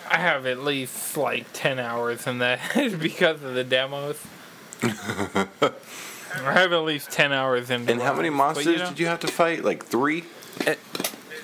[0.10, 2.60] I have at least like 10 hours in that
[3.00, 4.20] because of the demos.
[4.84, 9.00] I have at least 10 hours in And how many Rise, but, monsters know, did
[9.00, 9.64] you have to fight?
[9.64, 10.24] Like three?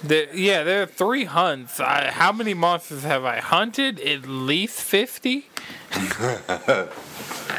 [0.04, 1.80] the- yeah, there are three hunts.
[1.80, 4.00] I, how many monsters have I hunted?
[4.00, 5.48] At least 50?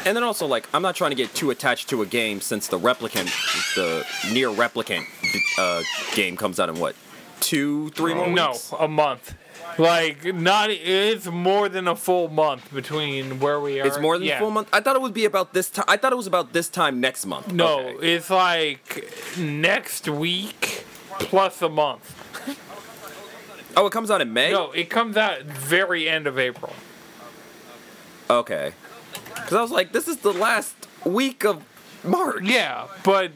[0.03, 2.67] And then also, like, I'm not trying to get too attached to a game since
[2.67, 3.25] the replicant,
[3.75, 4.03] the
[4.33, 5.05] NieR Replicant
[5.59, 5.83] uh,
[6.15, 6.95] game comes out in what,
[7.39, 8.73] two, three more No, weeks.
[8.79, 9.35] a month.
[9.77, 10.69] Like not.
[10.69, 13.87] It's more than a full month between where we are.
[13.87, 14.37] It's more than yeah.
[14.37, 14.69] a full month.
[14.73, 15.85] I thought it would be about this time.
[15.87, 17.51] I thought it was about this time next month.
[17.51, 18.15] No, Okay.
[18.15, 20.85] it's like next week
[21.19, 22.17] plus a month.
[23.77, 24.51] Oh, it comes out in May.
[24.51, 26.73] No, it comes out very end of April.
[28.29, 28.73] Okay.
[29.33, 30.75] Because I was like, this is the last
[31.05, 31.63] week of
[32.03, 32.43] March.
[32.43, 33.31] Yeah, but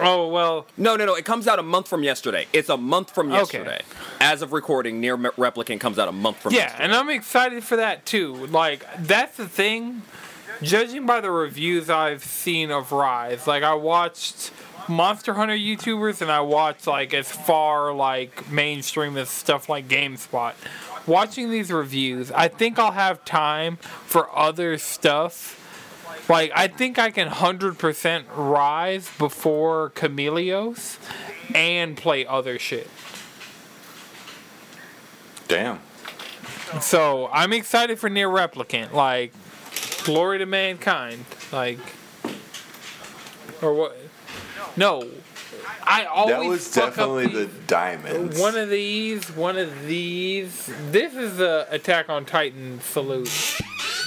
[0.00, 0.66] oh well.
[0.76, 1.14] No, no, no.
[1.14, 2.46] It comes out a month from yesterday.
[2.52, 3.38] It's a month from Okay.
[3.38, 3.82] yesterday.
[4.20, 6.84] As of recording, NieR Replicant comes out a month from Yeah, yesterday.
[6.84, 8.46] and I'm excited for that too.
[8.46, 10.02] Like that's the thing.
[10.62, 14.52] Judging by the reviews I've seen of Rise, like I watched
[14.88, 20.52] Monster Hunter YouTubers and I watched like as far like mainstream as stuff like GameSpot.
[21.06, 23.76] Watching these reviews, I think I'll have time
[24.06, 25.60] for other stuff.
[26.28, 30.98] Like I think I can hundred percent Rise before Chameleos
[31.54, 32.88] and play other shit.
[35.48, 35.80] Damn.
[36.80, 38.92] So I'm excited for NieR Replicant.
[38.92, 39.32] Like,
[40.04, 41.24] glory to mankind.
[41.52, 41.78] Like,
[43.62, 43.96] or what?
[44.76, 45.08] No,
[45.84, 48.40] I always That was definitely the diamonds.
[48.40, 50.70] One of these, one of these.
[50.90, 53.30] This is the Attack on Titan salute.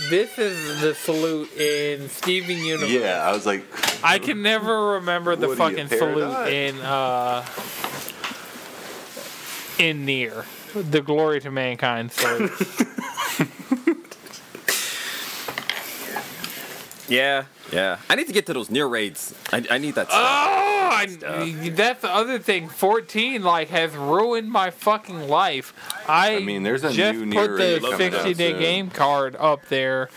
[0.10, 2.90] This is the salute in Steven Universe.
[2.90, 3.66] yeah, I was like,
[4.04, 7.46] I can never remember the What are you, fucking salute in uh
[9.80, 10.46] in NieR
[10.92, 12.52] the glory to mankind salute.
[17.10, 18.00] Yeah, yeah.
[18.10, 19.34] I need to get to those NieR raids.
[19.52, 20.08] I, I need that.
[20.10, 21.34] Oh, stuff.
[21.34, 22.70] I, that's the other thing.
[22.70, 25.74] Fourteen like has ruined my fucking life.
[26.08, 28.60] I, I mean, there's a just new put the raid coming out sixty day soon.
[28.60, 30.10] game card up there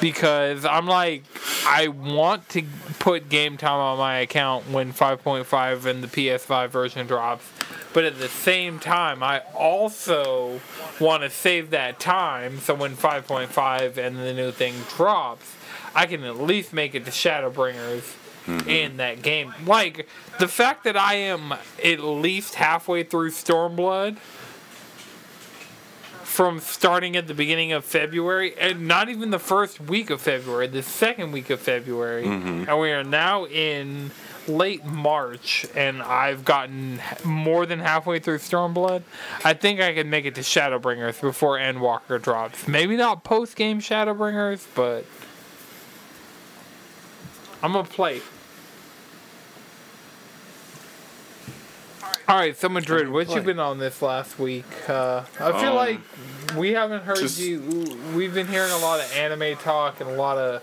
[0.00, 1.24] because I'm like,
[1.66, 2.62] I want to
[2.98, 7.48] put game time on my account when 5.5 and the PS5 version drops.
[7.92, 10.60] But at the same time, I also
[11.00, 15.54] want to save that time so when 5.5 and the new thing drops,
[15.98, 18.14] I can at least make it to Shadowbringers
[18.46, 18.68] mm-hmm.
[18.68, 19.52] in that game.
[19.66, 20.06] Like,
[20.38, 21.52] the fact that I am
[21.84, 24.18] at least halfway through Stormblood
[26.22, 30.68] from starting at the beginning of February, and not even the first week of February,
[30.68, 32.70] the second week of February, mm-hmm.
[32.70, 34.12] and we are now in
[34.46, 39.02] late March, and I've gotten more than halfway through Stormblood.
[39.44, 42.68] I think I can make it to Shadowbringers before Endwalker drops.
[42.68, 45.04] Maybe not post game Shadowbringers, but
[47.62, 48.20] I'm gonna play.
[52.28, 54.66] All right, so Madrid, what you been on this last week?
[54.88, 56.00] Uh, I feel Um, like
[56.56, 57.60] we haven't heard just- you.
[58.14, 60.62] We've been hearing a lot of anime talk and a lot of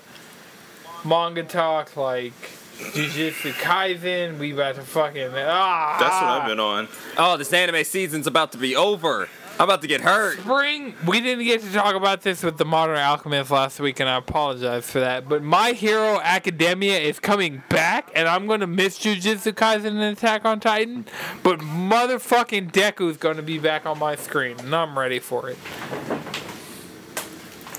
[1.04, 2.34] manga talk, like
[2.78, 4.38] Jujutsu Kaisen.
[4.38, 5.98] We about to fucking ah.
[6.00, 6.88] That's what I've been on.
[7.18, 9.28] Oh, this anime season's about to be over.
[9.58, 10.40] I'm about to get hurt.
[10.40, 10.94] Spring.
[11.08, 14.18] We didn't get to talk about this with the Modern Alchemist last week, and I
[14.18, 15.30] apologize for that.
[15.30, 20.44] But My Hero Academia is coming back, and I'm gonna miss Jujutsu Kaisen and Attack
[20.44, 21.06] on Titan.
[21.42, 25.58] But motherfucking Deku's gonna be back on my screen, and I'm ready for it.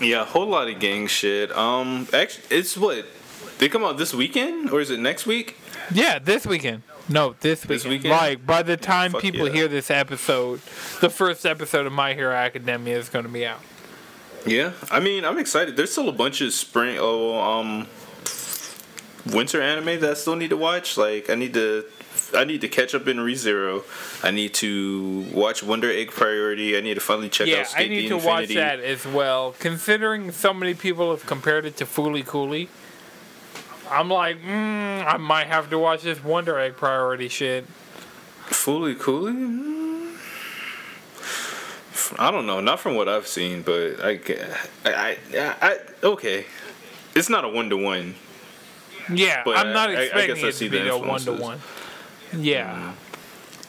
[0.01, 1.55] Yeah, a whole lot of gang shit.
[1.55, 3.05] Um, actually, it's what
[3.59, 5.57] they come out this weekend or is it next week?
[5.93, 6.83] Yeah, this weekend.
[7.09, 7.71] No, this weekend.
[7.81, 8.11] This weekend?
[8.11, 9.53] Like by the time Fuck people yeah.
[9.55, 10.61] hear this episode,
[11.01, 13.61] the first episode of My Hero Academia is gonna be out.
[14.45, 15.77] Yeah, I mean, I'm excited.
[15.77, 17.89] There's still a bunch of spring, oh, um,
[19.33, 20.97] winter anime that I still need to watch.
[20.97, 21.85] Like, I need to,
[22.33, 23.83] I need to catch up in ReZero.
[24.25, 26.77] I need to watch Wonder Egg Priority.
[26.77, 27.51] I need to finally check out.
[27.51, 28.27] yeah, I need to Infinity.
[28.27, 29.57] watch that as well.
[29.59, 32.69] Considering so many people have compared it to Fooly Cooley,
[33.91, 37.67] I'm like, mm, I might have to watch this Wonder Egg Priority shit.
[38.47, 39.33] Fully Cooley?
[39.33, 40.17] Mm.
[42.19, 42.61] I don't know.
[42.61, 44.21] Not from what I've seen, but I,
[44.85, 44.91] I,
[45.35, 46.47] I, I okay.
[47.15, 48.15] It's not a one to one.
[49.13, 51.33] Yeah, But I'm not I- I expecting guess I it to be a one to
[51.33, 51.61] one.
[52.37, 52.93] Yeah,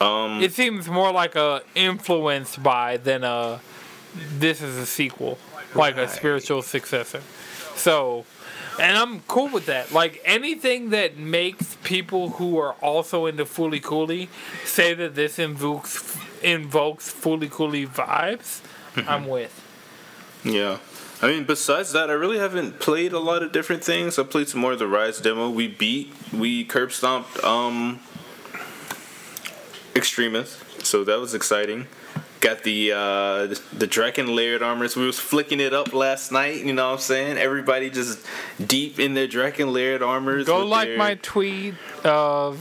[0.01, 3.59] Um, it seems more like a influenced by than a
[4.39, 5.37] this is a sequel,
[5.75, 7.21] like a spiritual successor.
[7.75, 8.25] So,
[8.79, 9.91] and I'm cool with that.
[9.91, 14.29] Like anything that makes people who are also into Fooly Cooley
[14.63, 18.61] say that this invokes invokes Fooly Cooley vibes,
[19.07, 19.63] I'm with.
[20.43, 20.77] Yeah.
[21.21, 24.19] I mean, besides that, I really haven't played a lot of different things.
[24.19, 25.49] I played some more of the Rise demo.
[25.49, 27.99] We beat, we curb stomped um,
[29.95, 31.87] Extremist, so that was exciting.
[32.39, 32.97] Got the uh,
[33.73, 34.95] the Drachen layered armors.
[34.95, 36.63] We was flicking it up last night.
[36.63, 37.37] You know what I'm saying?
[37.37, 38.23] Everybody just
[38.63, 40.45] deep in their Drachen layered armors.
[40.45, 41.73] Go like their- my tweet
[42.05, 42.59] of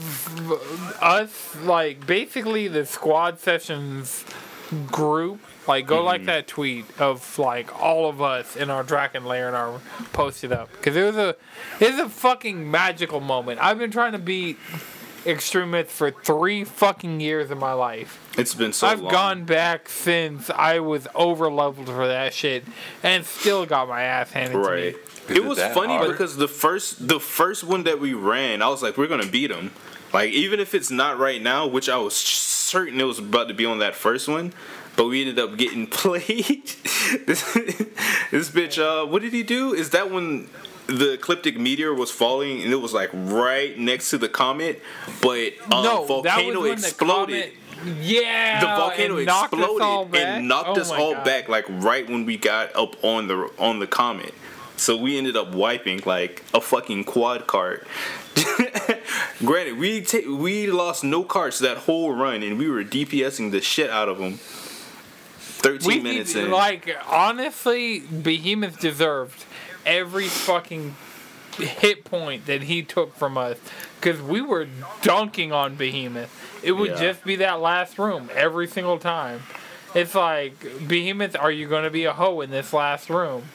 [1.01, 4.25] us, like basically the squad sessions
[4.87, 5.39] group.
[5.67, 6.25] Like go like Mm-hmm.
[6.27, 9.79] that tweet of like all of us in our Drachen layer and our
[10.13, 11.35] posted up because it was a
[11.79, 13.59] it was a fucking magical moment.
[13.61, 14.57] I've been trying to beat
[15.27, 18.19] extremists for three fucking years of my life.
[18.37, 19.11] It's been so I've long.
[19.11, 22.63] gone back since I was over leveled for that shit
[23.03, 24.81] and still got my ass handed to me.
[24.81, 24.95] Is
[25.29, 26.09] It it was funny hard?
[26.09, 29.47] because the first the first one that we ran, I was like, we're gonna beat
[29.47, 29.71] them.
[30.13, 33.53] Like even if it's not right now, which I was certain it was about to
[33.53, 34.53] be on that first one,
[34.95, 36.67] but we ended up getting played.
[37.27, 37.53] this
[38.31, 39.73] this bitch, uh, what did he do?
[39.73, 40.49] Is that when
[40.87, 44.81] the ecliptic meteor was falling and it was like right next to the comet,
[45.21, 47.35] but uh, no, volcano that was when exploded.
[47.35, 50.21] The comet, yeah, the volcano and knocked us exploded all back.
[50.21, 53.79] and knocked Oh us all back like right when we got up on the on
[53.79, 54.33] the comet.
[54.77, 57.87] So we ended up wiping like a fucking quad cart.
[59.39, 63.61] Granted, we ta- we lost no carts that whole run, and we were DPSing the
[63.61, 64.39] shit out of them.
[65.59, 69.45] Thirteen We minutes need- in, like honestly, Behemoth deserved
[69.87, 70.95] every fucking
[71.57, 73.57] hit point that he took from us
[73.99, 74.67] because we were
[75.01, 76.29] dunking on Behemoth.
[76.63, 76.99] It would Yeah.
[76.99, 79.41] just be that last room every single time.
[79.95, 83.45] It's like Behemoth, are you going to be a hoe in this last room?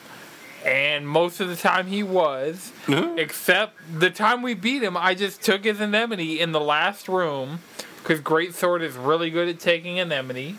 [0.65, 5.43] And most of the time he was, except the time we beat him, I just
[5.43, 7.61] took his enmity in the last room
[7.99, 10.57] because Great Sword is really good at taking enmity.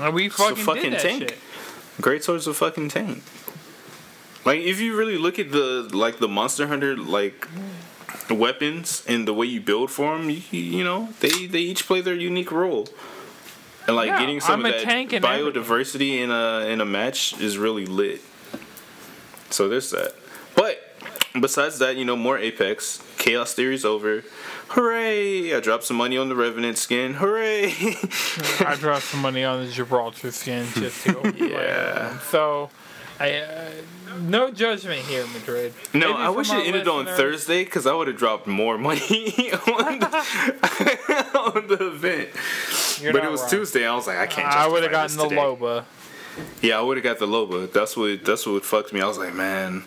[0.00, 1.22] And we fucking, fucking did that tank.
[1.28, 1.38] shit.
[2.00, 3.22] Great Sword's a fucking tank.
[4.48, 7.46] Like if you really look at the like the Monster Hunter like
[8.30, 10.40] weapons and the way you build for them, you,
[10.78, 12.88] you know they they each play their unique role.
[13.86, 15.22] And like Yeah, getting some I'm of that everything.
[15.22, 18.20] biodiversity in a in a match is really lit.
[19.50, 20.12] So there's that.
[20.54, 20.76] But
[21.38, 23.02] besides that, you know, more Apex.
[23.18, 24.24] Chaos Theory's over.
[24.68, 25.54] Hooray!
[25.54, 27.14] I dropped some money on the Revenant skin.
[27.14, 27.72] Hooray!
[28.66, 31.20] I dropped some money on the Gibraltar skin just to go.
[31.36, 32.14] Yeah.
[32.16, 32.20] it.
[32.30, 32.70] So,
[33.18, 33.70] I uh,
[34.20, 35.74] no judgment here, Madrid.
[35.92, 39.00] No, Maybe I wish it ended on Thursday because I would have dropped more money
[39.52, 42.30] on, the, on the event.
[43.00, 43.50] You're but it was wrong.
[43.50, 43.86] Tuesday.
[43.86, 44.48] I was like, I can't.
[44.48, 45.36] I would have gotten the today.
[45.36, 45.84] Loba.
[46.62, 47.72] Yeah, I would have got the Loba.
[47.72, 49.00] That's what that's what fucked me.
[49.00, 49.84] I was like, man,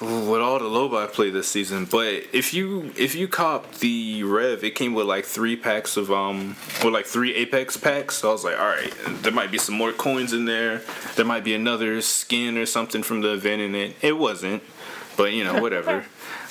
[0.00, 1.84] with all the Loba I played this season.
[1.86, 6.10] But if you if you cop the Rev, it came with like three packs of
[6.10, 8.16] um with like three Apex packs.
[8.16, 8.92] So I was like, all right,
[9.22, 10.82] there might be some more coins in there.
[11.16, 13.96] There might be another skin or something from the event in it.
[14.02, 14.62] It wasn't,
[15.16, 16.04] but you know, whatever.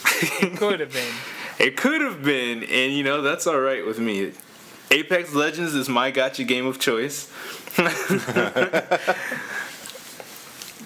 [0.06, 1.14] It could have been.
[1.60, 4.32] It could have been, and you know that's all right with me.
[4.92, 7.32] Apex Legends is my gotcha game of choice.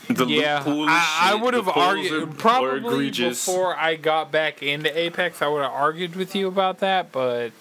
[0.10, 5.42] the Yeah, I, I would have argued probably before I got back into Apex.
[5.42, 7.52] I would have argued with you about that, but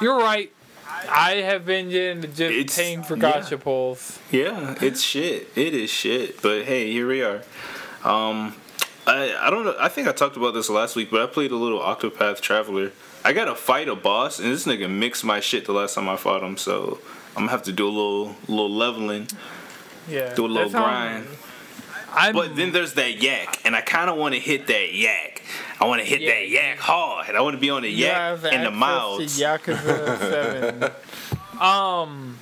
[0.00, 0.52] you're right.
[1.08, 3.42] I have been into just It's- paying for yeah.
[3.60, 4.18] pulls.
[4.30, 5.48] Yeah, it's shit.
[5.56, 6.40] It is shit.
[6.42, 7.42] But hey, here we are.
[8.04, 8.54] Um,
[9.06, 9.74] I I don't know.
[9.78, 12.92] I think I talked about this last week, but I played a little Octopath Traveler.
[13.24, 16.08] I got to fight a boss, and this nigga mixed my shit the last time
[16.08, 16.56] I fought him.
[16.56, 16.98] So
[17.40, 19.26] I'm gonna have to do a little little leveling,
[20.06, 21.26] Yeah, do a little grind.
[22.12, 25.42] I'm, But then there's that yak, and I kind of want to hit that yak.
[25.80, 26.34] I want to hit Yeah.
[26.34, 27.34] that yak hard.
[27.34, 29.38] I want to be on the yak and the mouths.
[29.38, 30.18] To Yakuza
[31.58, 31.58] 7.
[31.58, 32.36] Um.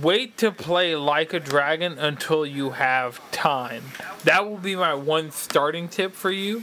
[0.00, 3.82] Wait to play like a dragon until you have time.
[4.22, 6.62] That will be my one starting tip for you.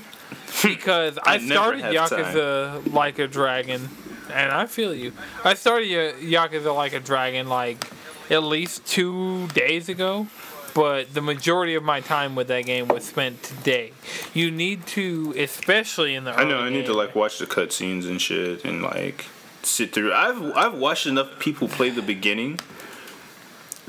[0.64, 3.90] Because I, I started Yakuza like a dragon,
[4.32, 5.14] and I feel you.
[5.44, 7.90] I started Yakuza like a dragon like
[8.30, 10.28] at least two days ago,
[10.74, 13.92] but the majority of my time with that game was spent today.
[14.34, 16.60] You need to, especially in the I know.
[16.60, 19.26] I need to like watch the cutscenes and shit, and like
[19.64, 20.14] sit through.
[20.14, 22.60] I've I've watched enough people play the beginning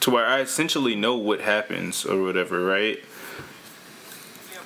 [0.00, 2.98] to where I essentially know what happens or whatever, right?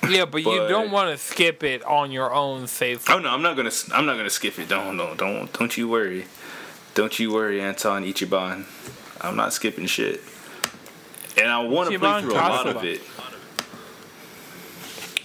[0.09, 3.03] Yeah, but, you don't want to skip it on your own save.
[3.09, 3.71] Oh no, I'm not gonna.
[3.93, 4.67] I'm not gonna skip it.
[4.67, 6.25] Don't, don't, don't, don't you worry.
[6.93, 8.65] Don't you worry, Anton Ichiban.
[9.21, 10.21] I'm not skipping shit.
[11.37, 13.01] And I want to play Ichiban through a lot of it.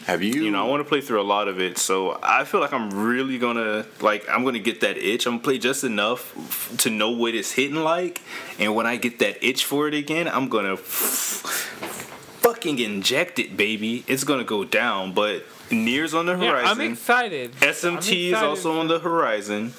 [0.07, 0.43] Have you?
[0.43, 2.73] You know, I want to play through a lot of it, so I feel like
[2.73, 5.27] I'm really gonna like I'm gonna get that itch.
[5.27, 8.21] I'm gonna play just enough f- to know what it's hitting like,
[8.59, 12.20] and when I get that itch for it again, I'm gonna f-
[12.53, 14.05] fucking inject it, baby.
[14.07, 15.13] It's gonna go down.
[15.13, 16.93] But NieR's on the Yeah, I'm horizon.
[16.93, 17.53] excited.
[17.63, 19.73] I'm SMT is also on the horizon.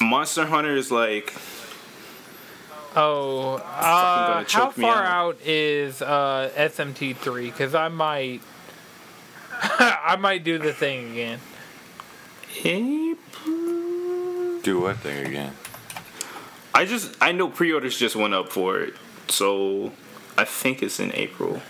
[0.00, 1.34] Monster Hunter is like
[2.96, 5.34] Oh, uh, how far out.
[5.34, 7.46] out is uh, SMT three?
[7.50, 8.40] Because I might,
[9.50, 11.40] I might do the thing again.
[12.64, 14.60] April.
[14.62, 15.54] Do what thing again?
[16.72, 18.94] I just I know pre-orders just went up for it,
[19.28, 19.92] so
[20.38, 21.60] I think it's in April.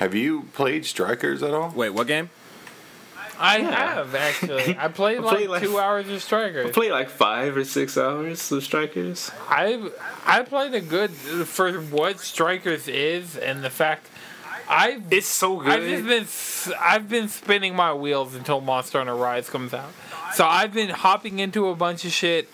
[0.00, 1.70] Have you played Strikers at all?
[1.76, 2.30] Wait, what game?
[3.38, 3.94] I Yeah.
[3.94, 4.76] have actually.
[4.78, 6.70] I played I like, played, like, two hours of I Strikers.
[6.72, 9.30] played like five or six hours of Strikers.
[9.48, 9.90] I
[10.26, 14.08] I played a good for what Strikers is and the fact
[14.68, 15.68] I It's so good.
[15.68, 19.90] I've just been s- I've been spinning my wheels until Monster Hunter Rise comes out.
[20.34, 22.48] So I've been hopping into a bunch of shit,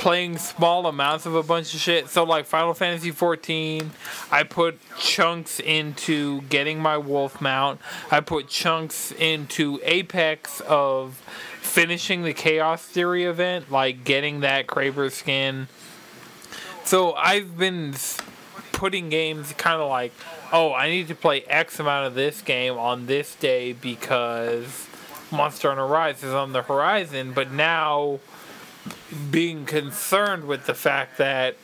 [0.00, 2.08] playing small amounts of a bunch of shit.
[2.08, 3.90] So like Final Fantasy 14,
[4.32, 7.80] I put chunks into getting my wolf mount.
[8.10, 11.16] I put chunks into Apex of
[11.60, 15.68] finishing the Chaos Theory event, like getting that Kraber skin.
[16.82, 17.94] So I've been
[18.72, 20.14] putting games kind of like,
[20.50, 24.88] oh, I need to play X amount of this game on this day because
[25.30, 27.32] Monster Hunter Rise is on the horizon.
[27.34, 28.20] But now,
[29.30, 31.56] being concerned with the fact that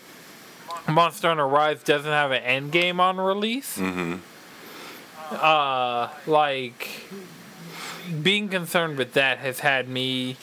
[0.88, 3.78] Monster Hunter Rise doesn't have an end game on release,
[5.30, 7.08] uh, like
[8.22, 10.36] being concerned with that has had me.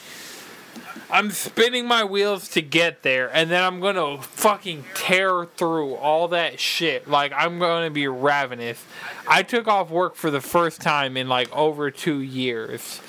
[1.09, 6.27] I'm spinning my wheels to get there, and then I'm gonna fucking tear through all
[6.29, 7.07] that shit.
[7.07, 8.83] Like I'm gonna be ravenous.
[9.27, 12.99] I took off work for the first time in like over two years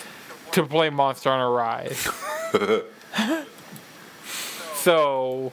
[0.53, 2.09] to play Monster Hunter Rise.
[4.85, 5.51] so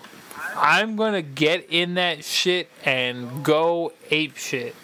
[0.58, 4.76] I'm gonna get in that shit and go ape shit.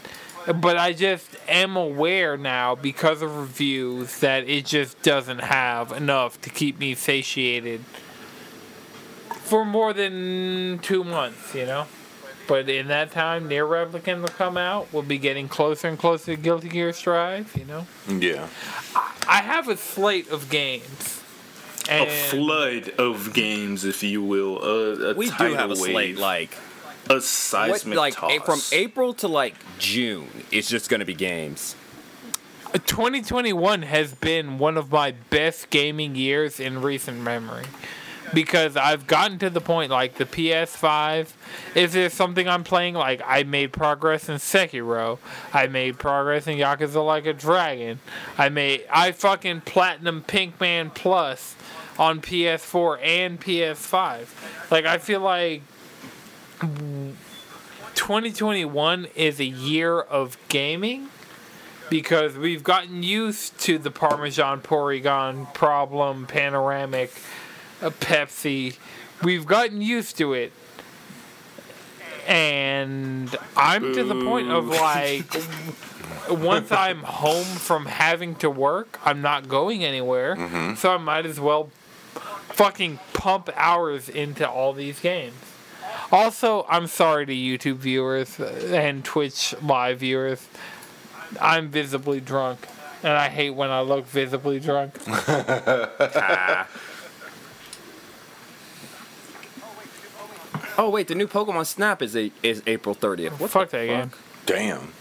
[0.46, 6.40] But I just am aware now because of reviews that it just doesn't have enough
[6.42, 7.82] to keep me satiated
[9.42, 11.86] for more than two months, you know?
[12.48, 14.88] But in that time, NieR Replicant will come out.
[14.94, 17.86] We'll be getting closer and closer to Guilty Gear Strive, you know?
[18.08, 18.48] Yeah.
[19.28, 21.17] I have a slate of games.
[21.90, 24.62] And a flood of games, if you will.
[24.64, 26.52] A, a We do have a slate like
[27.10, 28.32] a what, seismic like toss.
[28.32, 30.28] a- from April to like June.
[30.52, 31.76] It's just gonna be games.
[32.68, 37.64] Uh, 2021 has been one of my best gaming years in recent memory
[38.34, 41.30] because I've gotten to the point like the PS5
[41.76, 45.20] if there's something I'm playing like I made progress in Sekiro
[45.54, 48.00] I made progress in Yakuza Like a Dragon
[48.38, 51.56] I made I fucking platinum Pinkman Plus
[52.00, 55.62] on PS4 and PS5 like I feel like
[56.60, 61.10] 2021 is a year of gaming
[61.90, 67.12] because we've gotten used to the Parmesan Porygon problem, panoramic,
[67.82, 68.78] uh, Pepsi.
[69.24, 70.52] We've gotten used to it.
[72.28, 75.34] And I'm to the point of like,
[76.30, 80.36] once I'm home from having to work, I'm not going anywhere.
[80.76, 81.70] So I might as well
[82.58, 85.36] fucking pump hours into all these games.
[86.12, 90.48] Also, I'm sorry to YouTube viewers and Twitch live viewers.
[91.42, 92.68] I'm visibly drunk,
[93.04, 94.94] and I hate when I look visibly drunk.
[100.80, 103.40] Oh wait, the new Pokemon Snap is a, is April 30th.
[103.40, 104.12] What Fuck the that game.
[104.46, 104.94] Damn.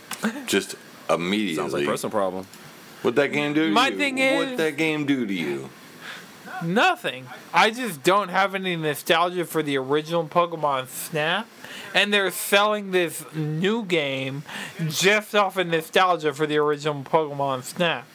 [0.47, 0.75] Just
[1.11, 1.55] immediately.
[1.55, 1.81] Sounds immediately.
[1.83, 2.47] like personal problem.
[3.03, 3.97] What'd that game do to My you?
[3.99, 5.69] thing is- What'd that game do to you?
[6.63, 7.27] Nothing.
[7.53, 11.47] I just don't have any nostalgia for the original Pokemon Snap,
[11.95, 14.43] and they're selling this new game
[14.89, 18.07] just off of nostalgia for the original Pokemon Snap.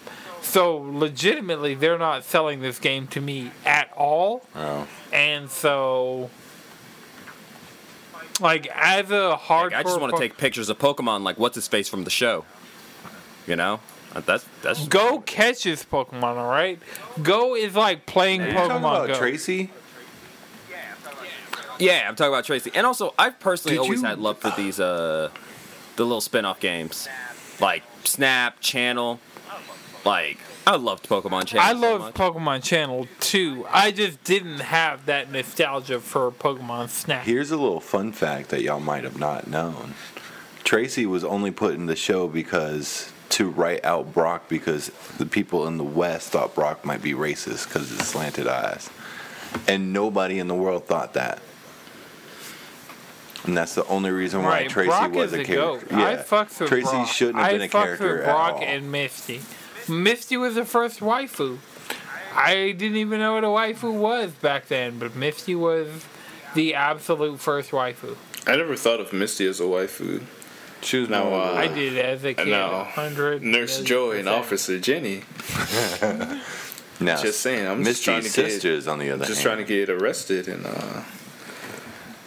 [0.41, 4.43] So legitimately, they're not selling this game to me at all.
[4.55, 4.87] Oh.
[5.13, 6.31] And so,
[8.39, 11.37] like, as a hardcore, Like, I just want to Po- take pictures of Pokemon like
[11.37, 12.45] what's his face from the show.
[13.47, 13.79] You know,
[14.13, 16.79] that's that's Go catches Pokemon, all right?
[17.23, 19.13] Go is like playing You talking Pokemon about Go.
[19.15, 19.69] Tracy?
[21.79, 22.71] Yeah, I'm talking about Tracy.
[22.75, 25.29] And also, I've personally Did always you- had love for these uh
[25.95, 27.07] the little spin-off games.
[27.59, 29.19] Like Snap, Channel.
[30.05, 31.65] Like I loved Pokemon Channel.
[31.67, 32.13] I so love much.
[32.15, 33.65] Pokemon Channel too.
[33.69, 37.23] I just didn't have that nostalgia for Pokemon Snap.
[37.23, 39.95] Here's a little fun fact that y'all might have not known.
[40.63, 44.87] Tracy was only put in the show because to write out Brock because
[45.17, 48.89] the people in the West thought Brock might be racist because of his slanted eyes.
[49.67, 51.39] And nobody in the world thought that.
[53.43, 55.89] And that's the only reason why Right, Tracy Brock was is a a goat.
[55.89, 55.95] character.
[55.95, 57.07] I fucks with Tracy Brock.
[57.07, 58.61] shouldn't have been I a fucks character with at Brock all.
[58.61, 59.41] and Misty.
[59.89, 61.57] Misty was the first waifu.
[62.35, 65.87] I didn't even know what a waifu was back then, but Misty was
[66.53, 68.15] the absolute first waifu.
[68.45, 70.21] I never thought of Misty as a waifu.
[70.81, 72.47] She was Now, more of a- I did as a kid.
[72.47, 72.69] No.
[72.79, 74.29] 100 Nurse million Joy and.
[74.29, 75.23] Officer Jenny.
[76.99, 79.57] No, Just saying, I'm just trying to get- sisters, on the other Just hand, trying
[79.57, 81.03] to get arrested and uh, in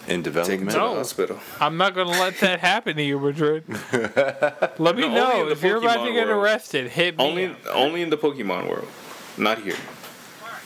[0.05, 0.71] take to development.
[0.71, 0.95] the No.
[0.95, 1.39] hospital.
[1.61, 3.63] I'm not gonna let that happen to you, Madrid.
[4.77, 6.43] Let me No, know in the if you're about to get world.
[6.43, 6.89] arrested.
[6.91, 7.23] Hit me.
[7.23, 7.57] Only, up.
[7.73, 8.89] only in the Pokemon world,
[9.37, 9.77] not here.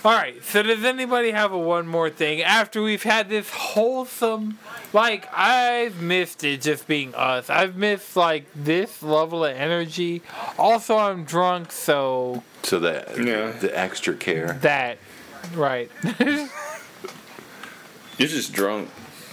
[0.06, 0.42] All right.
[0.46, 4.58] So does anybody have a one more thing after we've had this wholesome?
[4.94, 7.50] Like I've missed it just being us.
[7.50, 10.22] I've missed like this level of energy.
[10.58, 13.52] Also, I'm drunk, so So that Yeah.
[13.52, 14.54] the extra care.
[14.62, 15.00] that
[15.54, 15.92] right.
[18.18, 18.90] You're just drunk.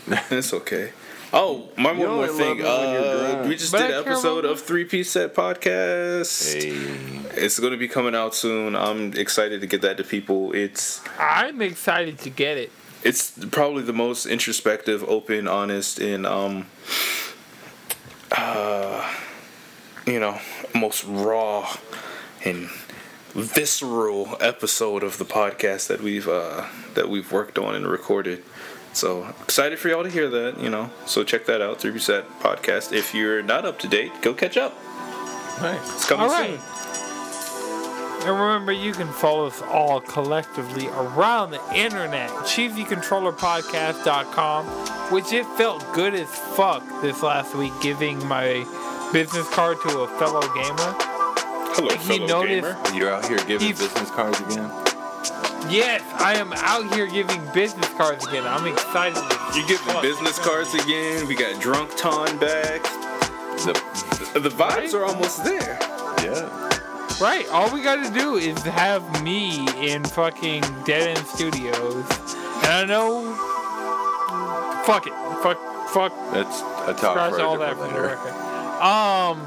[0.07, 0.91] That's okay.
[1.39, 2.61] Oh, my You one more thing.
[2.61, 6.55] love you're Uh, we just But did I an episode of Three Piece Set Podcast.
[6.55, 8.75] Hey, It's going to be coming out soon.
[8.75, 10.53] I'm excited to get that to people.
[10.55, 12.73] It's I'm excited to get it.
[13.05, 16.69] it's probably the most introspective, open, honest, and um,
[18.33, 19.15] uh,
[20.07, 20.39] you know,
[20.75, 21.77] most raw
[22.47, 22.71] and
[23.35, 26.65] visceral episode of the podcast that we've uh,
[26.95, 28.43] that we've worked on and recorded.
[28.97, 30.89] So excited for y'all to hear that, you know.
[31.05, 32.95] So check that out, Three Piece Set Podcast.
[32.95, 34.73] If you're not up to date, go catch up.
[35.61, 35.97] nice.
[35.97, 36.59] It's coming All right.
[36.59, 36.63] soon.
[38.27, 42.31] And remember, you can follow us all collectively around the internet.
[42.31, 44.65] CheesyControllerPodcast.com,
[45.13, 48.65] which it felt good as fuck this last week giving my
[49.13, 50.95] business card to a fellow gamer.
[51.77, 52.97] Hello, He fellow noticed- gamer.
[52.99, 54.71] You're out here giving business cards again.
[55.69, 58.45] Yes, I am out here giving business cards again.
[58.47, 59.17] I'm excited.
[59.57, 60.03] You're getting fuck.
[60.03, 61.27] business cards again.
[61.27, 62.83] We got Drunk Ton back.
[63.65, 65.79] The, The vibes are almost there.
[66.23, 66.63] yeah.
[67.21, 72.05] Right, all we gotta do is have me in fucking Dead End Studios.
[72.65, 73.35] And I know.
[74.85, 75.13] Fuck it.
[75.43, 75.59] Fuck.
[75.91, 76.13] Fuck.
[76.33, 78.19] That's a talk Scratch for all that different later.
[78.83, 79.41] Um,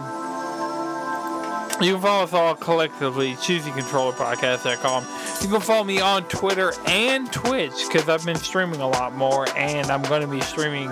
[1.81, 5.05] you can follow us all collectively, cheesycontrollerpodcast.com.
[5.41, 9.47] You can follow me on Twitter and Twitch because I've been streaming a lot more,
[9.55, 10.87] and I'm going to be streaming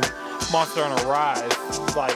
[0.51, 1.95] Monster Hunter Rise.
[1.95, 2.15] Like,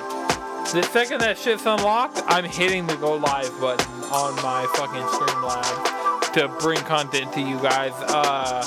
[0.71, 6.33] the second that shit's unlocked, I'm hitting the go live button on my fucking Streamlabs
[6.33, 7.91] to bring content to you guys.
[8.07, 8.63] Uh,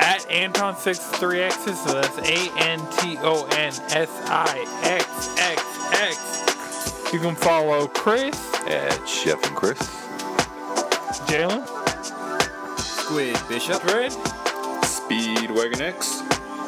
[0.00, 5.62] at Anton63X, so that's A N T O N S I X X
[6.00, 6.43] X.
[7.14, 8.34] You can follow Chris,
[8.66, 9.78] At Chef and Chris.
[11.28, 11.64] Jalen,
[12.76, 13.80] Squid Bishop.
[13.82, 14.10] Dread,
[14.82, 16.22] Speedwagon X.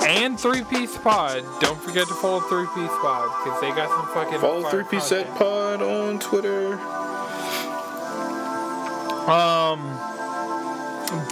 [0.06, 1.42] and Three Piece Pod.
[1.58, 5.08] Don't forget to follow Three Piece Pod because they got some fucking Follow Three Piece
[5.36, 6.74] Pod on Twitter.
[9.28, 9.80] Um,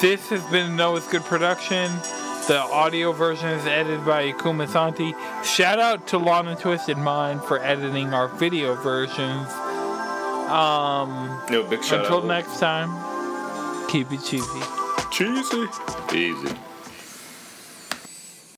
[0.00, 1.88] this has been Noah's Good Production.
[2.46, 5.14] The audio version is edited by Ikuma Santi.
[5.44, 9.48] Shout out to Lana Twisted Mind for editing our video versions.
[10.50, 12.26] Um, No big shout until out.
[12.26, 12.90] next time,
[13.88, 14.60] keep it cheesy.
[15.10, 15.66] Cheesy.
[16.14, 16.54] Easy.